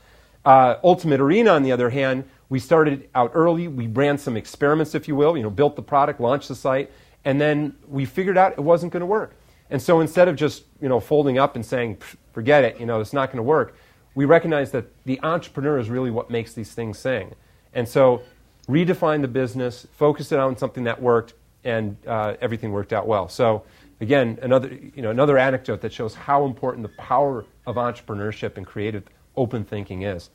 Uh, 0.45 0.75
Ultimate 0.83 1.21
Arena, 1.21 1.51
on 1.51 1.63
the 1.63 1.71
other 1.71 1.89
hand, 1.89 2.25
we 2.49 2.59
started 2.59 3.09
out 3.15 3.31
early. 3.33 3.67
We 3.67 3.87
ran 3.87 4.17
some 4.17 4.35
experiments, 4.35 4.93
if 4.93 5.07
you 5.07 5.15
will, 5.15 5.37
you 5.37 5.43
know, 5.43 5.49
built 5.49 5.75
the 5.75 5.81
product, 5.81 6.19
launched 6.19 6.49
the 6.49 6.55
site, 6.55 6.91
and 7.23 7.39
then 7.39 7.75
we 7.87 8.05
figured 8.05 8.37
out 8.37 8.53
it 8.53 8.59
wasn't 8.59 8.91
going 8.91 9.01
to 9.01 9.07
work. 9.07 9.35
And 9.69 9.81
so 9.81 10.01
instead 10.01 10.27
of 10.27 10.35
just 10.35 10.65
you 10.81 10.89
know 10.89 10.99
folding 10.99 11.37
up 11.37 11.55
and 11.55 11.65
saying, 11.65 11.97
forget 12.33 12.63
it, 12.63 12.79
you 12.79 12.85
know, 12.85 12.99
it's 12.99 13.13
not 13.13 13.29
going 13.29 13.37
to 13.37 13.43
work, 13.43 13.75
we 14.15 14.25
recognized 14.25 14.73
that 14.73 14.85
the 15.05 15.19
entrepreneur 15.23 15.79
is 15.79 15.89
really 15.89 16.11
what 16.11 16.29
makes 16.29 16.53
these 16.53 16.73
things 16.73 16.99
sing. 16.99 17.33
And 17.73 17.87
so 17.87 18.21
redefine 18.67 19.21
the 19.21 19.27
business, 19.27 19.87
focus 19.93 20.31
it 20.31 20.39
on 20.39 20.57
something 20.57 20.83
that 20.85 21.01
worked, 21.01 21.33
and 21.63 21.95
uh, 22.07 22.35
everything 22.41 22.71
worked 22.71 22.93
out 22.93 23.07
well. 23.07 23.29
So 23.29 23.63
again, 24.01 24.37
another, 24.41 24.69
you 24.95 25.01
know, 25.01 25.09
another 25.09 25.37
anecdote 25.37 25.81
that 25.81 25.93
shows 25.93 26.13
how 26.13 26.45
important 26.45 26.83
the 26.83 26.93
power 27.01 27.45
of 27.65 27.75
entrepreneurship 27.75 28.57
and 28.57 28.65
creative 28.65 29.03
open 29.35 29.63
thinking 29.63 30.03
is. 30.03 30.29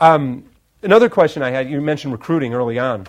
Um, 0.00 0.44
another 0.82 1.08
question 1.08 1.42
I 1.42 1.50
had, 1.50 1.70
you 1.70 1.80
mentioned 1.80 2.12
recruiting 2.12 2.54
early 2.54 2.78
on. 2.78 3.06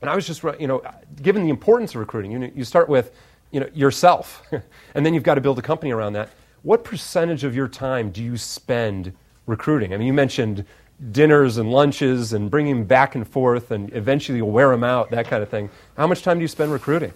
And 0.00 0.10
I 0.10 0.16
was 0.16 0.26
just, 0.26 0.42
you 0.58 0.66
know, 0.66 0.82
given 1.22 1.44
the 1.44 1.50
importance 1.50 1.94
of 1.94 2.00
recruiting, 2.00 2.30
you, 2.32 2.52
you 2.54 2.64
start 2.64 2.88
with, 2.88 3.12
you 3.52 3.60
know, 3.60 3.68
yourself, 3.72 4.42
and 4.94 5.06
then 5.06 5.14
you've 5.14 5.22
got 5.22 5.36
to 5.36 5.40
build 5.40 5.58
a 5.58 5.62
company 5.62 5.92
around 5.92 6.14
that. 6.14 6.30
What 6.62 6.82
percentage 6.82 7.44
of 7.44 7.54
your 7.54 7.68
time 7.68 8.10
do 8.10 8.22
you 8.22 8.36
spend 8.36 9.12
recruiting? 9.46 9.94
I 9.94 9.96
mean, 9.96 10.06
you 10.06 10.12
mentioned 10.12 10.64
dinners 11.10 11.56
and 11.56 11.70
lunches 11.70 12.32
and 12.32 12.50
bringing 12.50 12.76
them 12.76 12.84
back 12.84 13.14
and 13.14 13.26
forth, 13.26 13.70
and 13.70 13.92
eventually 13.94 14.38
you'll 14.38 14.50
wear 14.50 14.70
them 14.70 14.84
out, 14.84 15.10
that 15.10 15.26
kind 15.26 15.42
of 15.42 15.48
thing. 15.48 15.70
How 15.96 16.06
much 16.06 16.22
time 16.22 16.38
do 16.38 16.42
you 16.42 16.48
spend 16.48 16.72
recruiting? 16.72 17.12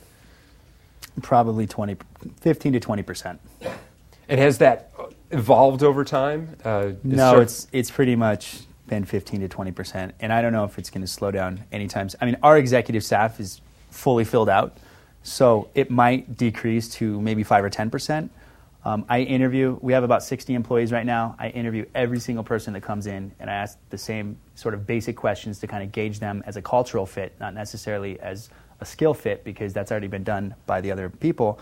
Probably 1.23 1.67
20, 1.67 1.97
15 2.41 2.73
to 2.75 2.81
20 2.81 3.03
percent. 3.03 3.41
And 4.29 4.39
has 4.39 4.59
that 4.59 4.93
evolved 5.31 5.83
over 5.83 6.05
time? 6.05 6.57
Uh, 6.65 6.93
no, 7.03 7.41
it's 7.41 7.67
it's 7.73 7.91
pretty 7.91 8.15
much 8.15 8.61
been 8.87 9.05
15 9.05 9.41
to 9.41 9.49
20 9.49 9.73
percent, 9.73 10.15
and 10.21 10.33
I 10.33 10.43
don't 10.43 10.53
know 10.53 10.65
if 10.65 10.79
it's 10.79 10.91
going 10.91 11.03
to 11.03 11.09
slow 11.09 11.31
down 11.31 11.65
anytime. 11.73 12.09
I 12.21 12.27
mean, 12.27 12.37
our 12.43 12.59
executive 12.59 13.05
staff 13.05 13.41
is 13.41 13.61
fully 13.91 14.25
filled 14.25 14.49
out, 14.49 14.77
so 15.23 15.69
it 15.75 15.91
might 15.91 16.37
decrease 16.37 16.89
to 16.95 17.21
maybe 17.21 17.43
five 17.43 17.65
or 17.65 17.71
10 17.71 17.91
percent. 17.91 18.31
Um, 18.89 19.05
I 19.07 19.21
interview. 19.21 19.79
We 19.83 19.93
have 19.93 20.03
about 20.03 20.23
60 20.23 20.55
employees 20.55 20.93
right 20.93 21.05
now. 21.05 21.37
I 21.39 21.51
interview 21.51 21.85
every 21.95 22.21
single 22.21 22.43
person 22.43 22.73
that 22.73 22.81
comes 22.81 23.07
in, 23.07 23.33
and 23.39 23.51
I 23.51 23.53
ask 23.53 23.77
the 23.91 23.99
same 23.99 24.39
sort 24.55 24.73
of 24.73 24.87
basic 24.87 25.15
questions 25.15 25.59
to 25.59 25.67
kind 25.67 25.83
of 25.83 25.93
gauge 25.93 26.21
them 26.21 26.43
as 26.47 26.57
a 26.57 26.63
cultural 26.63 27.05
fit, 27.05 27.35
not 27.39 27.53
necessarily 27.53 28.19
as 28.19 28.49
a 28.81 28.87
skill 28.87 29.13
fit 29.13 29.45
because 29.45 29.75
that's 29.75 29.91
already 29.91 30.07
been 30.07 30.25
done 30.25 30.55
by 30.65 30.81
the 30.81 30.91
other 30.91 31.11
people. 31.11 31.61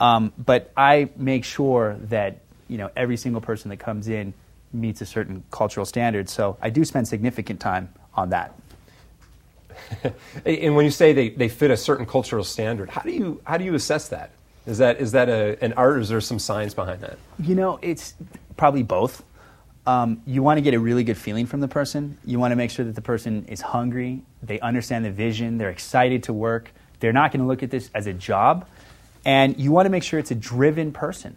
Um, 0.00 0.34
but 0.36 0.70
I 0.76 1.08
make 1.16 1.46
sure 1.46 1.96
that 2.10 2.40
you 2.68 2.76
know 2.76 2.90
every 2.94 3.16
single 3.16 3.40
person 3.40 3.70
that 3.70 3.78
comes 3.78 4.06
in 4.06 4.34
meets 4.70 5.00
a 5.00 5.06
certain 5.06 5.44
cultural 5.50 5.86
standard. 5.86 6.28
So 6.28 6.58
I 6.60 6.68
do 6.68 6.84
spend 6.84 7.08
significant 7.08 7.58
time 7.58 7.88
on 8.12 8.28
that. 8.30 8.54
and 10.44 10.76
when 10.76 10.84
you 10.84 10.90
say 10.90 11.14
they, 11.14 11.30
they 11.30 11.48
fit 11.48 11.70
a 11.70 11.76
certain 11.78 12.04
cultural 12.04 12.44
standard, 12.44 12.90
how 12.90 13.00
do 13.00 13.12
you 13.12 13.40
how 13.44 13.56
do 13.56 13.64
you 13.64 13.74
assess 13.74 14.10
that? 14.10 14.32
Is 14.66 14.78
that 14.78 15.00
is 15.00 15.12
that 15.12 15.28
a, 15.28 15.62
an 15.64 15.72
art, 15.74 15.96
or 15.96 16.00
is 16.00 16.08
there 16.08 16.20
some 16.20 16.38
science 16.38 16.74
behind 16.74 17.00
that? 17.00 17.18
You 17.38 17.54
know, 17.54 17.78
it's 17.82 18.14
probably 18.56 18.82
both. 18.82 19.22
Um, 19.86 20.20
you 20.26 20.42
want 20.42 20.58
to 20.58 20.62
get 20.62 20.74
a 20.74 20.80
really 20.80 21.04
good 21.04 21.16
feeling 21.16 21.46
from 21.46 21.60
the 21.60 21.68
person. 21.68 22.18
You 22.24 22.40
want 22.40 22.50
to 22.50 22.56
make 22.56 22.72
sure 22.72 22.84
that 22.84 22.96
the 22.96 23.02
person 23.02 23.44
is 23.46 23.60
hungry, 23.60 24.22
they 24.42 24.58
understand 24.58 25.04
the 25.04 25.12
vision, 25.12 25.58
they're 25.58 25.70
excited 25.70 26.24
to 26.24 26.32
work. 26.32 26.72
They're 26.98 27.12
not 27.12 27.30
going 27.30 27.40
to 27.40 27.46
look 27.46 27.62
at 27.62 27.70
this 27.70 27.90
as 27.94 28.08
a 28.08 28.12
job. 28.12 28.66
And 29.24 29.58
you 29.58 29.70
want 29.70 29.86
to 29.86 29.90
make 29.90 30.02
sure 30.02 30.18
it's 30.18 30.30
a 30.30 30.36
driven 30.36 30.92
person. 30.92 31.36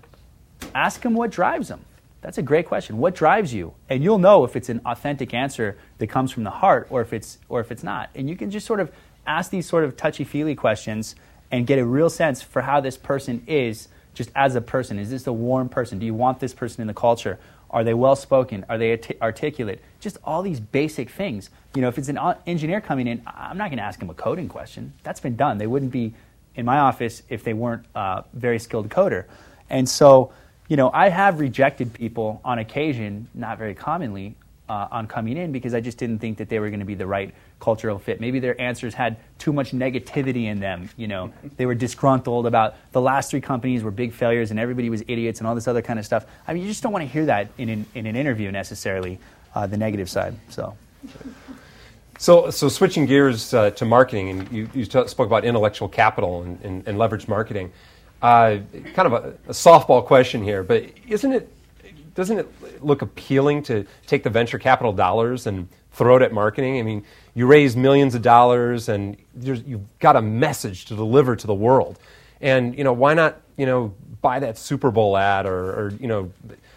Ask 0.73 1.01
them 1.01 1.13
what 1.13 1.31
drives 1.31 1.67
them. 1.67 1.85
That's 2.21 2.37
a 2.37 2.41
great 2.41 2.65
question. 2.65 2.97
What 2.97 3.15
drives 3.15 3.53
you? 3.53 3.73
And 3.89 4.03
you'll 4.03 4.19
know 4.19 4.43
if 4.43 4.55
it's 4.55 4.69
an 4.69 4.81
authentic 4.85 5.33
answer 5.33 5.77
that 5.99 6.07
comes 6.07 6.31
from 6.31 6.43
the 6.43 6.49
heart 6.49 6.87
or 6.89 7.01
if 7.01 7.13
it's, 7.13 7.37
or 7.49 7.59
if 7.59 7.71
it's 7.71 7.83
not. 7.83 8.09
And 8.15 8.29
you 8.29 8.35
can 8.35 8.51
just 8.51 8.65
sort 8.65 8.79
of 8.79 8.91
ask 9.25 9.51
these 9.51 9.67
sort 9.67 9.83
of 9.83 9.95
touchy 9.95 10.23
feely 10.23 10.55
questions 10.55 11.15
and 11.51 11.65
get 11.65 11.79
a 11.79 11.85
real 11.85 12.09
sense 12.09 12.41
for 12.41 12.61
how 12.61 12.79
this 12.79 12.97
person 12.97 13.43
is 13.47 13.87
just 14.13 14.31
as 14.35 14.55
a 14.55 14.61
person. 14.61 14.99
Is 14.99 15.09
this 15.09 15.27
a 15.27 15.33
warm 15.33 15.69
person? 15.69 15.99
Do 15.99 16.05
you 16.05 16.13
want 16.13 16.39
this 16.39 16.53
person 16.53 16.81
in 16.81 16.87
the 16.87 16.93
culture? 16.93 17.39
Are 17.69 17.83
they 17.83 17.93
well 17.93 18.15
spoken? 18.15 18.65
Are 18.67 18.77
they 18.77 18.99
articulate? 19.21 19.79
Just 19.99 20.17
all 20.23 20.41
these 20.41 20.59
basic 20.59 21.09
things. 21.09 21.49
You 21.75 21.81
know, 21.81 21.87
if 21.87 21.97
it's 21.97 22.09
an 22.09 22.19
engineer 22.47 22.81
coming 22.81 23.07
in, 23.07 23.21
I'm 23.27 23.57
not 23.57 23.69
going 23.69 23.77
to 23.77 23.83
ask 23.83 24.01
him 24.01 24.09
a 24.09 24.15
coding 24.15 24.49
question. 24.49 24.93
That's 25.03 25.19
been 25.19 25.35
done. 25.35 25.57
They 25.57 25.67
wouldn't 25.67 25.91
be 25.91 26.13
in 26.55 26.65
my 26.65 26.79
office 26.79 27.21
if 27.29 27.43
they 27.43 27.53
weren't 27.53 27.85
a 27.95 28.23
very 28.33 28.59
skilled 28.59 28.89
coder. 28.89 29.25
And 29.69 29.87
so, 29.87 30.33
you 30.67 30.77
know, 30.77 30.89
I 30.91 31.09
have 31.09 31.39
rejected 31.39 31.93
people 31.93 32.41
on 32.43 32.57
occasion, 32.57 33.27
not 33.35 33.59
very 33.59 33.75
commonly, 33.75 34.35
uh, 34.67 34.87
on 34.91 35.07
coming 35.07 35.37
in 35.37 35.51
because 35.51 35.73
I 35.73 35.81
just 35.81 35.97
didn't 35.97 36.19
think 36.19 36.37
that 36.37 36.49
they 36.49 36.59
were 36.59 36.69
going 36.69 36.79
to 36.79 36.85
be 36.85 36.95
the 36.95 37.07
right 37.07 37.33
cultural 37.59 37.99
fit. 37.99 38.21
Maybe 38.21 38.39
their 38.39 38.59
answers 38.59 38.93
had 38.93 39.17
too 39.37 39.53
much 39.53 39.71
negativity 39.71 40.45
in 40.45 40.59
them. 40.59 40.89
You 40.97 41.07
know, 41.07 41.33
they 41.57 41.65
were 41.65 41.75
disgruntled 41.75 42.45
about 42.45 42.75
the 42.91 43.01
last 43.01 43.31
three 43.31 43.41
companies 43.41 43.83
were 43.83 43.91
big 43.91 44.13
failures 44.13 44.51
and 44.51 44.59
everybody 44.59 44.89
was 44.89 45.03
idiots 45.07 45.39
and 45.39 45.47
all 45.47 45.55
this 45.55 45.67
other 45.67 45.81
kind 45.81 45.99
of 45.99 46.05
stuff. 46.05 46.25
I 46.47 46.53
mean, 46.53 46.63
you 46.63 46.69
just 46.69 46.83
don't 46.83 46.93
want 46.93 47.03
to 47.03 47.09
hear 47.09 47.25
that 47.25 47.49
in 47.57 47.69
an, 47.69 47.85
in 47.95 48.05
an 48.05 48.15
interview 48.15 48.51
necessarily, 48.51 49.19
uh, 49.55 49.67
the 49.67 49.77
negative 49.77 50.09
side. 50.09 50.35
So. 50.49 50.75
So, 52.17 52.49
so 52.49 52.67
switching 52.67 53.05
gears 53.05 53.53
uh, 53.53 53.71
to 53.71 53.85
marketing, 53.85 54.29
and 54.29 54.51
you, 54.51 54.69
you 54.73 54.85
t- 54.85 55.07
spoke 55.07 55.27
about 55.27 55.45
intellectual 55.45 55.87
capital 55.87 56.41
and, 56.41 56.59
and, 56.65 56.85
and 56.85 56.97
leverage 56.97 57.29
marketing. 57.29 57.71
Uh, 58.21 58.57
kind 58.93 59.05
of 59.05 59.13
a, 59.13 59.33
a, 59.47 59.53
softball 59.53 60.05
question 60.05 60.43
here, 60.43 60.61
but 60.61 60.83
isn't 61.07 61.31
it? 61.31 61.49
Doesn't 62.15 62.39
it 62.39 62.83
look 62.83 63.01
appealing 63.01 63.63
to 63.63 63.85
take 64.05 64.23
the 64.23 64.29
venture 64.29 64.59
capital 64.59 64.91
dollars 64.91 65.47
and 65.47 65.69
throw 65.93 66.17
it 66.17 66.21
at 66.21 66.33
marketing? 66.33 66.77
I 66.77 66.81
mean, 66.81 67.05
you 67.39 67.47
raise 67.47 67.77
millions 67.77 68.15
of 68.15 68.21
dollars 68.21 68.89
and 68.89 69.15
you've 69.41 69.97
got 69.99 70.17
a 70.17 70.21
message 70.21 70.83
to 70.83 70.93
deliver 70.93 71.37
to 71.37 71.47
the 71.47 71.53
world. 71.53 71.97
And, 72.41 72.77
you 72.77 72.83
know, 72.83 72.91
why 72.91 73.13
not, 73.13 73.39
you 73.55 73.65
know, 73.65 73.93
buy 74.21 74.39
that 74.39 74.57
Super 74.57 74.91
Bowl 74.91 75.15
ad 75.15 75.45
or, 75.45 75.71
or 75.71 75.93
you 76.01 76.07
know, 76.09 76.33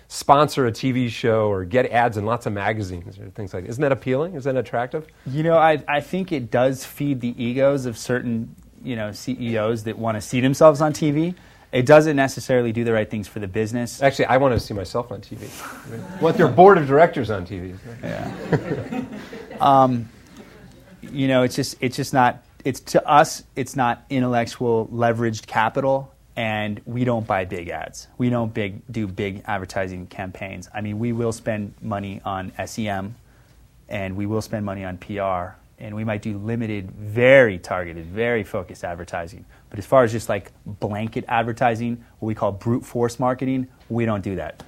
sponsor 0.06 0.68
a 0.68 0.70
TV 0.70 1.08
show 1.08 1.50
or 1.50 1.64
get 1.64 1.86
ads 1.86 2.16
in 2.16 2.24
lots 2.24 2.46
of 2.46 2.52
magazines 2.52 3.18
or 3.18 3.28
things 3.30 3.52
like 3.52 3.64
that. 3.64 3.70
Isn't 3.70 3.82
that 3.82 3.90
appealing? 3.90 4.36
Isn't 4.36 4.54
that 4.54 4.60
attractive? 4.60 5.08
You 5.26 5.42
know, 5.42 5.56
I, 5.58 5.82
I 5.88 6.00
think 6.00 6.30
it 6.30 6.48
does 6.48 6.84
feed 6.84 7.20
the 7.20 7.34
egos 7.42 7.84
of 7.84 7.98
certain, 7.98 8.54
you 8.84 8.94
know, 8.94 9.10
CEOs 9.10 9.82
that 9.82 9.98
want 9.98 10.16
to 10.16 10.20
see 10.20 10.40
themselves 10.40 10.80
on 10.80 10.92
TV. 10.92 11.34
It 11.72 11.86
doesn't 11.86 12.14
necessarily 12.14 12.70
do 12.70 12.84
the 12.84 12.92
right 12.92 13.10
things 13.10 13.26
for 13.26 13.40
the 13.40 13.48
business. 13.48 14.00
Actually, 14.00 14.26
I 14.26 14.36
want 14.36 14.54
to 14.54 14.60
see 14.60 14.74
myself 14.74 15.10
on 15.10 15.22
TV. 15.22 15.48
I 16.18 16.22
want 16.22 16.36
their 16.36 16.46
board 16.46 16.78
of 16.78 16.86
directors 16.86 17.30
on 17.30 17.44
TV. 17.44 17.76
Yeah. 18.00 19.02
um, 19.60 20.08
you 21.02 21.28
know, 21.28 21.42
it's 21.42 21.56
just 21.56 21.76
it's 21.80 21.96
just 21.96 22.12
not 22.12 22.42
it's 22.64 22.80
to 22.80 23.06
us 23.06 23.42
it's 23.56 23.74
not 23.76 24.04
intellectual 24.08 24.88
leveraged 24.92 25.46
capital 25.46 26.12
and 26.36 26.80
we 26.86 27.04
don't 27.04 27.26
buy 27.26 27.44
big 27.44 27.68
ads. 27.68 28.08
We 28.16 28.30
don't 28.30 28.54
big 28.54 28.80
do 28.90 29.06
big 29.06 29.42
advertising 29.46 30.06
campaigns. 30.06 30.68
I 30.72 30.80
mean, 30.80 30.98
we 30.98 31.12
will 31.12 31.32
spend 31.32 31.74
money 31.82 32.20
on 32.24 32.52
SEM 32.66 33.16
and 33.88 34.16
we 34.16 34.26
will 34.26 34.42
spend 34.42 34.64
money 34.64 34.84
on 34.84 34.96
PR 34.98 35.56
and 35.78 35.96
we 35.96 36.04
might 36.04 36.22
do 36.22 36.38
limited, 36.38 36.92
very 36.92 37.58
targeted, 37.58 38.06
very 38.06 38.44
focused 38.44 38.84
advertising. 38.84 39.44
But 39.68 39.78
as 39.78 39.86
far 39.86 40.04
as 40.04 40.12
just 40.12 40.28
like 40.28 40.52
blanket 40.64 41.24
advertising, 41.26 42.04
what 42.20 42.28
we 42.28 42.34
call 42.34 42.52
brute 42.52 42.86
force 42.86 43.18
marketing, 43.18 43.66
we 43.88 44.04
don't 44.04 44.22
do 44.22 44.36
that. 44.36 44.62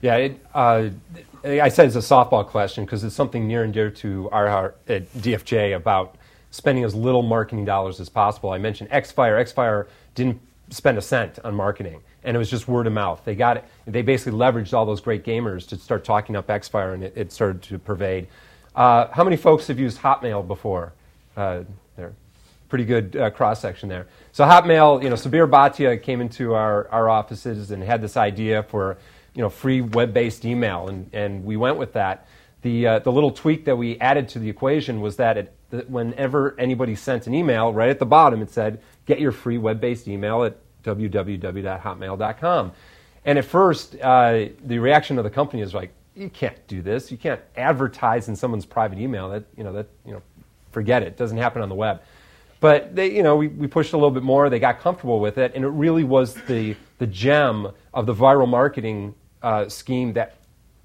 Yeah, 0.00 0.16
it, 0.16 0.46
uh, 0.54 0.90
I 1.44 1.68
said 1.68 1.86
it's 1.86 1.96
a 1.96 1.98
softball 1.98 2.46
question 2.46 2.84
because 2.84 3.02
it's 3.02 3.16
something 3.16 3.48
near 3.48 3.64
and 3.64 3.72
dear 3.72 3.90
to 3.90 4.30
our 4.30 4.48
heart 4.48 4.78
at 4.88 5.12
DFJ 5.14 5.74
about 5.74 6.16
spending 6.50 6.84
as 6.84 6.94
little 6.94 7.22
marketing 7.22 7.64
dollars 7.64 7.98
as 7.98 8.08
possible. 8.08 8.50
I 8.50 8.58
mentioned 8.58 8.90
Xfire. 8.90 9.42
Xfire 9.42 9.88
didn't 10.14 10.40
spend 10.70 10.98
a 10.98 11.02
cent 11.02 11.40
on 11.44 11.54
marketing, 11.54 12.00
and 12.22 12.36
it 12.36 12.38
was 12.38 12.48
just 12.48 12.68
word 12.68 12.86
of 12.86 12.92
mouth. 12.92 13.22
They 13.24 13.34
got 13.34 13.56
it. 13.56 13.64
They 13.86 14.02
basically 14.02 14.38
leveraged 14.38 14.72
all 14.72 14.86
those 14.86 15.00
great 15.00 15.24
gamers 15.24 15.66
to 15.68 15.76
start 15.76 16.04
talking 16.04 16.36
up 16.36 16.46
Xfire, 16.46 16.94
and 16.94 17.02
it, 17.02 17.14
it 17.16 17.32
started 17.32 17.62
to 17.62 17.78
pervade. 17.78 18.28
Uh, 18.76 19.08
how 19.08 19.24
many 19.24 19.36
folks 19.36 19.66
have 19.66 19.80
used 19.80 19.98
Hotmail 19.98 20.46
before? 20.46 20.92
Uh, 21.36 21.64
there, 21.96 22.12
pretty 22.68 22.84
good 22.84 23.16
uh, 23.16 23.30
cross 23.30 23.60
section 23.60 23.88
there. 23.88 24.06
So 24.30 24.44
Hotmail, 24.44 25.02
you 25.02 25.10
know, 25.10 25.16
Sabeer 25.16 25.50
Bhatia 25.50 26.00
came 26.00 26.20
into 26.20 26.54
our, 26.54 26.88
our 26.88 27.08
offices 27.08 27.72
and 27.72 27.82
had 27.82 28.00
this 28.00 28.16
idea 28.16 28.62
for 28.62 28.98
you 29.38 29.42
know, 29.44 29.48
free 29.48 29.80
web-based 29.80 30.44
email, 30.44 30.88
and, 30.88 31.08
and 31.12 31.44
we 31.44 31.56
went 31.56 31.76
with 31.76 31.92
that. 31.92 32.26
The, 32.62 32.86
uh, 32.88 32.98
the 32.98 33.12
little 33.12 33.30
tweak 33.30 33.66
that 33.66 33.76
we 33.76 33.96
added 34.00 34.28
to 34.30 34.40
the 34.40 34.50
equation 34.50 35.00
was 35.00 35.14
that, 35.18 35.38
it, 35.38 35.54
that 35.70 35.88
whenever 35.88 36.58
anybody 36.58 36.96
sent 36.96 37.28
an 37.28 37.34
email, 37.34 37.72
right 37.72 37.88
at 37.88 38.00
the 38.00 38.04
bottom 38.04 38.42
it 38.42 38.50
said, 38.50 38.82
get 39.06 39.20
your 39.20 39.30
free 39.30 39.56
web-based 39.56 40.08
email 40.08 40.42
at 40.42 40.58
www.hotmail.com. 40.82 42.72
And 43.24 43.38
at 43.38 43.44
first, 43.44 43.94
uh, 44.02 44.46
the 44.64 44.80
reaction 44.80 45.18
of 45.18 45.24
the 45.24 45.30
company 45.30 45.62
is 45.62 45.72
like, 45.72 45.92
you 46.16 46.30
can't 46.30 46.66
do 46.66 46.82
this. 46.82 47.12
You 47.12 47.16
can't 47.16 47.40
advertise 47.56 48.28
in 48.28 48.34
someone's 48.34 48.66
private 48.66 48.98
email. 48.98 49.28
That, 49.28 49.44
you 49.56 49.62
know, 49.62 49.72
that, 49.72 49.86
you 50.04 50.14
know, 50.14 50.22
forget 50.72 51.02
it. 51.04 51.08
It 51.08 51.16
doesn't 51.16 51.38
happen 51.38 51.62
on 51.62 51.68
the 51.68 51.76
web. 51.76 52.02
But 52.58 52.96
they, 52.96 53.14
you 53.14 53.22
know, 53.22 53.36
we, 53.36 53.46
we 53.46 53.68
pushed 53.68 53.92
a 53.92 53.96
little 53.96 54.10
bit 54.10 54.24
more. 54.24 54.50
They 54.50 54.58
got 54.58 54.80
comfortable 54.80 55.20
with 55.20 55.38
it, 55.38 55.52
and 55.54 55.64
it 55.64 55.68
really 55.68 56.02
was 56.02 56.34
the, 56.34 56.74
the 56.98 57.06
gem 57.06 57.68
of 57.94 58.06
the 58.06 58.14
viral 58.14 58.48
marketing 58.48 59.14
uh, 59.42 59.68
scheme 59.68 60.12
that 60.14 60.36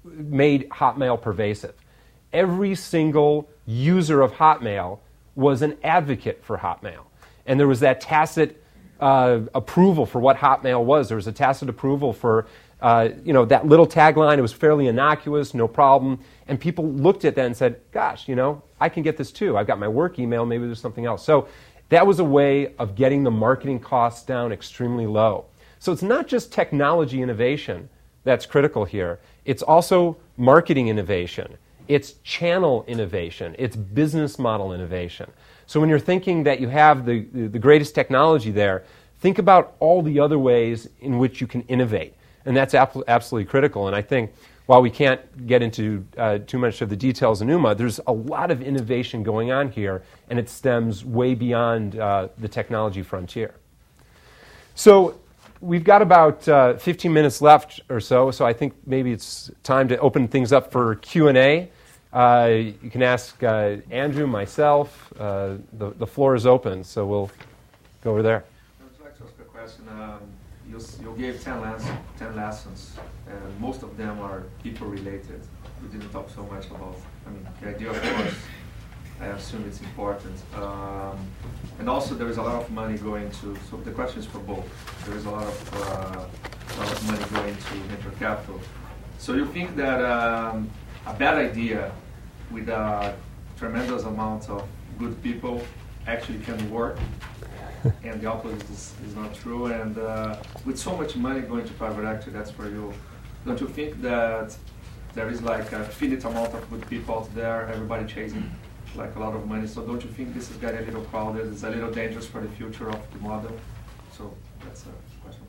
made 0.04 0.68
Hotmail 0.70 1.20
pervasive. 1.20 1.74
Every 2.32 2.74
single 2.74 3.48
user 3.66 4.20
of 4.20 4.32
Hotmail 4.32 4.98
was 5.34 5.62
an 5.62 5.76
advocate 5.82 6.44
for 6.44 6.58
Hotmail. 6.58 7.04
And 7.46 7.58
there 7.58 7.68
was 7.68 7.80
that 7.80 8.00
tacit 8.00 8.62
uh, 9.00 9.40
approval 9.54 10.06
for 10.06 10.20
what 10.20 10.36
Hotmail 10.36 10.84
was. 10.84 11.08
There 11.08 11.16
was 11.16 11.26
a 11.26 11.32
tacit 11.32 11.68
approval 11.68 12.12
for 12.12 12.46
uh, 12.80 13.08
you 13.24 13.32
know, 13.32 13.46
that 13.46 13.66
little 13.66 13.86
tagline. 13.86 14.36
It 14.36 14.42
was 14.42 14.52
fairly 14.52 14.88
innocuous, 14.88 15.54
no 15.54 15.66
problem. 15.66 16.20
And 16.48 16.60
people 16.60 16.86
looked 16.86 17.24
at 17.24 17.34
that 17.36 17.46
and 17.46 17.56
said, 17.56 17.80
gosh, 17.92 18.28
you 18.28 18.34
know, 18.34 18.62
I 18.78 18.90
can 18.90 19.02
get 19.02 19.16
this 19.16 19.32
too. 19.32 19.56
I've 19.56 19.66
got 19.66 19.78
my 19.78 19.88
work 19.88 20.18
email, 20.18 20.44
maybe 20.44 20.66
there's 20.66 20.80
something 20.80 21.06
else. 21.06 21.24
So 21.24 21.48
that 21.88 22.06
was 22.06 22.18
a 22.18 22.24
way 22.24 22.74
of 22.78 22.94
getting 22.94 23.22
the 23.22 23.30
marketing 23.30 23.80
costs 23.80 24.26
down 24.26 24.52
extremely 24.52 25.06
low. 25.06 25.46
So 25.78 25.92
it's 25.92 26.02
not 26.02 26.26
just 26.26 26.52
technology 26.52 27.22
innovation 27.22 27.88
that's 28.24 28.46
critical 28.46 28.84
here. 28.84 29.20
It's 29.44 29.62
also 29.62 30.16
marketing 30.36 30.88
innovation. 30.88 31.56
it's 31.88 32.14
channel 32.22 32.84
innovation, 32.86 33.54
it's 33.58 33.76
business 33.76 34.38
model 34.38 34.72
innovation. 34.72 35.30
So 35.66 35.80
when 35.80 35.88
you're 35.88 35.98
thinking 35.98 36.44
that 36.44 36.60
you 36.60 36.68
have 36.68 37.06
the, 37.06 37.20
the 37.32 37.58
greatest 37.58 37.94
technology 37.94 38.50
there, 38.50 38.84
think 39.20 39.38
about 39.38 39.74
all 39.80 40.02
the 40.02 40.20
other 40.20 40.38
ways 40.38 40.88
in 41.00 41.18
which 41.18 41.40
you 41.40 41.46
can 41.46 41.62
innovate. 41.62 42.14
And 42.44 42.56
that's 42.56 42.74
absolutely 42.74 43.48
critical. 43.48 43.86
And 43.86 43.96
I 43.96 44.02
think 44.02 44.34
while 44.66 44.82
we 44.82 44.90
can't 44.90 45.46
get 45.46 45.62
into 45.62 46.04
uh, 46.18 46.38
too 46.46 46.58
much 46.58 46.82
of 46.82 46.90
the 46.90 46.96
details 46.96 47.40
in 47.40 47.48
Ooma, 47.48 47.76
there's 47.76 48.00
a 48.06 48.12
lot 48.12 48.50
of 48.50 48.62
innovation 48.62 49.22
going 49.22 49.50
on 49.50 49.70
here, 49.70 50.02
and 50.28 50.38
it 50.38 50.48
stems 50.48 51.04
way 51.04 51.34
beyond 51.34 51.98
uh, 51.98 52.28
the 52.38 52.48
technology 52.48 53.02
frontier. 53.02 53.54
So 54.74 55.18
we've 55.64 55.84
got 55.84 56.02
about 56.02 56.46
uh, 56.46 56.76
15 56.76 57.12
minutes 57.12 57.40
left 57.40 57.80
or 57.88 57.98
so, 57.98 58.30
so 58.30 58.44
I 58.44 58.52
think 58.52 58.74
maybe 58.86 59.12
it's 59.12 59.50
time 59.62 59.88
to 59.88 59.98
open 59.98 60.28
things 60.28 60.52
up 60.52 60.70
for 60.70 60.96
Q&A. 60.96 61.70
Uh, 62.12 62.50
you 62.82 62.90
can 62.90 63.02
ask 63.02 63.42
uh, 63.42 63.76
Andrew, 63.90 64.26
myself. 64.26 65.12
Uh, 65.18 65.56
the, 65.72 65.90
the 65.98 66.06
floor 66.06 66.34
is 66.34 66.46
open, 66.46 66.84
so 66.84 67.06
we'll 67.06 67.30
go 68.02 68.10
over 68.10 68.22
there. 68.22 68.44
I'd 68.80 69.04
like 69.04 69.16
to 69.18 69.24
ask 69.24 69.32
a 69.40 69.44
question. 69.44 69.88
Um, 69.88 70.20
you, 70.68 70.78
you 71.02 71.16
gave 71.16 71.42
10, 71.42 71.60
lessons, 71.60 71.98
10 72.18 72.36
lessons, 72.36 72.96
and 73.28 73.60
most 73.60 73.82
of 73.82 73.96
them 73.96 74.20
are 74.20 74.44
people 74.62 74.86
related. 74.86 75.40
We 75.82 75.88
didn't 75.88 76.10
talk 76.10 76.28
so 76.30 76.42
much 76.44 76.66
about, 76.66 76.96
I 77.26 77.30
mean, 77.30 77.48
the 77.60 77.68
idea, 77.68 77.90
of 77.90 78.02
course, 78.02 78.34
I 79.24 79.28
assume 79.28 79.64
it's 79.66 79.80
important. 79.80 80.36
Um, 80.54 81.18
and 81.78 81.88
also, 81.88 82.14
there 82.14 82.28
is 82.28 82.36
a 82.36 82.42
lot 82.42 82.62
of 82.62 82.70
money 82.70 82.98
going 82.98 83.30
to, 83.30 83.56
so 83.70 83.76
the 83.78 83.90
question 83.90 84.20
is 84.20 84.26
for 84.26 84.38
both. 84.40 84.66
There 85.06 85.16
is 85.16 85.24
a 85.24 85.30
lot 85.30 85.46
of, 85.46 85.58
uh, 85.74 86.78
lot 86.78 86.92
of 86.92 87.06
money 87.06 87.24
going 87.32 87.56
to 87.56 87.74
venture 87.88 88.16
capital. 88.18 88.60
So 89.18 89.32
you 89.32 89.46
think 89.46 89.76
that 89.76 90.04
um, 90.04 90.70
a 91.06 91.14
bad 91.14 91.36
idea 91.38 91.90
with 92.50 92.68
a 92.68 93.16
tremendous 93.56 94.02
amount 94.04 94.50
of 94.50 94.68
good 94.98 95.20
people 95.22 95.62
actually 96.06 96.40
can 96.40 96.70
work 96.70 96.98
and 98.04 98.20
the 98.20 98.26
opposite 98.26 98.62
is, 98.70 98.92
is 99.06 99.14
not 99.16 99.34
true. 99.34 99.66
And 99.66 99.96
uh, 99.96 100.36
with 100.66 100.78
so 100.78 100.94
much 100.96 101.16
money 101.16 101.40
going 101.40 101.64
to 101.64 101.72
private 101.74 102.04
equity, 102.04 102.30
that's 102.30 102.50
for 102.50 102.68
you. 102.68 102.92
Don't 103.46 103.60
you 103.60 103.68
think 103.68 104.02
that 104.02 104.54
there 105.14 105.30
is 105.30 105.40
like 105.40 105.72
a 105.72 105.84
finite 105.84 106.24
amount 106.24 106.52
of 106.52 106.70
good 106.70 106.86
people 106.88 107.14
out 107.20 107.34
there, 107.34 107.68
everybody 107.68 108.04
chasing 108.06 108.50
like 108.96 109.14
a 109.16 109.18
lot 109.18 109.34
of 109.34 109.46
money? 109.46 109.66
So 109.66 109.82
don't 109.82 110.02
you 110.02 110.10
think 110.10 110.34
this 110.34 110.50
is 110.50 110.56
getting 110.56 110.80
a 110.80 110.82
little 110.82 111.02
crowded? 111.02 111.52
It's 111.52 111.62
a 111.62 111.70
little 111.70 111.90
dangerous 111.90 112.26
for 112.26 112.40
the 112.40 112.48
future 112.48 112.88
of 112.88 113.00
the 113.12 113.18
model. 113.18 113.56
So 114.16 114.34
that's 114.64 114.82
a 114.82 115.22
question 115.22 115.42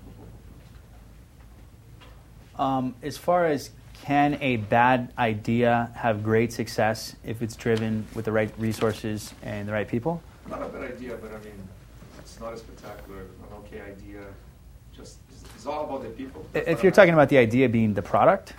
for 2.56 2.62
um, 2.62 2.96
As 3.04 3.18
far 3.18 3.46
as 3.46 3.72
can 4.04 4.38
a 4.42 4.58
bad 4.58 5.12
idea 5.18 5.92
have 5.96 6.24
great 6.24 6.52
success 6.54 7.16
if 7.24 7.42
it's 7.42 7.56
driven 7.56 8.06
with 8.14 8.26
the 8.26 8.32
right 8.32 8.52
resources 8.58 9.34
and 9.42 9.68
the 9.68 9.74
right 9.74 9.88
people? 9.88 10.22
Not 10.50 10.62
a 10.62 10.68
bad 10.68 10.92
idea, 10.94 11.18
but 11.18 11.32
I 11.32 11.40
mean, 11.40 11.68
it's 12.20 12.40
not 12.40 12.54
a 12.54 12.58
spectacular, 12.58 13.22
an 13.22 13.58
okay 13.60 13.82
idea. 13.82 14.22
Just 14.96 15.18
it's, 15.30 15.66
all 15.66 15.86
about 15.86 16.04
the 16.04 16.10
people. 16.10 16.46
That's 16.54 16.68
if 16.68 16.84
you're 16.84 16.92
talking 16.92 17.16
about 17.16 17.30
the 17.30 17.40
idea 17.40 17.68
being 17.68 17.96
the 17.96 18.02
product, 18.02 18.54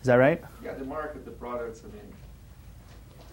is 0.00 0.06
that 0.06 0.14
right? 0.14 0.42
Yeah, 0.64 0.72
the 0.74 0.84
market, 0.84 1.26
the 1.26 1.30
products. 1.32 1.82
I 1.84 1.94
mean. 1.94 2.07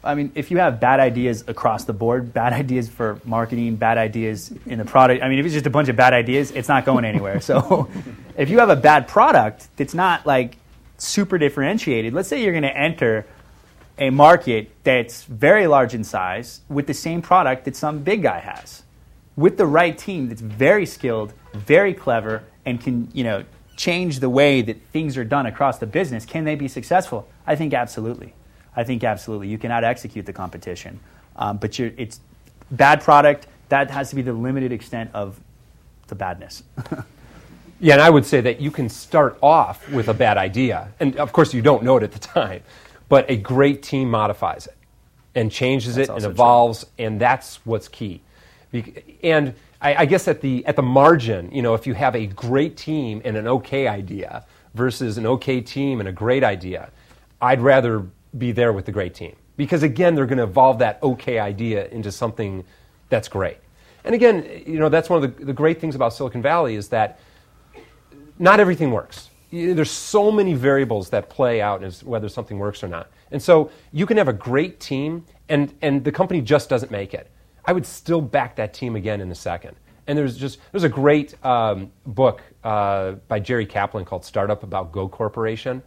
I 0.05 0.15
mean, 0.15 0.31
if 0.35 0.51
you 0.51 0.57
have 0.57 0.79
bad 0.79 0.99
ideas 0.99 1.43
across 1.47 1.85
the 1.85 1.93
board, 1.93 2.33
bad 2.33 2.53
ideas 2.63 2.89
for 2.89 3.19
marketing, 3.25 3.75
bad 3.75 3.97
ideas 3.97 4.53
in 4.65 4.79
the 4.79 4.85
product, 4.85 5.23
I 5.23 5.29
mean, 5.29 5.39
if 5.39 5.45
it's 5.45 5.53
just 5.53 5.65
a 5.65 5.71
bunch 5.71 5.89
of 5.89 5.95
bad 5.95 6.13
ideas, 6.13 6.51
it's 6.51 6.67
not 6.67 6.85
going 6.85 7.05
anywhere. 7.05 7.41
so 7.41 7.89
if 8.37 8.49
you 8.49 8.59
have 8.59 8.69
a 8.69 8.75
bad 8.75 9.07
product 9.07 9.67
that's 9.75 9.93
not 9.93 10.25
like 10.25 10.57
super 10.97 11.37
differentiated, 11.37 12.13
let's 12.13 12.29
say 12.29 12.43
you're 12.43 12.53
going 12.53 12.63
to 12.63 12.77
enter 12.77 13.25
a 13.97 14.09
market 14.09 14.71
that's 14.83 15.23
very 15.23 15.67
large 15.67 15.93
in 15.93 16.03
size 16.03 16.61
with 16.69 16.85
the 16.85 16.93
same 16.93 17.21
product 17.21 17.65
that 17.65 17.75
some 17.75 18.03
big 18.03 18.21
guy 18.21 18.39
has 18.39 18.83
with 19.35 19.57
the 19.57 19.65
right 19.65 19.97
team 19.97 20.29
that's 20.29 20.41
very 20.41 20.85
skilled, 20.85 21.33
very 21.53 21.93
clever, 21.93 22.43
and 22.65 22.81
can 22.81 23.09
you 23.13 23.23
know 23.23 23.43
change 23.75 24.19
the 24.19 24.29
way 24.29 24.61
that 24.61 24.81
things 24.93 25.17
are 25.17 25.25
done 25.25 25.45
across 25.45 25.79
the 25.79 25.85
business, 25.85 26.25
can 26.25 26.45
they 26.45 26.55
be 26.55 26.67
successful? 26.67 27.27
I 27.45 27.55
think 27.55 27.73
absolutely. 27.73 28.33
I 28.75 28.83
think 28.83 29.03
absolutely. 29.03 29.47
You 29.47 29.57
cannot 29.57 29.83
execute 29.83 30.25
the 30.25 30.33
competition, 30.33 30.99
um, 31.35 31.57
but 31.57 31.79
it's 31.79 32.19
bad 32.71 33.01
product. 33.01 33.47
That 33.69 33.89
has 33.91 34.09
to 34.09 34.15
be 34.15 34.21
the 34.21 34.33
limited 34.33 34.71
extent 34.71 35.11
of 35.13 35.39
the 36.07 36.15
badness. 36.15 36.63
yeah, 37.79 37.93
and 37.93 38.01
I 38.01 38.09
would 38.09 38.25
say 38.25 38.41
that 38.41 38.59
you 38.59 38.71
can 38.71 38.89
start 38.89 39.37
off 39.41 39.89
with 39.89 40.09
a 40.09 40.13
bad 40.13 40.37
idea, 40.37 40.89
and 40.99 41.15
of 41.17 41.31
course 41.31 41.53
you 41.53 41.61
don't 41.61 41.83
know 41.83 41.97
it 41.97 42.03
at 42.03 42.11
the 42.11 42.19
time, 42.19 42.61
but 43.09 43.29
a 43.29 43.37
great 43.37 43.81
team 43.81 44.09
modifies 44.09 44.67
it 44.67 44.75
and 45.35 45.51
changes 45.51 45.95
that's 45.95 46.09
it 46.09 46.15
and 46.15 46.25
evolves, 46.25 46.83
true. 46.83 47.05
and 47.05 47.19
that's 47.19 47.57
what's 47.65 47.87
key. 47.87 48.21
And 49.21 49.53
I, 49.81 49.95
I, 49.95 50.05
guess 50.05 50.27
at 50.27 50.41
the, 50.41 50.65
at 50.65 50.75
the 50.75 50.81
margin, 50.81 51.51
you 51.51 51.61
know, 51.61 51.75
if 51.75 51.85
you 51.85 51.93
have 51.93 52.15
a 52.15 52.25
great 52.25 52.75
team 52.75 53.21
and 53.23 53.37
an 53.37 53.47
okay 53.47 53.87
idea 53.87 54.45
versus 54.73 55.17
an 55.17 55.25
okay 55.25 55.61
team 55.61 55.99
and 55.99 56.09
a 56.09 56.11
great 56.11 56.43
idea, 56.43 56.89
I'd 57.41 57.61
rather 57.61 58.05
be 58.37 58.51
there 58.51 58.73
with 58.73 58.85
the 58.85 58.91
great 58.91 59.13
team. 59.13 59.35
Because 59.57 59.83
again, 59.83 60.15
they're 60.15 60.25
going 60.25 60.37
to 60.37 60.43
evolve 60.43 60.79
that 60.79 61.01
okay 61.01 61.39
idea 61.39 61.87
into 61.87 62.11
something 62.11 62.63
that's 63.09 63.27
great. 63.27 63.57
And 64.03 64.13
again, 64.13 64.63
you 64.65 64.77
know, 64.79 64.89
that's 64.89 65.09
one 65.09 65.23
of 65.23 65.37
the, 65.37 65.45
the 65.45 65.53
great 65.53 65.79
things 65.79 65.95
about 65.95 66.13
Silicon 66.13 66.41
Valley 66.41 66.75
is 66.75 66.89
that 66.89 67.19
not 68.37 68.59
everything 68.59 68.91
works. 68.91 69.29
There's 69.51 69.91
so 69.91 70.31
many 70.31 70.53
variables 70.53 71.09
that 71.11 71.29
play 71.29 71.61
out 71.61 71.83
as 71.83 72.03
whether 72.03 72.27
something 72.27 72.59
works 72.59 72.83
or 72.83 72.87
not. 72.87 73.09
And 73.31 73.41
so 73.41 73.71
you 73.91 74.05
can 74.05 74.17
have 74.17 74.27
a 74.27 74.33
great 74.33 74.79
team 74.79 75.25
and, 75.49 75.73
and 75.81 76.03
the 76.03 76.11
company 76.11 76.41
just 76.41 76.69
doesn't 76.69 76.91
make 76.91 77.13
it. 77.13 77.31
I 77.63 77.71
would 77.71 77.85
still 77.85 78.21
back 78.21 78.55
that 78.57 78.73
team 78.73 78.95
again 78.95 79.21
in 79.21 79.31
a 79.31 79.35
second. 79.35 79.75
And 80.07 80.17
there's 80.17 80.37
just 80.37 80.59
there's 80.71 80.83
a 80.83 80.89
great 80.89 81.33
um, 81.43 81.91
book 82.05 82.43
uh, 82.63 83.13
by 83.27 83.39
Jerry 83.39 83.65
Kaplan 83.65 84.05
called 84.05 84.23
Startup 84.23 84.61
about 84.61 84.91
Go 84.91 85.07
Corporation, 85.07 85.81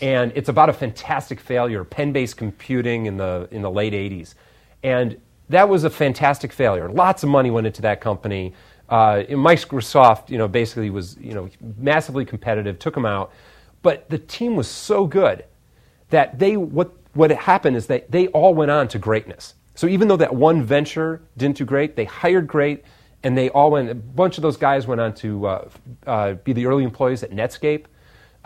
and 0.00 0.32
it's 0.34 0.48
about 0.48 0.68
a 0.68 0.72
fantastic 0.72 1.40
failure, 1.40 1.84
pen-based 1.84 2.36
computing 2.36 3.06
in 3.06 3.16
the 3.16 3.48
in 3.50 3.62
the 3.62 3.70
late 3.70 3.92
'80s, 3.92 4.34
and 4.82 5.18
that 5.48 5.68
was 5.68 5.84
a 5.84 5.90
fantastic 5.90 6.52
failure. 6.52 6.88
Lots 6.88 7.22
of 7.22 7.28
money 7.28 7.50
went 7.50 7.66
into 7.66 7.82
that 7.82 8.00
company. 8.00 8.54
Uh, 8.88 9.22
Microsoft, 9.30 10.30
you 10.30 10.38
know, 10.38 10.48
basically 10.48 10.90
was 10.90 11.16
you 11.18 11.34
know 11.34 11.48
massively 11.76 12.24
competitive, 12.24 12.78
took 12.78 12.94
them 12.94 13.06
out, 13.06 13.32
but 13.82 14.08
the 14.10 14.18
team 14.18 14.56
was 14.56 14.68
so 14.68 15.06
good 15.06 15.44
that 16.10 16.38
they 16.38 16.56
what 16.56 16.92
what 17.14 17.30
happened 17.30 17.76
is 17.76 17.86
that 17.86 18.10
they 18.10 18.28
all 18.28 18.54
went 18.54 18.70
on 18.70 18.88
to 18.88 18.98
greatness. 18.98 19.54
So 19.74 19.86
even 19.86 20.08
though 20.08 20.16
that 20.16 20.34
one 20.34 20.62
venture 20.62 21.22
didn't 21.36 21.56
do 21.56 21.64
great, 21.64 21.96
they 21.96 22.04
hired 22.04 22.46
great, 22.46 22.84
and 23.22 23.36
they 23.36 23.50
all 23.50 23.70
went. 23.70 23.90
A 23.90 23.94
bunch 23.94 24.38
of 24.38 24.42
those 24.42 24.56
guys 24.56 24.86
went 24.86 25.00
on 25.00 25.14
to 25.14 25.46
uh, 25.46 25.68
uh, 26.06 26.32
be 26.34 26.52
the 26.52 26.66
early 26.66 26.84
employees 26.84 27.22
at 27.22 27.30
Netscape, 27.30 27.84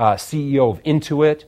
uh, 0.00 0.14
CEO 0.14 0.70
of 0.70 0.82
Intuit, 0.82 1.44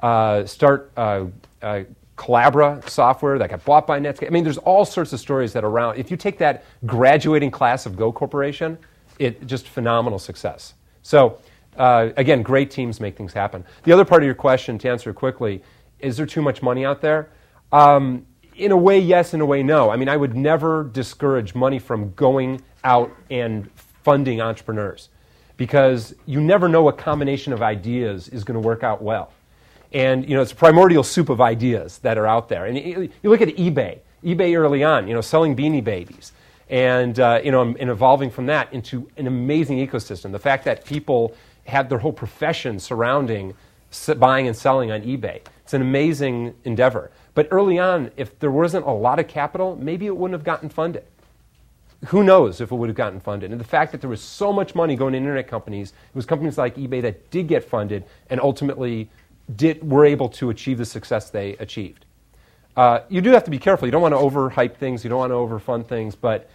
uh, 0.00 0.44
start 0.44 0.92
uh, 0.94 1.24
uh, 1.62 1.84
Collabra 2.18 2.86
software 2.86 3.38
that 3.38 3.48
got 3.48 3.64
bought 3.64 3.86
by 3.86 3.98
Netscape. 3.98 4.26
I 4.26 4.30
mean, 4.30 4.44
there's 4.44 4.58
all 4.58 4.84
sorts 4.84 5.14
of 5.14 5.20
stories 5.20 5.54
that 5.54 5.64
around. 5.64 5.96
If 5.96 6.10
you 6.10 6.18
take 6.18 6.36
that 6.38 6.64
graduating 6.84 7.50
class 7.50 7.86
of 7.86 7.96
Go 7.96 8.12
Corporation, 8.12 8.76
it 9.18 9.46
just 9.46 9.66
phenomenal 9.66 10.18
success. 10.18 10.74
So 11.02 11.38
again, 11.76 12.42
great 12.42 12.70
teams 12.70 13.00
make 13.00 13.16
things 13.16 13.32
happen. 13.32 13.64
The 13.84 13.92
other 13.92 14.04
part 14.04 14.22
of 14.22 14.26
your 14.26 14.34
question, 14.34 14.78
to 14.78 14.88
answer 14.90 15.12
quickly, 15.14 15.62
is 15.98 16.18
there 16.18 16.26
too 16.26 16.42
much 16.42 16.62
money 16.62 16.84
out 16.84 17.00
there? 17.00 17.30
Um, 17.72 18.26
in 18.54 18.70
a 18.70 18.76
way, 18.76 18.98
yes, 18.98 19.32
in 19.32 19.40
a 19.40 19.46
way, 19.46 19.62
no. 19.62 19.90
I 19.90 19.96
mean, 19.96 20.10
I 20.10 20.16
would 20.16 20.36
never 20.36 20.84
discourage 20.84 21.54
money 21.54 21.78
from 21.78 22.12
going 22.12 22.60
out 22.84 23.10
and 23.30 23.70
funding 24.04 24.42
entrepreneurs 24.42 25.08
because 25.56 26.14
you 26.26 26.40
never 26.40 26.68
know 26.68 26.82
what 26.82 26.98
combination 26.98 27.52
of 27.52 27.62
ideas 27.62 28.28
is 28.28 28.44
going 28.44 28.60
to 28.60 28.66
work 28.66 28.82
out 28.82 29.02
well. 29.02 29.32
And, 29.92 30.28
you 30.28 30.34
know, 30.34 30.42
it's 30.42 30.52
a 30.52 30.56
primordial 30.56 31.04
soup 31.04 31.28
of 31.28 31.40
ideas 31.40 31.98
that 31.98 32.18
are 32.18 32.26
out 32.26 32.48
there. 32.48 32.66
And 32.66 32.76
you 32.76 33.10
look 33.22 33.40
at 33.40 33.48
eBay, 33.48 34.00
eBay 34.24 34.58
early 34.58 34.82
on, 34.82 35.06
you 35.06 35.14
know, 35.14 35.20
selling 35.20 35.54
beanie 35.54 35.84
babies. 35.84 36.32
And, 36.68 37.20
uh, 37.20 37.40
you 37.44 37.52
know, 37.52 37.62
and 37.62 37.90
evolving 37.90 38.30
from 38.30 38.46
that 38.46 38.72
into 38.72 39.08
an 39.16 39.26
amazing 39.26 39.86
ecosystem. 39.86 40.32
The 40.32 40.38
fact 40.38 40.64
that 40.64 40.84
people 40.84 41.36
have 41.66 41.88
their 41.88 41.98
whole 41.98 42.12
profession 42.12 42.80
surrounding 42.80 43.54
buying 44.18 44.48
and 44.48 44.56
selling 44.56 44.90
on 44.90 45.02
eBay. 45.02 45.40
It's 45.62 45.72
an 45.72 45.82
amazing 45.82 46.54
endeavor. 46.64 47.12
But 47.34 47.48
early 47.50 47.78
on, 47.78 48.10
if 48.16 48.38
there 48.40 48.50
wasn't 48.50 48.86
a 48.86 48.90
lot 48.90 49.18
of 49.18 49.28
capital, 49.28 49.76
maybe 49.76 50.06
it 50.06 50.16
wouldn't 50.16 50.36
have 50.36 50.44
gotten 50.44 50.68
funded 50.68 51.04
who 52.06 52.22
knows 52.22 52.60
if 52.60 52.70
it 52.70 52.74
would 52.74 52.88
have 52.88 52.96
gotten 52.96 53.20
funded. 53.20 53.50
And 53.50 53.60
the 53.60 53.64
fact 53.64 53.92
that 53.92 54.00
there 54.00 54.10
was 54.10 54.20
so 54.20 54.52
much 54.52 54.74
money 54.74 54.96
going 54.96 55.12
to 55.12 55.18
internet 55.18 55.48
companies, 55.48 55.90
it 55.90 56.16
was 56.16 56.26
companies 56.26 56.58
like 56.58 56.76
eBay 56.76 57.02
that 57.02 57.30
did 57.30 57.46
get 57.46 57.64
funded 57.64 58.04
and 58.30 58.40
ultimately 58.40 59.08
did, 59.56 59.88
were 59.88 60.04
able 60.04 60.28
to 60.30 60.50
achieve 60.50 60.78
the 60.78 60.84
success 60.84 61.30
they 61.30 61.56
achieved. 61.56 62.04
Uh, 62.76 63.00
you 63.08 63.20
do 63.20 63.30
have 63.30 63.44
to 63.44 63.50
be 63.50 63.58
careful. 63.58 63.86
You 63.86 63.92
don't 63.92 64.02
want 64.02 64.14
to 64.14 64.18
overhype 64.18 64.76
things, 64.76 65.04
you 65.04 65.10
don't 65.10 65.18
want 65.18 65.30
to 65.30 65.36
overfund 65.36 65.86
things, 65.86 66.14
but 66.14 66.50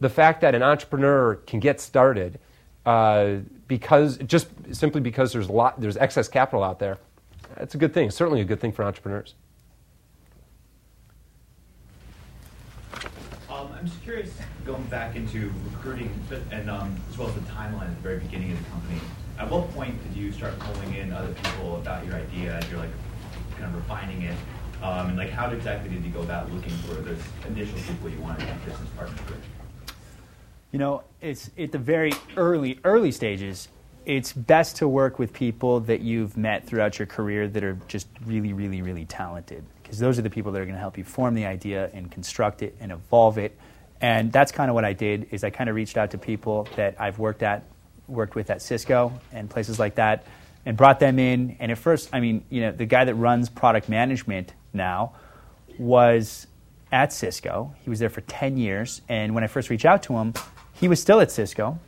the 0.00 0.10
fact 0.10 0.40
that 0.42 0.54
an 0.54 0.62
entrepreneur 0.62 1.36
can 1.46 1.60
get 1.60 1.80
started 1.80 2.38
uh, 2.84 3.36
because 3.68 4.18
just 4.18 4.48
simply 4.72 5.00
because 5.00 5.32
there's, 5.32 5.48
lot, 5.48 5.80
there's 5.80 5.96
excess 5.96 6.28
capital 6.28 6.62
out 6.62 6.78
there, 6.78 6.98
that's 7.56 7.74
a 7.74 7.78
good 7.78 7.94
thing. 7.94 8.08
It's 8.08 8.16
certainly 8.16 8.40
a 8.40 8.44
good 8.44 8.60
thing 8.60 8.72
for 8.72 8.84
entrepreneurs. 8.84 9.34
Um, 13.48 13.68
I'm 13.78 13.86
just 13.86 14.02
curious 14.02 14.34
going 14.64 14.84
back 14.84 15.16
into 15.16 15.52
recruiting, 15.72 16.10
and 16.50 16.70
um, 16.70 16.96
as 17.10 17.18
well 17.18 17.28
as 17.28 17.34
the 17.34 17.40
timeline 17.42 17.88
at 17.88 17.96
the 17.96 18.02
very 18.02 18.18
beginning 18.18 18.52
of 18.52 18.58
the 18.58 18.70
company. 18.70 19.00
At 19.38 19.50
what 19.50 19.72
point 19.74 20.02
did 20.04 20.16
you 20.16 20.30
start 20.30 20.58
pulling 20.58 20.94
in 20.94 21.12
other 21.12 21.32
people 21.32 21.76
about 21.76 22.06
your 22.06 22.14
idea 22.14 22.56
as 22.56 22.70
you're 22.70 22.78
like 22.78 22.90
kind 23.52 23.64
of 23.64 23.74
refining 23.74 24.22
it? 24.22 24.36
Um, 24.82 25.10
and 25.10 25.16
like, 25.16 25.30
how 25.30 25.50
exactly 25.50 25.90
did 25.90 26.04
you 26.04 26.10
go 26.10 26.22
about 26.22 26.52
looking 26.52 26.76
for 26.78 26.94
those 26.94 27.20
initial 27.46 27.78
people 27.78 28.08
you 28.08 28.20
wanted 28.20 28.40
to 28.40 28.46
be 28.46 28.70
business 28.70 28.88
partners 28.96 29.18
with? 29.28 29.40
You 30.70 30.78
know, 30.78 31.02
it's 31.20 31.50
at 31.58 31.72
the 31.72 31.78
very 31.78 32.12
early 32.36 32.78
early 32.84 33.12
stages. 33.12 33.68
It's 34.04 34.32
best 34.32 34.76
to 34.78 34.88
work 34.88 35.20
with 35.20 35.32
people 35.32 35.78
that 35.80 36.00
you've 36.00 36.36
met 36.36 36.66
throughout 36.66 36.98
your 36.98 37.06
career 37.06 37.46
that 37.46 37.62
are 37.62 37.78
just 37.86 38.08
really, 38.26 38.52
really, 38.52 38.82
really 38.82 39.04
talented, 39.04 39.64
because 39.80 40.00
those 40.00 40.18
are 40.18 40.22
the 40.22 40.30
people 40.30 40.50
that 40.52 40.60
are 40.60 40.64
going 40.64 40.74
to 40.74 40.80
help 40.80 40.98
you 40.98 41.04
form 41.04 41.34
the 41.34 41.46
idea 41.46 41.88
and 41.94 42.10
construct 42.10 42.62
it 42.62 42.76
and 42.80 42.90
evolve 42.90 43.38
it. 43.38 43.56
And 44.02 44.32
that's 44.32 44.52
kind 44.52 44.68
of 44.68 44.74
what 44.74 44.84
I 44.84 44.92
did. 44.92 45.28
Is 45.30 45.44
I 45.44 45.50
kind 45.50 45.70
of 45.70 45.76
reached 45.76 45.96
out 45.96 46.10
to 46.10 46.18
people 46.18 46.68
that 46.76 46.96
I've 47.00 47.18
worked 47.18 47.42
at, 47.42 47.62
worked 48.08 48.34
with 48.34 48.50
at 48.50 48.60
Cisco 48.60 49.12
and 49.32 49.48
places 49.48 49.78
like 49.78 49.94
that, 49.94 50.26
and 50.66 50.76
brought 50.76 51.00
them 51.00 51.18
in. 51.18 51.56
And 51.60 51.72
at 51.72 51.78
first, 51.78 52.10
I 52.12 52.20
mean, 52.20 52.44
you 52.50 52.60
know, 52.60 52.72
the 52.72 52.84
guy 52.84 53.04
that 53.04 53.14
runs 53.14 53.48
product 53.48 53.88
management 53.88 54.52
now 54.72 55.12
was 55.78 56.46
at 56.90 57.12
Cisco. 57.12 57.74
He 57.82 57.90
was 57.90 58.00
there 58.00 58.10
for 58.10 58.20
10 58.22 58.56
years. 58.58 59.00
And 59.08 59.34
when 59.34 59.44
I 59.44 59.46
first 59.46 59.70
reached 59.70 59.86
out 59.86 60.02
to 60.04 60.14
him, 60.14 60.34
he 60.74 60.88
was 60.88 61.00
still 61.00 61.20
at 61.20 61.30
Cisco. 61.30 61.78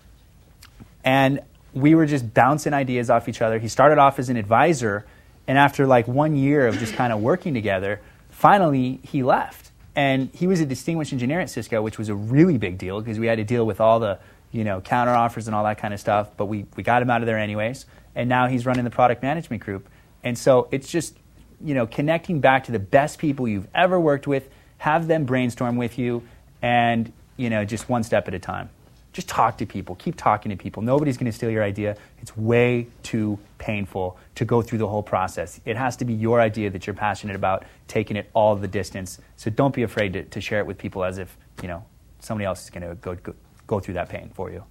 And 1.04 1.40
we 1.74 1.94
were 1.94 2.06
just 2.06 2.32
bouncing 2.32 2.72
ideas 2.72 3.10
off 3.10 3.28
each 3.28 3.42
other. 3.42 3.58
He 3.58 3.68
started 3.68 3.98
off 3.98 4.18
as 4.18 4.28
an 4.28 4.36
advisor. 4.36 5.04
And 5.46 5.58
after 5.58 5.86
like 5.86 6.08
one 6.08 6.36
year 6.36 6.66
of 6.66 6.78
just 6.78 6.94
kind 6.94 7.12
of 7.12 7.20
working 7.20 7.54
together, 7.54 8.00
finally 8.30 9.00
he 9.02 9.22
left. 9.22 9.72
And 9.96 10.30
he 10.34 10.46
was 10.46 10.60
a 10.60 10.66
distinguished 10.66 11.12
engineer 11.12 11.40
at 11.40 11.50
Cisco, 11.50 11.80
which 11.82 11.98
was 11.98 12.08
a 12.08 12.14
really 12.14 12.58
big 12.58 12.78
deal 12.78 13.00
because 13.00 13.18
we 13.18 13.26
had 13.26 13.36
to 13.36 13.44
deal 13.44 13.64
with 13.64 13.80
all 13.80 14.00
the 14.00 14.18
you 14.50 14.64
know 14.64 14.80
counter 14.80 15.12
offers 15.12 15.46
and 15.46 15.54
all 15.54 15.64
that 15.64 15.78
kind 15.78 15.94
of 15.94 16.00
stuff. 16.00 16.30
But 16.36 16.46
we, 16.46 16.66
we 16.76 16.82
got 16.82 17.02
him 17.02 17.10
out 17.10 17.22
of 17.22 17.26
there 17.26 17.38
anyways. 17.38 17.86
And 18.14 18.28
now 18.28 18.46
he's 18.46 18.66
running 18.66 18.84
the 18.84 18.90
product 18.90 19.22
management 19.22 19.62
group. 19.62 19.88
And 20.22 20.38
so 20.38 20.68
it's 20.70 20.88
just 20.88 21.16
you 21.62 21.74
know 21.74 21.86
connecting 21.86 22.40
back 22.40 22.64
to 22.64 22.72
the 22.72 22.78
best 22.78 23.18
people 23.18 23.46
you've 23.46 23.68
ever 23.74 23.98
worked 23.98 24.26
with, 24.26 24.48
have 24.78 25.06
them 25.06 25.24
brainstorm 25.24 25.76
with 25.76 25.98
you, 25.98 26.22
and 26.62 27.12
you 27.36 27.50
know 27.50 27.64
just 27.64 27.88
one 27.88 28.02
step 28.02 28.26
at 28.28 28.34
a 28.34 28.38
time. 28.38 28.70
Just 29.14 29.28
talk 29.28 29.56
to 29.58 29.64
people. 29.64 29.94
Keep 29.94 30.16
talking 30.16 30.50
to 30.50 30.56
people. 30.56 30.82
Nobody's 30.82 31.16
going 31.16 31.30
to 31.30 31.32
steal 31.32 31.48
your 31.48 31.62
idea. 31.62 31.96
It's 32.20 32.36
way 32.36 32.88
too 33.04 33.38
painful 33.58 34.18
to 34.34 34.44
go 34.44 34.60
through 34.60 34.78
the 34.78 34.88
whole 34.88 35.04
process. 35.04 35.60
It 35.64 35.76
has 35.76 35.96
to 35.98 36.04
be 36.04 36.12
your 36.12 36.40
idea 36.40 36.68
that 36.70 36.84
you're 36.84 36.94
passionate 36.94 37.36
about, 37.36 37.64
taking 37.86 38.16
it 38.16 38.28
all 38.34 38.56
the 38.56 38.66
distance. 38.66 39.20
So 39.36 39.52
don't 39.52 39.72
be 39.72 39.84
afraid 39.84 40.14
to, 40.14 40.24
to 40.24 40.40
share 40.40 40.58
it 40.58 40.66
with 40.66 40.78
people 40.78 41.04
as 41.04 41.18
if 41.18 41.38
you 41.62 41.68
know 41.68 41.84
somebody 42.18 42.44
else 42.44 42.64
is 42.64 42.70
going 42.70 42.88
to 42.88 42.96
go, 42.96 43.14
go 43.14 43.34
go 43.68 43.78
through 43.78 43.94
that 43.94 44.08
pain 44.08 44.32
for 44.34 44.50
you. 44.50 44.64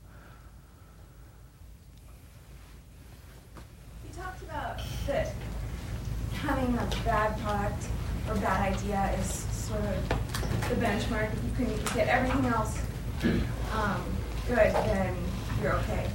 Talked 4.13 4.41
about 4.43 4.81
that 5.07 5.33
having 6.33 6.75
a 6.75 6.89
bad 7.05 7.39
product 7.39 7.85
or 8.27 8.35
bad 8.35 8.73
idea 8.73 9.15
is 9.21 9.25
sort 9.25 9.79
of 9.79 10.09
the 10.69 10.75
benchmark. 10.75 11.29
You 11.31 11.65
can 11.65 11.95
get 11.95 12.09
everything 12.09 12.45
else 12.51 12.77
um, 13.71 14.03
good, 14.47 14.57
then 14.57 15.15
you're 15.61 15.73
okay. 15.73 16.09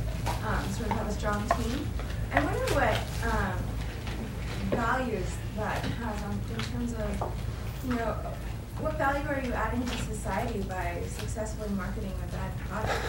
Um, 0.47 0.69
sort 0.71 0.91
of 0.91 0.97
have 0.97 1.09
a 1.09 1.13
strong 1.13 1.49
team. 1.51 1.87
I 2.33 2.45
wonder 2.45 2.61
what 2.75 2.99
um, 3.33 3.59
values 4.71 5.27
that 5.57 5.85
has 5.85 6.23
on, 6.25 6.41
in 6.55 6.61
terms 6.65 6.93
of, 6.95 7.33
you 7.87 7.95
know, 7.95 8.17
what 8.81 8.97
value 8.97 9.27
are 9.29 9.41
you 9.45 9.53
adding 9.53 9.85
to 9.85 9.97
society 9.97 10.61
by 10.69 11.03
successfully 11.09 11.69
marketing 11.71 12.13
a 12.23 12.33
bad 12.33 12.53
product? 12.69 13.01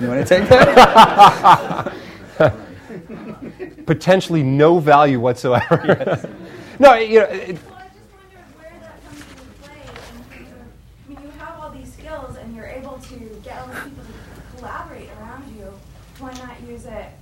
You 0.00 0.08
want 0.08 0.26
to 0.26 0.38
take 0.38 0.48
that? 0.48 1.94
Potentially 3.86 4.42
no 4.42 4.78
value 4.78 5.20
whatsoever. 5.20 6.28
no, 6.78 6.94
you 6.94 7.20
know, 7.20 7.26
it, 7.26 7.58
Well, 7.68 7.76
I 7.76 7.88
just 7.88 8.00
wonder 8.10 8.40
where 8.56 8.72
that 8.80 9.04
comes 9.04 9.20
into 9.20 9.44
play 9.62 9.80
in 9.80 9.86
terms 9.86 10.24
of, 10.50 10.64
I 11.06 11.08
mean, 11.08 11.22
you 11.22 11.30
have 11.38 11.60
all 11.60 11.70
these 11.70 11.92
skills 11.92 12.36
and 12.36 12.56
you're 12.56 12.66
able 12.66 12.98
to 12.98 13.16
get 13.44 13.58
all 13.58 13.68
these 13.68 13.84
people 13.84 14.04
to 14.04 14.12
collaborate 14.56 15.10
around 15.20 15.44
you. 15.56 15.72
Why 16.18 16.32
not 16.32 16.60
use 16.68 16.86
it 16.86 17.12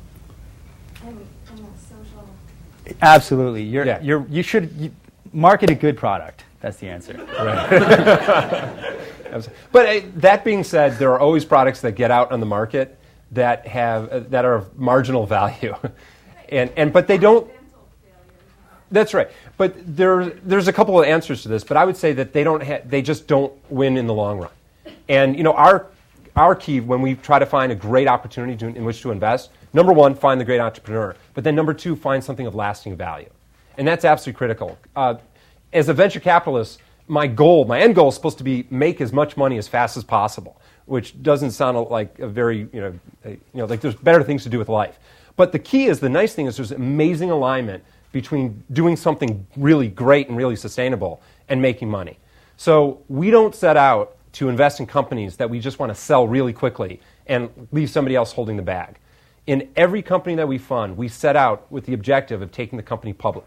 in, 1.02 1.08
in 1.08 1.16
a 1.16 1.78
social? 1.78 2.28
Absolutely. 3.02 3.62
You're, 3.62 3.86
Yeah. 3.86 4.00
you're, 4.00 4.26
you 4.28 4.42
should 4.42 4.70
you, 4.72 4.90
market 5.32 5.70
a 5.70 5.74
good 5.74 5.96
product. 5.96 6.44
That's 6.60 6.78
the 6.78 6.88
answer. 6.88 7.14
But 9.72 9.86
uh, 9.86 10.00
that 10.16 10.42
being 10.44 10.64
said, 10.64 10.98
there 10.98 11.12
are 11.12 11.20
always 11.20 11.44
products 11.44 11.82
that 11.82 11.92
get 11.92 12.10
out 12.10 12.32
on 12.32 12.40
the 12.40 12.46
market 12.46 12.98
that 13.32 13.66
have 13.66 14.08
uh, 14.08 14.20
that 14.30 14.44
are 14.46 14.54
of 14.54 14.78
marginal 14.78 15.26
value, 15.26 15.74
and 16.48 16.70
and 16.76 16.92
but 16.92 17.06
they 17.06 17.18
don't. 17.18 17.50
That's 18.90 19.12
right. 19.12 19.28
But 19.58 19.74
there, 19.96 20.30
there's 20.30 20.66
a 20.66 20.72
couple 20.72 20.98
of 20.98 21.06
answers 21.06 21.42
to 21.42 21.48
this. 21.48 21.62
But 21.62 21.76
I 21.76 21.84
would 21.84 21.96
say 21.96 22.14
that 22.14 22.32
they 22.32 22.42
don't. 22.42 22.62
Ha- 22.62 22.80
they 22.86 23.02
just 23.02 23.26
don't 23.26 23.52
win 23.70 23.98
in 23.98 24.06
the 24.06 24.14
long 24.14 24.38
run. 24.38 24.50
And 25.10 25.36
you 25.36 25.42
know, 25.42 25.52
our 25.52 25.86
our 26.34 26.54
key 26.54 26.80
when 26.80 27.02
we 27.02 27.14
try 27.14 27.38
to 27.38 27.46
find 27.46 27.70
a 27.70 27.74
great 27.74 28.08
opportunity 28.08 28.56
to, 28.56 28.66
in 28.68 28.84
which 28.84 29.02
to 29.02 29.10
invest, 29.10 29.50
number 29.72 29.92
one, 29.92 30.14
find 30.14 30.40
the 30.40 30.44
great 30.44 30.60
entrepreneur. 30.60 31.16
But 31.34 31.44
then 31.44 31.54
number 31.54 31.74
two, 31.74 31.96
find 31.96 32.22
something 32.22 32.46
of 32.46 32.54
lasting 32.54 32.96
value, 32.96 33.30
and 33.76 33.86
that's 33.86 34.04
absolutely 34.04 34.38
critical. 34.38 34.78
Uh, 34.94 35.16
as 35.72 35.88
a 35.88 35.94
venture 35.94 36.20
capitalist, 36.20 36.80
my 37.06 37.26
goal, 37.26 37.64
my 37.64 37.80
end 37.80 37.94
goal, 37.94 38.08
is 38.08 38.14
supposed 38.14 38.38
to 38.38 38.44
be 38.44 38.66
make 38.70 39.00
as 39.00 39.12
much 39.12 39.36
money 39.36 39.58
as 39.58 39.66
fast 39.66 39.96
as 39.96 40.04
possible, 40.04 40.60
which 40.86 41.20
doesn't 41.22 41.52
sound 41.52 41.78
like 41.88 42.18
a 42.18 42.28
very 42.28 42.68
you 42.72 42.80
know, 42.80 42.98
a, 43.24 43.30
you 43.30 43.40
know 43.54 43.64
like 43.64 43.80
there's 43.80 43.94
better 43.94 44.22
things 44.22 44.42
to 44.44 44.48
do 44.48 44.58
with 44.58 44.68
life. 44.68 44.98
But 45.36 45.52
the 45.52 45.58
key 45.58 45.86
is 45.86 46.00
the 46.00 46.08
nice 46.08 46.34
thing 46.34 46.46
is 46.46 46.56
there's 46.56 46.72
amazing 46.72 47.30
alignment 47.30 47.84
between 48.12 48.62
doing 48.72 48.96
something 48.96 49.46
really 49.56 49.88
great 49.88 50.28
and 50.28 50.36
really 50.36 50.56
sustainable 50.56 51.22
and 51.48 51.60
making 51.60 51.90
money. 51.90 52.18
So 52.56 53.02
we 53.08 53.30
don't 53.30 53.54
set 53.54 53.76
out 53.76 54.16
to 54.32 54.48
invest 54.48 54.80
in 54.80 54.86
companies 54.86 55.36
that 55.36 55.48
we 55.48 55.60
just 55.60 55.78
want 55.78 55.90
to 55.90 55.94
sell 55.94 56.26
really 56.26 56.52
quickly 56.52 57.00
and 57.26 57.48
leave 57.72 57.90
somebody 57.90 58.16
else 58.16 58.32
holding 58.32 58.56
the 58.56 58.62
bag. 58.62 58.98
In 59.48 59.70
every 59.76 60.02
company 60.02 60.34
that 60.34 60.46
we 60.46 60.58
fund, 60.58 60.98
we 60.98 61.08
set 61.08 61.34
out 61.34 61.72
with 61.72 61.86
the 61.86 61.94
objective 61.94 62.42
of 62.42 62.52
taking 62.52 62.76
the 62.76 62.82
company 62.82 63.14
public 63.14 63.46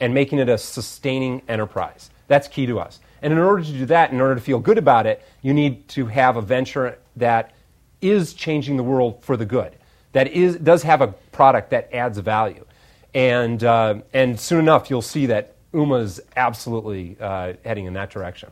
and 0.00 0.14
making 0.14 0.38
it 0.38 0.48
a 0.48 0.56
sustaining 0.56 1.42
enterprise. 1.48 2.08
That's 2.28 2.48
key 2.48 2.64
to 2.64 2.80
us. 2.80 2.98
And 3.20 3.30
in 3.30 3.38
order 3.38 3.62
to 3.62 3.70
do 3.70 3.84
that, 3.84 4.10
in 4.10 4.22
order 4.22 4.36
to 4.36 4.40
feel 4.40 4.58
good 4.58 4.78
about 4.78 5.04
it, 5.04 5.22
you 5.42 5.52
need 5.52 5.86
to 5.88 6.06
have 6.06 6.38
a 6.38 6.40
venture 6.40 6.98
that 7.16 7.52
is 8.00 8.32
changing 8.32 8.78
the 8.78 8.82
world 8.82 9.22
for 9.22 9.36
the 9.36 9.44
good, 9.44 9.76
that 10.12 10.28
is, 10.28 10.56
does 10.56 10.82
have 10.84 11.02
a 11.02 11.08
product 11.08 11.68
that 11.70 11.92
adds 11.92 12.16
value. 12.16 12.64
And, 13.12 13.62
uh, 13.62 13.96
and 14.14 14.40
soon 14.40 14.60
enough, 14.60 14.88
you'll 14.88 15.02
see 15.02 15.26
that 15.26 15.56
Ooma 15.74 16.04
is 16.04 16.22
absolutely 16.36 17.18
uh, 17.20 17.52
heading 17.66 17.84
in 17.84 17.92
that 17.92 18.08
direction. 18.08 18.50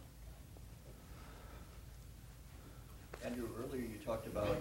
Andrew, 3.24 3.48
earlier 3.64 3.80
you 3.80 3.96
talked 4.04 4.26
about 4.26 4.58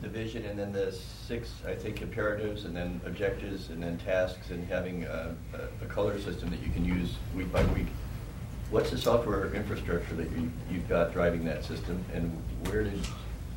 the 0.00 0.08
vision 0.08 0.44
and 0.44 0.56
then 0.56 0.70
the 0.70 0.96
six, 1.26 1.50
I 1.66 1.74
think, 1.74 2.02
imperatives 2.02 2.64
and 2.64 2.76
then 2.76 3.00
objectives 3.04 3.70
and 3.70 3.82
then 3.82 3.98
tasks 3.98 4.50
and 4.50 4.66
having 4.68 5.04
a, 5.04 5.34
a, 5.54 5.84
a 5.84 5.88
color 5.88 6.18
system 6.20 6.50
that 6.50 6.62
you 6.62 6.70
can 6.70 6.84
use 6.84 7.14
week 7.34 7.52
by 7.52 7.64
week. 7.66 7.86
What's 8.70 8.90
the 8.90 8.98
software 8.98 9.52
infrastructure 9.54 10.14
that 10.14 10.30
you, 10.30 10.50
you've 10.70 10.88
got 10.88 11.12
driving 11.12 11.44
that 11.46 11.64
system 11.64 12.04
and 12.14 12.30
where 12.64 12.84
did 12.84 13.00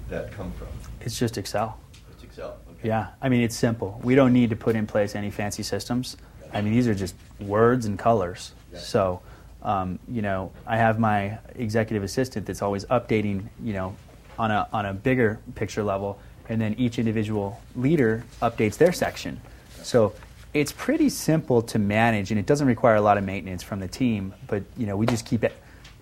that 0.10 0.32
come 0.32 0.52
from? 0.54 0.68
It's 1.02 1.18
just 1.18 1.38
Excel. 1.38 1.80
It's 2.12 2.24
Excel. 2.24 2.58
Okay. 2.72 2.88
Yeah, 2.88 3.10
I 3.22 3.30
mean, 3.30 3.42
it's 3.42 3.56
simple. 3.56 4.00
We 4.04 4.16
don't 4.16 4.34
need 4.34 4.50
to 4.50 4.56
put 4.56 4.76
in 4.76 4.88
place 4.88 5.16
any 5.16 5.30
fancy 5.30 5.64
systems. 5.64 6.18
I 6.52 6.62
mean, 6.62 6.74
these 6.74 6.88
are 6.88 6.96
just 6.96 7.14
words 7.40 7.86
and 7.86 8.00
colors. 8.00 8.54
Yeah. 8.74 8.80
So, 8.80 9.22
um, 9.62 10.00
you 10.08 10.24
know, 10.24 10.52
I 10.66 10.78
have 10.78 11.00
my 11.00 11.38
executive 11.56 12.04
assistant 12.04 12.48
that's 12.48 12.64
always 12.64 12.86
updating, 12.86 13.44
you 13.64 13.74
know, 13.74 13.96
on 14.40 14.50
a, 14.50 14.68
on 14.74 14.86
a 14.88 14.94
bigger 14.94 15.40
picture 15.54 15.84
level, 15.84 16.20
and 16.50 16.60
then 16.60 16.74
each 16.78 17.00
individual 17.00 17.62
leader 17.76 18.24
updates 18.41 18.78
their 18.78 18.91
section. 18.91 19.39
So 19.84 20.14
it's 20.54 20.72
pretty 20.72 21.10
simple 21.10 21.62
to 21.64 21.80
manage, 21.80 22.32
and 22.32 22.39
it 22.39 22.45
doesn't 22.45 22.68
require 22.68 22.95
a 22.95 23.02
lot 23.02 23.18
of 23.18 23.24
maintenance 23.24 23.64
from 23.64 23.80
the 23.80 23.88
team, 23.88 24.34
but, 24.47 24.64
you 24.78 24.86
know, 24.86 24.97
we 24.97 25.06
just 25.06 25.26
keep 25.26 25.43
it. 25.43 25.56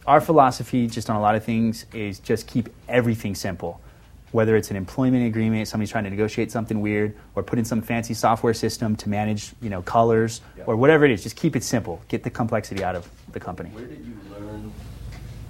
Our 0.08 0.22
philosophy, 0.22 0.88
just 0.88 1.10
on 1.10 1.18
a 1.18 1.22
lot 1.22 1.36
of 1.36 1.44
things, 1.44 1.86
is 1.94 2.20
just 2.20 2.48
keep 2.48 2.70
everything 2.88 3.36
simple 3.36 3.82
whether 4.32 4.56
it's 4.56 4.70
an 4.72 4.78
employment 4.78 5.26
agreement, 5.26 5.68
somebody's 5.68 5.90
trying 5.90 6.04
to 6.04 6.10
negotiate 6.10 6.52
something 6.52 6.82
weird, 6.82 7.16
or 7.36 7.44
put 7.44 7.58
in 7.58 7.66
some 7.66 7.82
fancy 7.82 8.14
software 8.14 8.54
system 8.54 8.96
to 8.96 9.10
manage, 9.10 9.54
you 9.62 9.70
know, 9.70 9.82
colors, 9.82 10.42
Yeah. 10.58 10.66
or 10.68 10.76
whatever 10.76 11.06
it 11.06 11.12
is. 11.12 11.24
Just 11.24 11.36
keep 11.36 11.56
it 11.56 11.64
simple. 11.64 12.02
Get 12.08 12.24
the 12.24 12.30
complexity 12.30 12.84
out 12.84 12.96
of 12.96 13.10
the 13.32 13.40
company. 13.40 13.70
Where 13.70 13.86
did 13.86 14.00
you 14.00 14.14
learn 14.38 14.72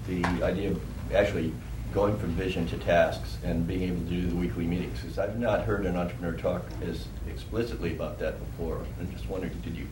the 0.08 0.44
idea 0.46 0.72
of 0.72 0.82
actually 1.14 1.54
going 1.98 2.16
from 2.20 2.30
vision 2.34 2.68
to 2.68 2.78
tasks 2.78 3.38
and 3.44 3.66
being 3.66 3.82
able 3.82 4.00
to 4.02 4.22
do 4.22 4.28
the 4.28 4.36
weekly 4.36 4.68
meetings? 4.68 5.00
Because 5.02 5.18
I've 5.18 5.40
not 5.40 5.64
heard 5.64 5.84
an 5.88 5.96
entrepreneur 5.96 6.38
talk 6.38 6.64
as 6.88 7.08
explicitly 7.28 7.94
about 7.94 8.20
that 8.20 8.38
before. 8.40 8.86
I'm 9.00 9.12
just 9.12 9.28
wondering, 9.28 9.52
did 9.64 9.76
you 9.76 9.88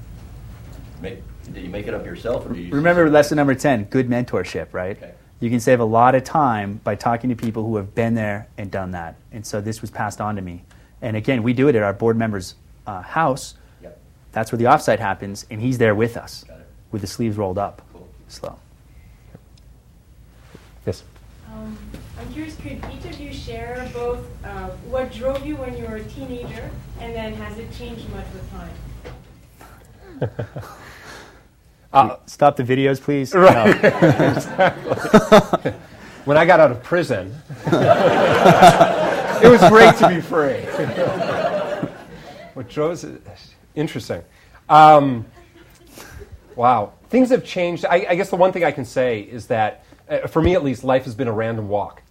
make 1.01 1.23
did 1.51 1.63
you 1.63 1.69
make 1.69 1.87
it 1.87 1.95
up 1.95 2.05
yourself, 2.05 2.45
or 2.45 2.49
did 2.49 2.65
you 2.65 2.71
Remember 2.71 3.09
lesson 3.09 3.37
number 3.37 3.55
10 3.55 3.85
good 3.85 4.07
mentorship, 4.07 4.67
right? 4.71 4.95
Okay. 4.97 5.13
You 5.39 5.49
can 5.49 5.59
save 5.59 5.79
a 5.79 5.85
lot 5.85 6.13
of 6.13 6.23
time 6.23 6.79
by 6.83 6.93
talking 6.93 7.31
to 7.31 7.35
people 7.35 7.65
who 7.65 7.75
have 7.77 7.95
been 7.95 8.13
there 8.13 8.47
and 8.57 8.69
done 8.69 8.91
that. 8.91 9.15
And 9.31 9.45
so 9.45 9.59
this 9.59 9.81
was 9.81 9.89
passed 9.89 10.21
on 10.21 10.35
to 10.35 10.43
me. 10.43 10.63
And 11.01 11.17
again, 11.17 11.41
we 11.41 11.53
do 11.53 11.67
it 11.69 11.75
at 11.75 11.81
our 11.81 11.93
board 11.93 12.17
member's 12.17 12.53
uh, 12.85 13.01
house. 13.01 13.55
Yep. 13.81 13.99
That's 14.31 14.51
where 14.51 14.57
the 14.57 14.65
offsite 14.65 14.99
happens, 14.99 15.47
and 15.49 15.59
he's 15.59 15.79
there 15.79 15.95
with 15.95 16.17
us 16.17 16.45
with 16.91 17.01
the 17.01 17.07
sleeves 17.07 17.35
rolled 17.35 17.57
up. 17.57 17.81
Cool. 17.91 18.07
Slow. 18.27 18.59
Yes. 21.55 21.65
Um, 21.67 21.77
I'm 22.19 22.33
curious, 22.33 22.55
could 22.57 22.83
each 22.93 23.05
of 23.05 23.19
you 23.19 23.33
share 23.33 23.89
both 23.93 24.25
uh, 24.43 24.69
what 24.89 25.11
drove 25.11 25.45
you 25.45 25.55
when 25.55 25.77
you 25.77 25.85
were 25.85 25.97
a 25.97 26.03
teenager, 26.03 26.69
and 26.99 27.13
then 27.13 27.33
has 27.33 27.57
it 27.57 27.71
changed 27.73 28.09
much 28.09 28.25
with 28.33 28.51
time? 28.51 30.47
Uh, 31.93 32.17
Stop 32.25 32.57
the 32.57 32.63
videos, 32.63 32.99
please. 32.99 33.33
Right. 33.33 33.81
No. 33.81 35.73
When 36.25 36.37
I 36.37 36.45
got 36.45 36.59
out 36.59 36.71
of 36.71 36.81
prison, 36.81 37.33
it 37.67 39.47
was 39.47 39.61
great 39.69 39.95
to 39.97 40.09
be 40.09 40.19
free. 40.19 40.61
what 42.55 42.67
drove 42.67 42.91
us? 42.91 43.05
Interesting. 43.75 44.23
Um, 44.67 45.25
wow. 46.55 46.93
Things 47.09 47.29
have 47.29 47.45
changed. 47.45 47.85
I, 47.85 48.07
I 48.09 48.15
guess 48.15 48.31
the 48.31 48.37
one 48.37 48.51
thing 48.51 48.63
I 48.63 48.71
can 48.71 48.85
say 48.85 49.21
is 49.21 49.45
that, 49.47 49.84
for 50.27 50.41
me 50.41 50.53
at 50.53 50.63
least, 50.63 50.83
life 50.83 51.05
has 51.05 51.15
been 51.15 51.27
a 51.27 51.33
random 51.33 51.67
walk. 51.67 52.01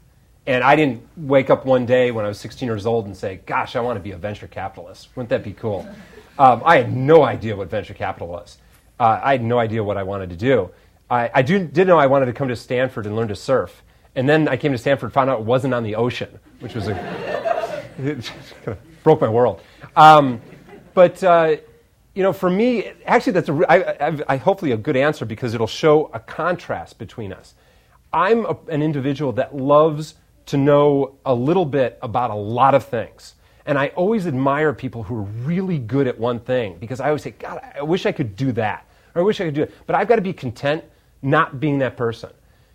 And 0.47 0.63
I 0.63 0.77
didn't 0.77 1.03
wake 1.17 1.49
up 1.49 1.65
one 1.65 1.87
day 1.87 2.11
when 2.11 2.25
I 2.25 2.29
was 2.29 2.39
16 2.39 2.67
years 2.67 2.85
old 2.85 3.07
and 3.07 3.17
say, 3.17 3.41
gosh, 3.47 3.77
I 3.77 3.81
want 3.81 3.97
to 3.97 4.03
be 4.03 4.11
a 4.11 4.17
venture 4.17 4.47
capitalist. 4.47 5.09
Wouldn't 5.17 5.31
that 5.31 5.43
be 5.43 5.53
cool? 5.53 5.89
Um, 6.39 6.63
I 6.65 6.77
had 6.77 6.95
no 6.95 7.23
idea 7.23 7.57
what 7.57 7.71
venture 7.71 7.95
capital 7.95 8.29
was. 8.29 8.59
Uh, 9.01 9.21
I 9.23 9.33
had 9.33 9.43
no 9.43 9.59
idea 9.59 9.83
what 9.83 9.97
I 9.97 10.03
wanted 10.03 10.31
to 10.31 10.37
do. 10.37 10.71
I, 11.11 11.31
I 11.35 11.43
do, 11.43 11.67
did 11.67 11.87
know 11.87 11.99
I 11.99 12.07
wanted 12.07 12.27
to 12.27 12.33
come 12.33 12.49
to 12.49 12.57
Stanford 12.57 13.07
and 13.07 13.17
learn 13.17 13.29
to 13.29 13.37
surf. 13.37 13.83
And 14.17 14.29
then 14.29 14.49
I 14.49 14.57
came 14.57 14.73
to 14.73 14.79
Stanford, 14.79 15.13
found 15.13 15.31
out 15.31 15.41
it 15.41 15.45
wasn't 15.47 15.75
on 15.75 15.83
the 15.83 15.97
ocean, 15.97 16.39
which 16.61 16.75
was 16.75 16.89
a, 16.89 16.95
kind 17.97 18.23
of 18.67 18.79
broke 19.03 19.21
my 19.21 19.29
world. 19.29 19.61
Um, 19.97 20.41
but 20.93 21.23
uh, 21.25 21.57
you 22.15 22.23
know, 22.23 22.33
for 22.33 22.49
me, 22.49 22.93
actually, 23.07 23.33
that's 23.33 23.49
a, 23.49 23.65
I, 23.69 24.09
I, 24.09 24.19
I 24.29 24.37
hopefully 24.37 24.73
a 24.73 24.77
good 24.77 24.97
answer 24.97 25.25
because 25.25 25.55
it'll 25.55 25.67
show 25.67 26.11
a 26.13 26.21
contrast 26.21 26.99
between 26.99 27.33
us. 27.33 27.55
I'm 28.15 28.47
a, 28.47 28.57
an 28.69 28.81
individual 28.81 29.33
that 29.33 29.57
loves 29.57 30.15
to 30.47 30.57
know 30.57 31.17
a 31.27 31.35
little 31.35 31.65
bit 31.65 31.99
about 32.01 32.31
a 32.31 32.35
lot 32.35 32.75
of 32.75 32.85
things. 32.85 33.35
And 33.67 33.77
I 33.77 33.89
always 33.89 34.27
admire 34.27 34.73
people 34.73 35.03
who 35.03 35.17
are 35.17 35.23
really 35.23 35.79
good 35.79 36.07
at 36.07 36.19
one 36.19 36.39
thing 36.39 36.77
because 36.79 37.01
I 37.01 37.09
always 37.09 37.23
say, 37.23 37.33
God, 37.33 37.61
I 37.75 37.83
wish 37.83 38.07
I 38.07 38.13
could 38.13 38.37
do 38.37 38.53
that. 38.53 38.87
Or 39.15 39.23
I 39.23 39.25
wish 39.25 39.41
I 39.41 39.45
could 39.47 39.55
do 39.55 39.63
it. 39.63 39.75
But 39.87 39.97
I've 39.97 40.07
got 40.07 40.17
to 40.17 40.23
be 40.23 40.33
content 40.33 40.85
not 41.23 41.59
being 41.59 41.79
that 41.81 41.97
person 41.97 42.31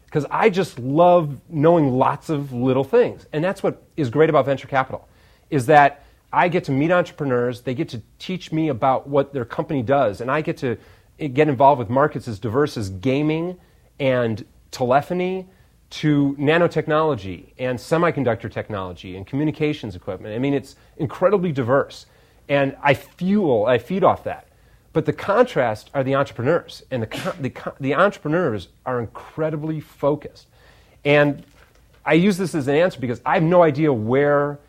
because 0.05 0.25
I 0.29 0.49
just 0.49 0.77
love 0.77 1.37
knowing 1.47 1.91
lots 1.91 2.29
of 2.29 2.51
little 2.51 2.83
things. 2.83 3.25
And 3.31 3.43
that's 3.43 3.63
what 3.63 3.83
is 3.95 4.09
great 4.09 4.29
about 4.29 4.45
venture 4.45 4.67
capital 4.67 5.07
is 5.49 5.67
that 5.67 6.03
I 6.33 6.47
get 6.47 6.65
to 6.65 6.71
meet 6.71 6.91
entrepreneurs, 6.91 7.61
they 7.61 7.73
get 7.73 7.89
to 7.89 8.01
teach 8.19 8.51
me 8.51 8.69
about 8.69 9.07
what 9.07 9.33
their 9.33 9.45
company 9.45 9.81
does, 9.81 10.21
and 10.21 10.29
I 10.29 10.41
get 10.41 10.57
to 10.57 10.77
get 11.17 11.47
involved 11.47 11.79
with 11.79 11.89
markets 11.89 12.27
as 12.27 12.37
diverse 12.37 12.77
as 12.77 12.89
gaming 12.89 13.57
and 13.99 14.45
telephony 14.71 15.47
to 15.89 16.35
nanotechnology 16.39 17.53
and 17.57 17.77
semiconductor 17.77 18.51
technology 18.51 19.17
and 19.17 19.25
communications 19.25 19.95
equipment. 19.95 20.35
I 20.35 20.39
mean, 20.39 20.53
it's 20.53 20.75
incredibly 20.97 21.51
diverse. 21.51 22.05
And 22.47 22.75
I 22.81 22.93
fuel, 22.93 23.65
I 23.65 23.77
feed 23.77 24.03
off 24.03 24.23
that. 24.25 24.47
But 24.93 25.05
the 25.05 25.13
contrast 25.13 25.89
are 25.93 26.03
the 26.03 26.15
entrepreneurs. 26.15 26.83
And 26.91 27.03
the, 27.03 27.35
the, 27.39 27.73
the 27.79 27.95
entrepreneurs 27.95 28.69
are 28.85 28.99
incredibly 28.99 29.79
focused. 29.79 30.47
And 31.05 31.43
I 32.05 32.13
use 32.13 32.37
this 32.37 32.55
as 32.55 32.67
an 32.67 32.75
answer 32.75 32.99
because 32.99 33.21
I 33.25 33.35
have 33.35 33.43
no 33.43 33.61
idea 33.61 33.93
where 33.93 34.59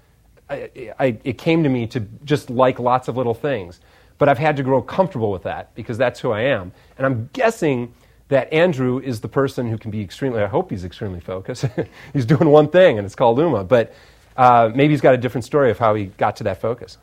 I, 0.48 0.92
I, 0.98 1.18
it 1.24 1.38
came 1.38 1.62
to 1.62 1.68
me 1.68 1.86
to 1.88 2.00
just 2.24 2.50
like 2.50 2.78
lots 2.78 3.08
of 3.08 3.16
little 3.16 3.34
things. 3.34 3.80
But 4.18 4.28
I've 4.28 4.38
had 4.38 4.56
to 4.58 4.62
grow 4.62 4.82
comfortable 4.82 5.30
with 5.30 5.44
that 5.44 5.74
because 5.74 5.96
that's 5.96 6.20
who 6.20 6.32
I 6.32 6.42
am. 6.42 6.72
And 6.98 7.06
I'm 7.06 7.30
guessing 7.32 7.94
that 8.30 8.52
Andrew 8.52 8.98
is 9.00 9.20
the 9.20 9.28
person 9.28 9.68
who 9.68 9.76
can 9.76 9.90
be 9.90 10.00
extremely, 10.00 10.40
I 10.40 10.46
hope 10.46 10.70
he's 10.70 10.84
extremely 10.84 11.20
focused. 11.20 11.66
he's 12.12 12.24
doing 12.24 12.48
one 12.48 12.68
thing, 12.68 12.96
and 12.96 13.04
it's 13.04 13.16
called 13.16 13.38
Ooma. 13.38 13.66
But 13.66 13.92
uh, 14.36 14.70
maybe 14.74 14.92
he's 14.92 15.00
got 15.00 15.14
a 15.14 15.18
different 15.18 15.44
story 15.44 15.70
of 15.70 15.78
how 15.78 15.94
he 15.94 16.06
got 16.06 16.36
to 16.36 16.44
that 16.44 16.60
focus. 16.60 16.96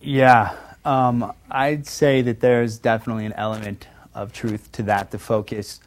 Yeah, 0.00 0.56
um, 0.84 1.32
I'd 1.50 1.86
say 1.86 2.22
that 2.22 2.40
there's 2.40 2.78
definitely 2.78 3.26
an 3.26 3.32
element 3.34 3.88
of 4.14 4.32
truth 4.32 4.70
to 4.72 4.84
that. 4.84 5.10
The 5.10 5.18
focus. 5.18 5.80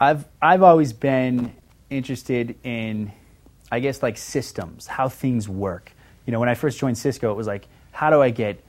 I've 0.00 0.24
I've 0.40 0.62
always 0.62 0.92
been 0.94 1.54
interested 1.90 2.56
in, 2.64 3.12
I 3.70 3.80
guess, 3.80 4.02
like 4.02 4.16
systems, 4.16 4.86
how 4.86 5.10
things 5.10 5.46
work. 5.46 5.92
You 6.24 6.32
know, 6.32 6.40
when 6.40 6.48
I 6.48 6.54
first 6.54 6.78
joined 6.78 6.96
Cisco, 6.96 7.30
it 7.30 7.36
was 7.36 7.46
like, 7.46 7.68
how 7.92 8.08
do 8.08 8.22
I 8.22 8.30
get 8.30 8.63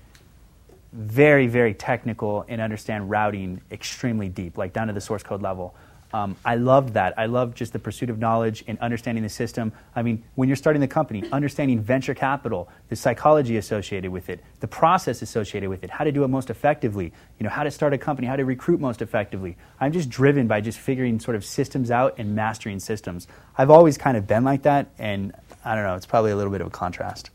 very 0.96 1.48
very 1.48 1.74
technical 1.74 2.46
and 2.48 2.62
understand 2.62 3.10
routing 3.10 3.62
extremely 3.72 4.30
deep, 4.30 4.58
like 4.58 4.74
down 4.74 4.88
to 4.88 4.94
the 4.94 5.02
source 5.02 5.24
code 5.24 5.42
level. 5.42 5.76
Um, 6.14 6.38
I 6.46 6.56
loved 6.56 6.94
that. 6.94 7.14
I 7.18 7.26
loved 7.26 7.58
just 7.58 7.74
the 7.74 7.80
pursuit 7.80 8.10
of 8.10 8.20
knowledge 8.20 8.64
and 8.68 8.80
understanding 8.80 9.22
the 9.22 9.30
system. 9.30 9.74
I 9.94 10.02
mean, 10.02 10.24
when 10.36 10.48
you're 10.48 10.56
starting 10.56 10.80
the 10.80 10.88
company, 10.88 11.30
understanding 11.30 11.82
venture 11.82 12.14
capital, 12.14 12.70
the 12.88 12.96
psychology 12.96 13.58
associated 13.58 14.12
with 14.12 14.30
it, 14.30 14.42
the 14.62 14.68
process 14.68 15.22
associated 15.22 15.68
with 15.68 15.84
it, 15.84 15.90
how 15.90 16.06
to 16.06 16.14
do 16.14 16.24
it 16.24 16.30
most 16.30 16.50
effectively, 16.50 17.12
you 17.38 17.44
know, 17.44 17.50
how 17.50 17.64
to 17.64 17.72
start 17.72 17.92
a 17.92 17.98
company, 17.98 18.30
how 18.30 18.38
to 18.38 18.46
recruit 18.46 18.80
most 18.80 19.02
effectively. 19.02 19.58
I'm 19.82 19.92
just 19.92 20.10
driven 20.10 20.48
by 20.48 20.62
just 20.62 20.80
figuring 20.80 21.20
sort 21.20 21.36
of 21.36 21.44
systems 21.44 21.92
out 21.92 22.16
and 22.18 22.34
mastering 22.34 22.80
systems. 22.80 23.28
I've 23.58 23.70
always 23.70 23.98
kind 23.98 24.16
of 24.16 24.26
been 24.26 24.46
like 24.46 24.62
that, 24.62 24.88
and 24.98 25.34
I 25.66 25.76
don't 25.76 25.84
know, 25.84 25.96
it's 25.96 26.06
probably 26.06 26.32
a 26.32 26.38
little 26.38 26.52
bit 26.52 26.62
of 26.62 26.68
a 26.68 26.70
contrast. 26.70 27.30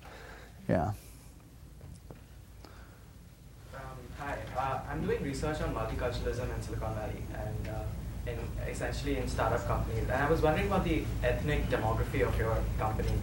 Yeah. 0.71 0.93
Um, 3.75 3.83
hi, 4.19 4.39
uh, 4.61 4.81
I'm 4.91 5.01
doing 5.07 5.23
research 5.23 5.61
on 5.63 5.75
multiculturalism 5.75 6.47
in 6.55 6.63
Silicon 6.63 6.95
Valley 6.95 7.23
and 7.45 7.69
uh, 7.69 8.31
in 8.31 8.39
essentially 8.71 9.17
in 9.17 9.27
startup 9.29 9.67
companies. 9.67 10.03
And 10.05 10.13
I 10.27 10.29
was 10.29 10.41
wondering 10.43 10.67
about 10.67 10.85
the 10.85 11.03
ethnic 11.25 11.69
demography 11.71 12.21
of 12.29 12.37
your 12.39 12.57
company 12.79 13.15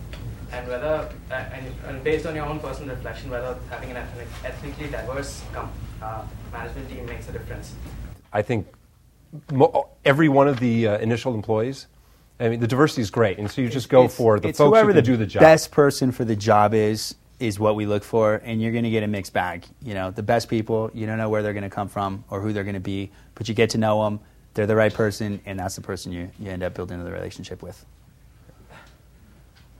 and 0.51 0.67
whether, 0.67 1.09
uh, 1.29 1.33
and, 1.33 1.65
and 1.88 2.03
based 2.03 2.25
on 2.25 2.33
your 2.35 2.45
own 2.45 2.59
personal 2.59 2.95
reflection, 2.95 3.29
whether 3.29 3.57
having 3.69 3.91
an 3.91 3.97
ethnic, 3.97 4.27
ethnically 4.43 4.88
diverse 4.88 5.43
com- 5.53 5.71
uh, 6.01 6.23
management 6.51 6.89
team 6.89 7.05
makes 7.05 7.27
a 7.29 7.31
difference. 7.31 7.73
I 8.33 8.41
think 8.41 8.65
mo- 9.51 9.89
every 10.05 10.29
one 10.29 10.47
of 10.47 10.59
the 10.59 10.88
uh, 10.88 10.97
initial 10.99 11.35
employees, 11.35 11.88
I 12.39 12.49
mean, 12.49 12.59
the 12.59 12.67
diversity 12.67 13.01
is 13.01 13.11
great. 13.11 13.38
And 13.39 13.49
so 13.51 13.61
you 13.61 13.69
just 13.69 13.89
go 13.89 14.03
It's- 14.05 14.15
for 14.15 14.39
the 14.39 14.53
folks 14.53 14.79
who 14.79 14.85
can 14.88 14.95
the 14.95 15.01
do 15.01 15.17
the 15.17 15.25
job. 15.27 15.41
best 15.41 15.71
person 15.71 16.11
for 16.11 16.23
the 16.25 16.35
job 16.35 16.73
is 16.73 17.15
is 17.39 17.59
what 17.59 17.75
we 17.75 17.85
look 17.85 18.03
for, 18.03 18.41
and 18.43 18.61
you're 18.61 18.71
going 18.71 18.83
to 18.83 18.89
get 18.89 19.03
a 19.03 19.07
mixed 19.07 19.33
bag. 19.33 19.65
You 19.83 19.93
know, 19.93 20.11
the 20.11 20.23
best 20.23 20.49
people, 20.49 20.89
you 20.93 21.05
don't 21.05 21.17
know 21.17 21.29
where 21.29 21.43
they're 21.43 21.53
going 21.53 21.63
to 21.63 21.69
come 21.69 21.88
from 21.88 22.23
or 22.29 22.41
who 22.41 22.51
they're 22.51 22.63
going 22.63 22.73
to 22.73 22.79
be, 22.79 23.11
but 23.35 23.47
you 23.47 23.53
get 23.53 23.69
to 23.71 23.77
know 23.77 24.03
them. 24.03 24.19
They're 24.53 24.65
the 24.65 24.75
right 24.75 24.93
person, 24.93 25.39
and 25.45 25.59
that's 25.59 25.75
the 25.75 25.81
person 25.81 26.11
you, 26.11 26.31
you 26.39 26.49
end 26.49 26.63
up 26.63 26.73
building 26.73 27.03
the 27.03 27.11
relationship 27.11 27.61
with. 27.61 27.85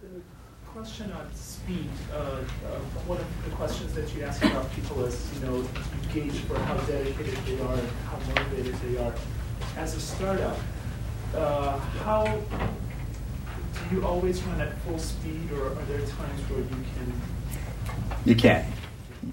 The 0.02 0.22
question 0.68 1.12
on 1.12 1.34
speed, 1.34 1.90
uh, 2.14 2.16
uh, 2.16 2.44
one 3.08 3.18
of 3.18 3.26
the 3.44 3.56
questions 3.56 3.94
that 3.94 4.14
you 4.14 4.24
ask 4.24 4.44
about 4.46 4.72
people 4.74 5.04
is, 5.04 5.28
you 5.34 5.48
know, 5.48 5.56
you 5.58 6.14
gauge 6.14 6.40
for 6.42 6.60
how 6.60 6.76
dedicated 6.86 7.38
they 7.48 7.60
are 7.60 7.74
and 7.74 7.90
how 8.06 8.20
motivated 8.28 8.76
they 8.76 8.98
are. 9.00 9.14
As 9.78 9.96
a 9.96 10.00
startup, 10.00 10.58
uh, 11.36 11.80
how 11.80 12.26
do 12.26 13.96
you 13.96 14.06
always 14.06 14.44
run 14.44 14.62
at 14.62 14.78
full 14.82 15.00
speed, 15.00 15.52
or 15.54 15.72
are 15.72 15.86
there 15.86 16.02
times 16.02 16.42
where 16.52 16.60
you 16.60 16.68
can? 16.68 17.37
You 18.28 18.36
can't. 18.36 18.66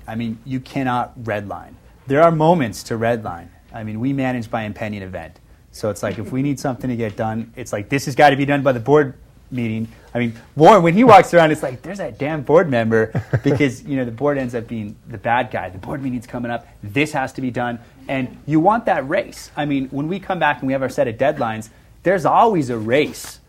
I 0.06 0.14
mean, 0.14 0.38
you 0.44 0.60
cannot 0.60 1.18
redline. 1.18 1.74
There 2.06 2.22
are 2.22 2.30
moments 2.30 2.84
to 2.84 2.94
redline. 2.94 3.48
I 3.72 3.82
mean, 3.82 3.98
we 3.98 4.12
manage 4.12 4.48
by 4.48 4.62
impending 4.62 5.02
event. 5.02 5.40
So 5.72 5.90
it's 5.90 6.00
like 6.00 6.20
if 6.20 6.30
we 6.30 6.42
need 6.42 6.60
something 6.60 6.88
to 6.88 6.94
get 6.94 7.16
done, 7.16 7.52
it's 7.56 7.72
like 7.72 7.88
this 7.88 8.04
has 8.04 8.14
got 8.14 8.30
to 8.30 8.36
be 8.36 8.44
done 8.44 8.62
by 8.62 8.70
the 8.70 8.78
board 8.78 9.14
meeting. 9.50 9.88
I 10.14 10.20
mean, 10.20 10.36
Warren, 10.54 10.84
when 10.84 10.94
he 10.94 11.02
walks 11.02 11.34
around, 11.34 11.50
it's 11.50 11.62
like 11.62 11.82
there's 11.82 11.98
that 11.98 12.18
damn 12.18 12.42
board 12.42 12.70
member 12.70 13.20
because 13.42 13.82
you 13.82 13.96
know 13.96 14.04
the 14.04 14.12
board 14.12 14.38
ends 14.38 14.54
up 14.54 14.68
being 14.68 14.94
the 15.08 15.18
bad 15.18 15.50
guy. 15.50 15.70
The 15.70 15.78
board 15.78 16.00
meeting's 16.00 16.28
coming 16.28 16.52
up. 16.52 16.68
This 16.80 17.10
has 17.12 17.32
to 17.32 17.40
be 17.40 17.50
done, 17.50 17.80
and 18.06 18.36
you 18.46 18.60
want 18.60 18.86
that 18.86 19.08
race. 19.08 19.50
I 19.56 19.64
mean, 19.64 19.88
when 19.88 20.06
we 20.06 20.20
come 20.20 20.38
back 20.38 20.60
and 20.60 20.68
we 20.68 20.72
have 20.72 20.82
our 20.82 20.88
set 20.88 21.08
of 21.08 21.16
deadlines, 21.16 21.68
there's 22.04 22.24
always 22.24 22.70
a 22.70 22.78
race. 22.78 23.40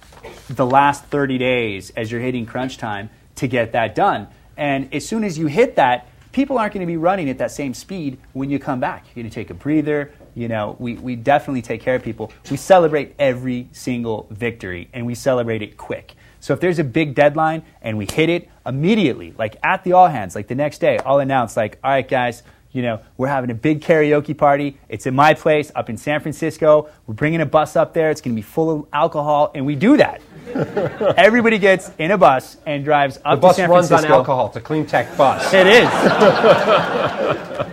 The 0.49 0.65
last 0.65 1.05
30 1.05 1.37
days 1.37 1.91
as 1.91 2.11
you're 2.11 2.21
hitting 2.21 2.47
crunch 2.47 2.79
time 2.79 3.11
to 3.35 3.47
get 3.47 3.73
that 3.73 3.93
done, 3.93 4.27
and 4.57 4.93
as 4.93 5.07
soon 5.07 5.23
as 5.23 5.37
you 5.37 5.47
hit 5.47 5.75
that, 5.75 6.07
people 6.31 6.57
aren't 6.57 6.73
going 6.73 6.85
to 6.85 6.91
be 6.91 6.97
running 6.97 7.29
at 7.29 7.37
that 7.37 7.51
same 7.51 7.73
speed 7.73 8.17
when 8.33 8.49
you 8.49 8.59
come 8.59 8.79
back. 8.79 9.05
You're 9.07 9.23
going 9.23 9.29
to 9.29 9.33
take 9.33 9.49
a 9.49 9.53
breather. 9.53 10.13
You 10.33 10.49
know, 10.49 10.75
we, 10.79 10.95
we 10.95 11.15
definitely 11.15 11.61
take 11.61 11.81
care 11.81 11.95
of 11.95 12.03
people. 12.03 12.31
We 12.51 12.57
celebrate 12.57 13.15
every 13.17 13.69
single 13.71 14.27
victory, 14.31 14.89
and 14.91 15.05
we 15.05 15.15
celebrate 15.15 15.61
it 15.61 15.77
quick. 15.77 16.13
So 16.41 16.53
if 16.53 16.59
there's 16.59 16.77
a 16.77 16.83
big 16.83 17.15
deadline 17.15 17.63
and 17.81 17.97
we 17.97 18.05
hit 18.05 18.29
it 18.29 18.49
immediately, 18.65 19.33
like 19.37 19.55
at 19.63 19.83
the 19.83 19.93
all 19.93 20.07
hands, 20.07 20.35
like 20.35 20.47
the 20.47 20.55
next 20.55 20.79
day, 20.79 20.99
I'll 21.05 21.19
announce, 21.19 21.57
like, 21.57 21.79
all 21.83 21.91
right, 21.91 22.07
guys, 22.07 22.43
You 22.75 22.81
know, 22.81 22.99
we're 23.15 23.29
having 23.29 23.51
a 23.51 23.53
big 23.53 23.79
karaoke 23.79 24.37
party. 24.37 24.77
It's 24.89 25.05
in 25.05 25.15
my 25.15 25.33
place 25.33 25.71
up 25.75 25.89
in 25.89 25.95
San 25.95 26.19
Francisco. 26.19 26.89
We're 27.07 27.13
bringing 27.13 27.39
a 27.39 27.45
bus 27.45 27.77
up 27.77 27.93
there. 27.93 28.11
It's 28.11 28.19
going 28.19 28.35
to 28.35 28.35
be 28.35 28.41
full 28.41 28.69
of 28.69 28.85
alcohol, 28.91 29.49
and 29.55 29.65
we 29.65 29.75
do 29.75 29.95
that. 29.95 30.21
Everybody 31.17 31.57
gets 31.57 31.89
in 31.97 32.11
a 32.11 32.17
bus 32.17 32.57
and 32.65 32.83
drives 32.83 33.17
up 33.23 33.37
The 33.37 33.41
bus 33.41 33.55
to 33.55 33.61
San 33.61 33.69
runs 33.69 33.87
Francisco. 33.87 34.13
on 34.13 34.19
alcohol. 34.19 34.47
It's 34.47 34.57
a 34.57 34.61
clean 34.61 34.85
tech 34.85 35.15
bus. 35.17 35.53
It 35.53 35.67
is. 35.67 35.89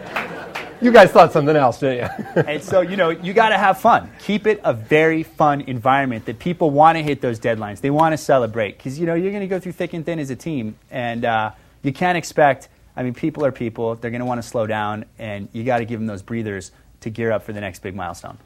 You 0.83 0.91
guys 0.91 1.13
thought 1.13 1.33
something 1.33 1.55
else, 1.55 1.79
didn't 1.79 2.11
you? 2.11 2.43
and 2.49 2.61
so, 2.61 2.81
you 2.81 2.97
know, 2.97 3.11
you 3.11 3.33
got 3.33 3.51
to 3.51 3.57
have 3.57 3.79
fun. 3.79 4.11
Keep 4.19 4.49
it 4.49 4.61
a 4.65 4.73
very 4.73 5.23
fun 5.23 5.61
environment 5.61 6.25
that 6.25 6.41
people 6.41 6.71
want 6.71 6.99
to 6.99 7.05
hit 7.05 7.21
those 7.21 7.39
deadlines. 7.39 7.81
They 7.81 7.91
want 7.91 8.15
to 8.15 8.17
celebrate 8.17 8.79
because, 8.79 8.99
you 8.99 9.07
know, 9.07 9.15
you're 9.15 9.31
going 9.31 9.43
to 9.43 9.47
go 9.47 9.61
through 9.61 9.73
thick 9.73 9.93
and 9.93 10.05
thin 10.05 10.19
as 10.19 10.31
a 10.31 10.35
team. 10.35 10.75
And 10.91 11.25
uh, 11.25 11.53
you 11.85 11.93
can't 11.93 12.19
expect, 12.19 12.69
I 12.97 13.03
mean, 13.03 13.15
people 13.15 13.45
are 13.45 13.53
people. 13.53 13.95
They're 13.95 14.11
going 14.11 14.21
to 14.21 14.27
want 14.27 14.43
to 14.43 14.47
slow 14.47 14.67
down, 14.67 15.05
and 15.19 15.49
you 15.53 15.65
got 15.65 15.79
to 15.79 15.85
give 15.85 15.99
them 15.99 16.07
those 16.07 16.23
breathers 16.23 16.73
to 17.01 17.11
gear 17.11 17.33
up 17.33 17.43
for 17.43 17.53
the 17.53 17.61
next 17.61 17.81
big 17.83 17.95
milestone. 17.95 18.39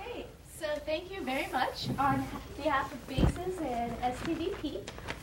Okay, 0.00 0.26
so 0.58 0.66
thank 0.84 1.14
you 1.14 1.22
very 1.22 1.46
much. 1.52 1.88
On 1.98 2.24
behalf 2.56 2.92
of 2.92 3.08
Bases 3.08 3.58
and 3.60 4.00
STVP, 4.00 4.80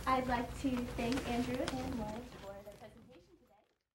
I'd 0.07 0.28
like 0.28 0.61
to 0.61 0.70
thank 0.97 1.16
Andrew 1.30 1.57
and 1.57 1.99
Lloyd. 1.99 2.24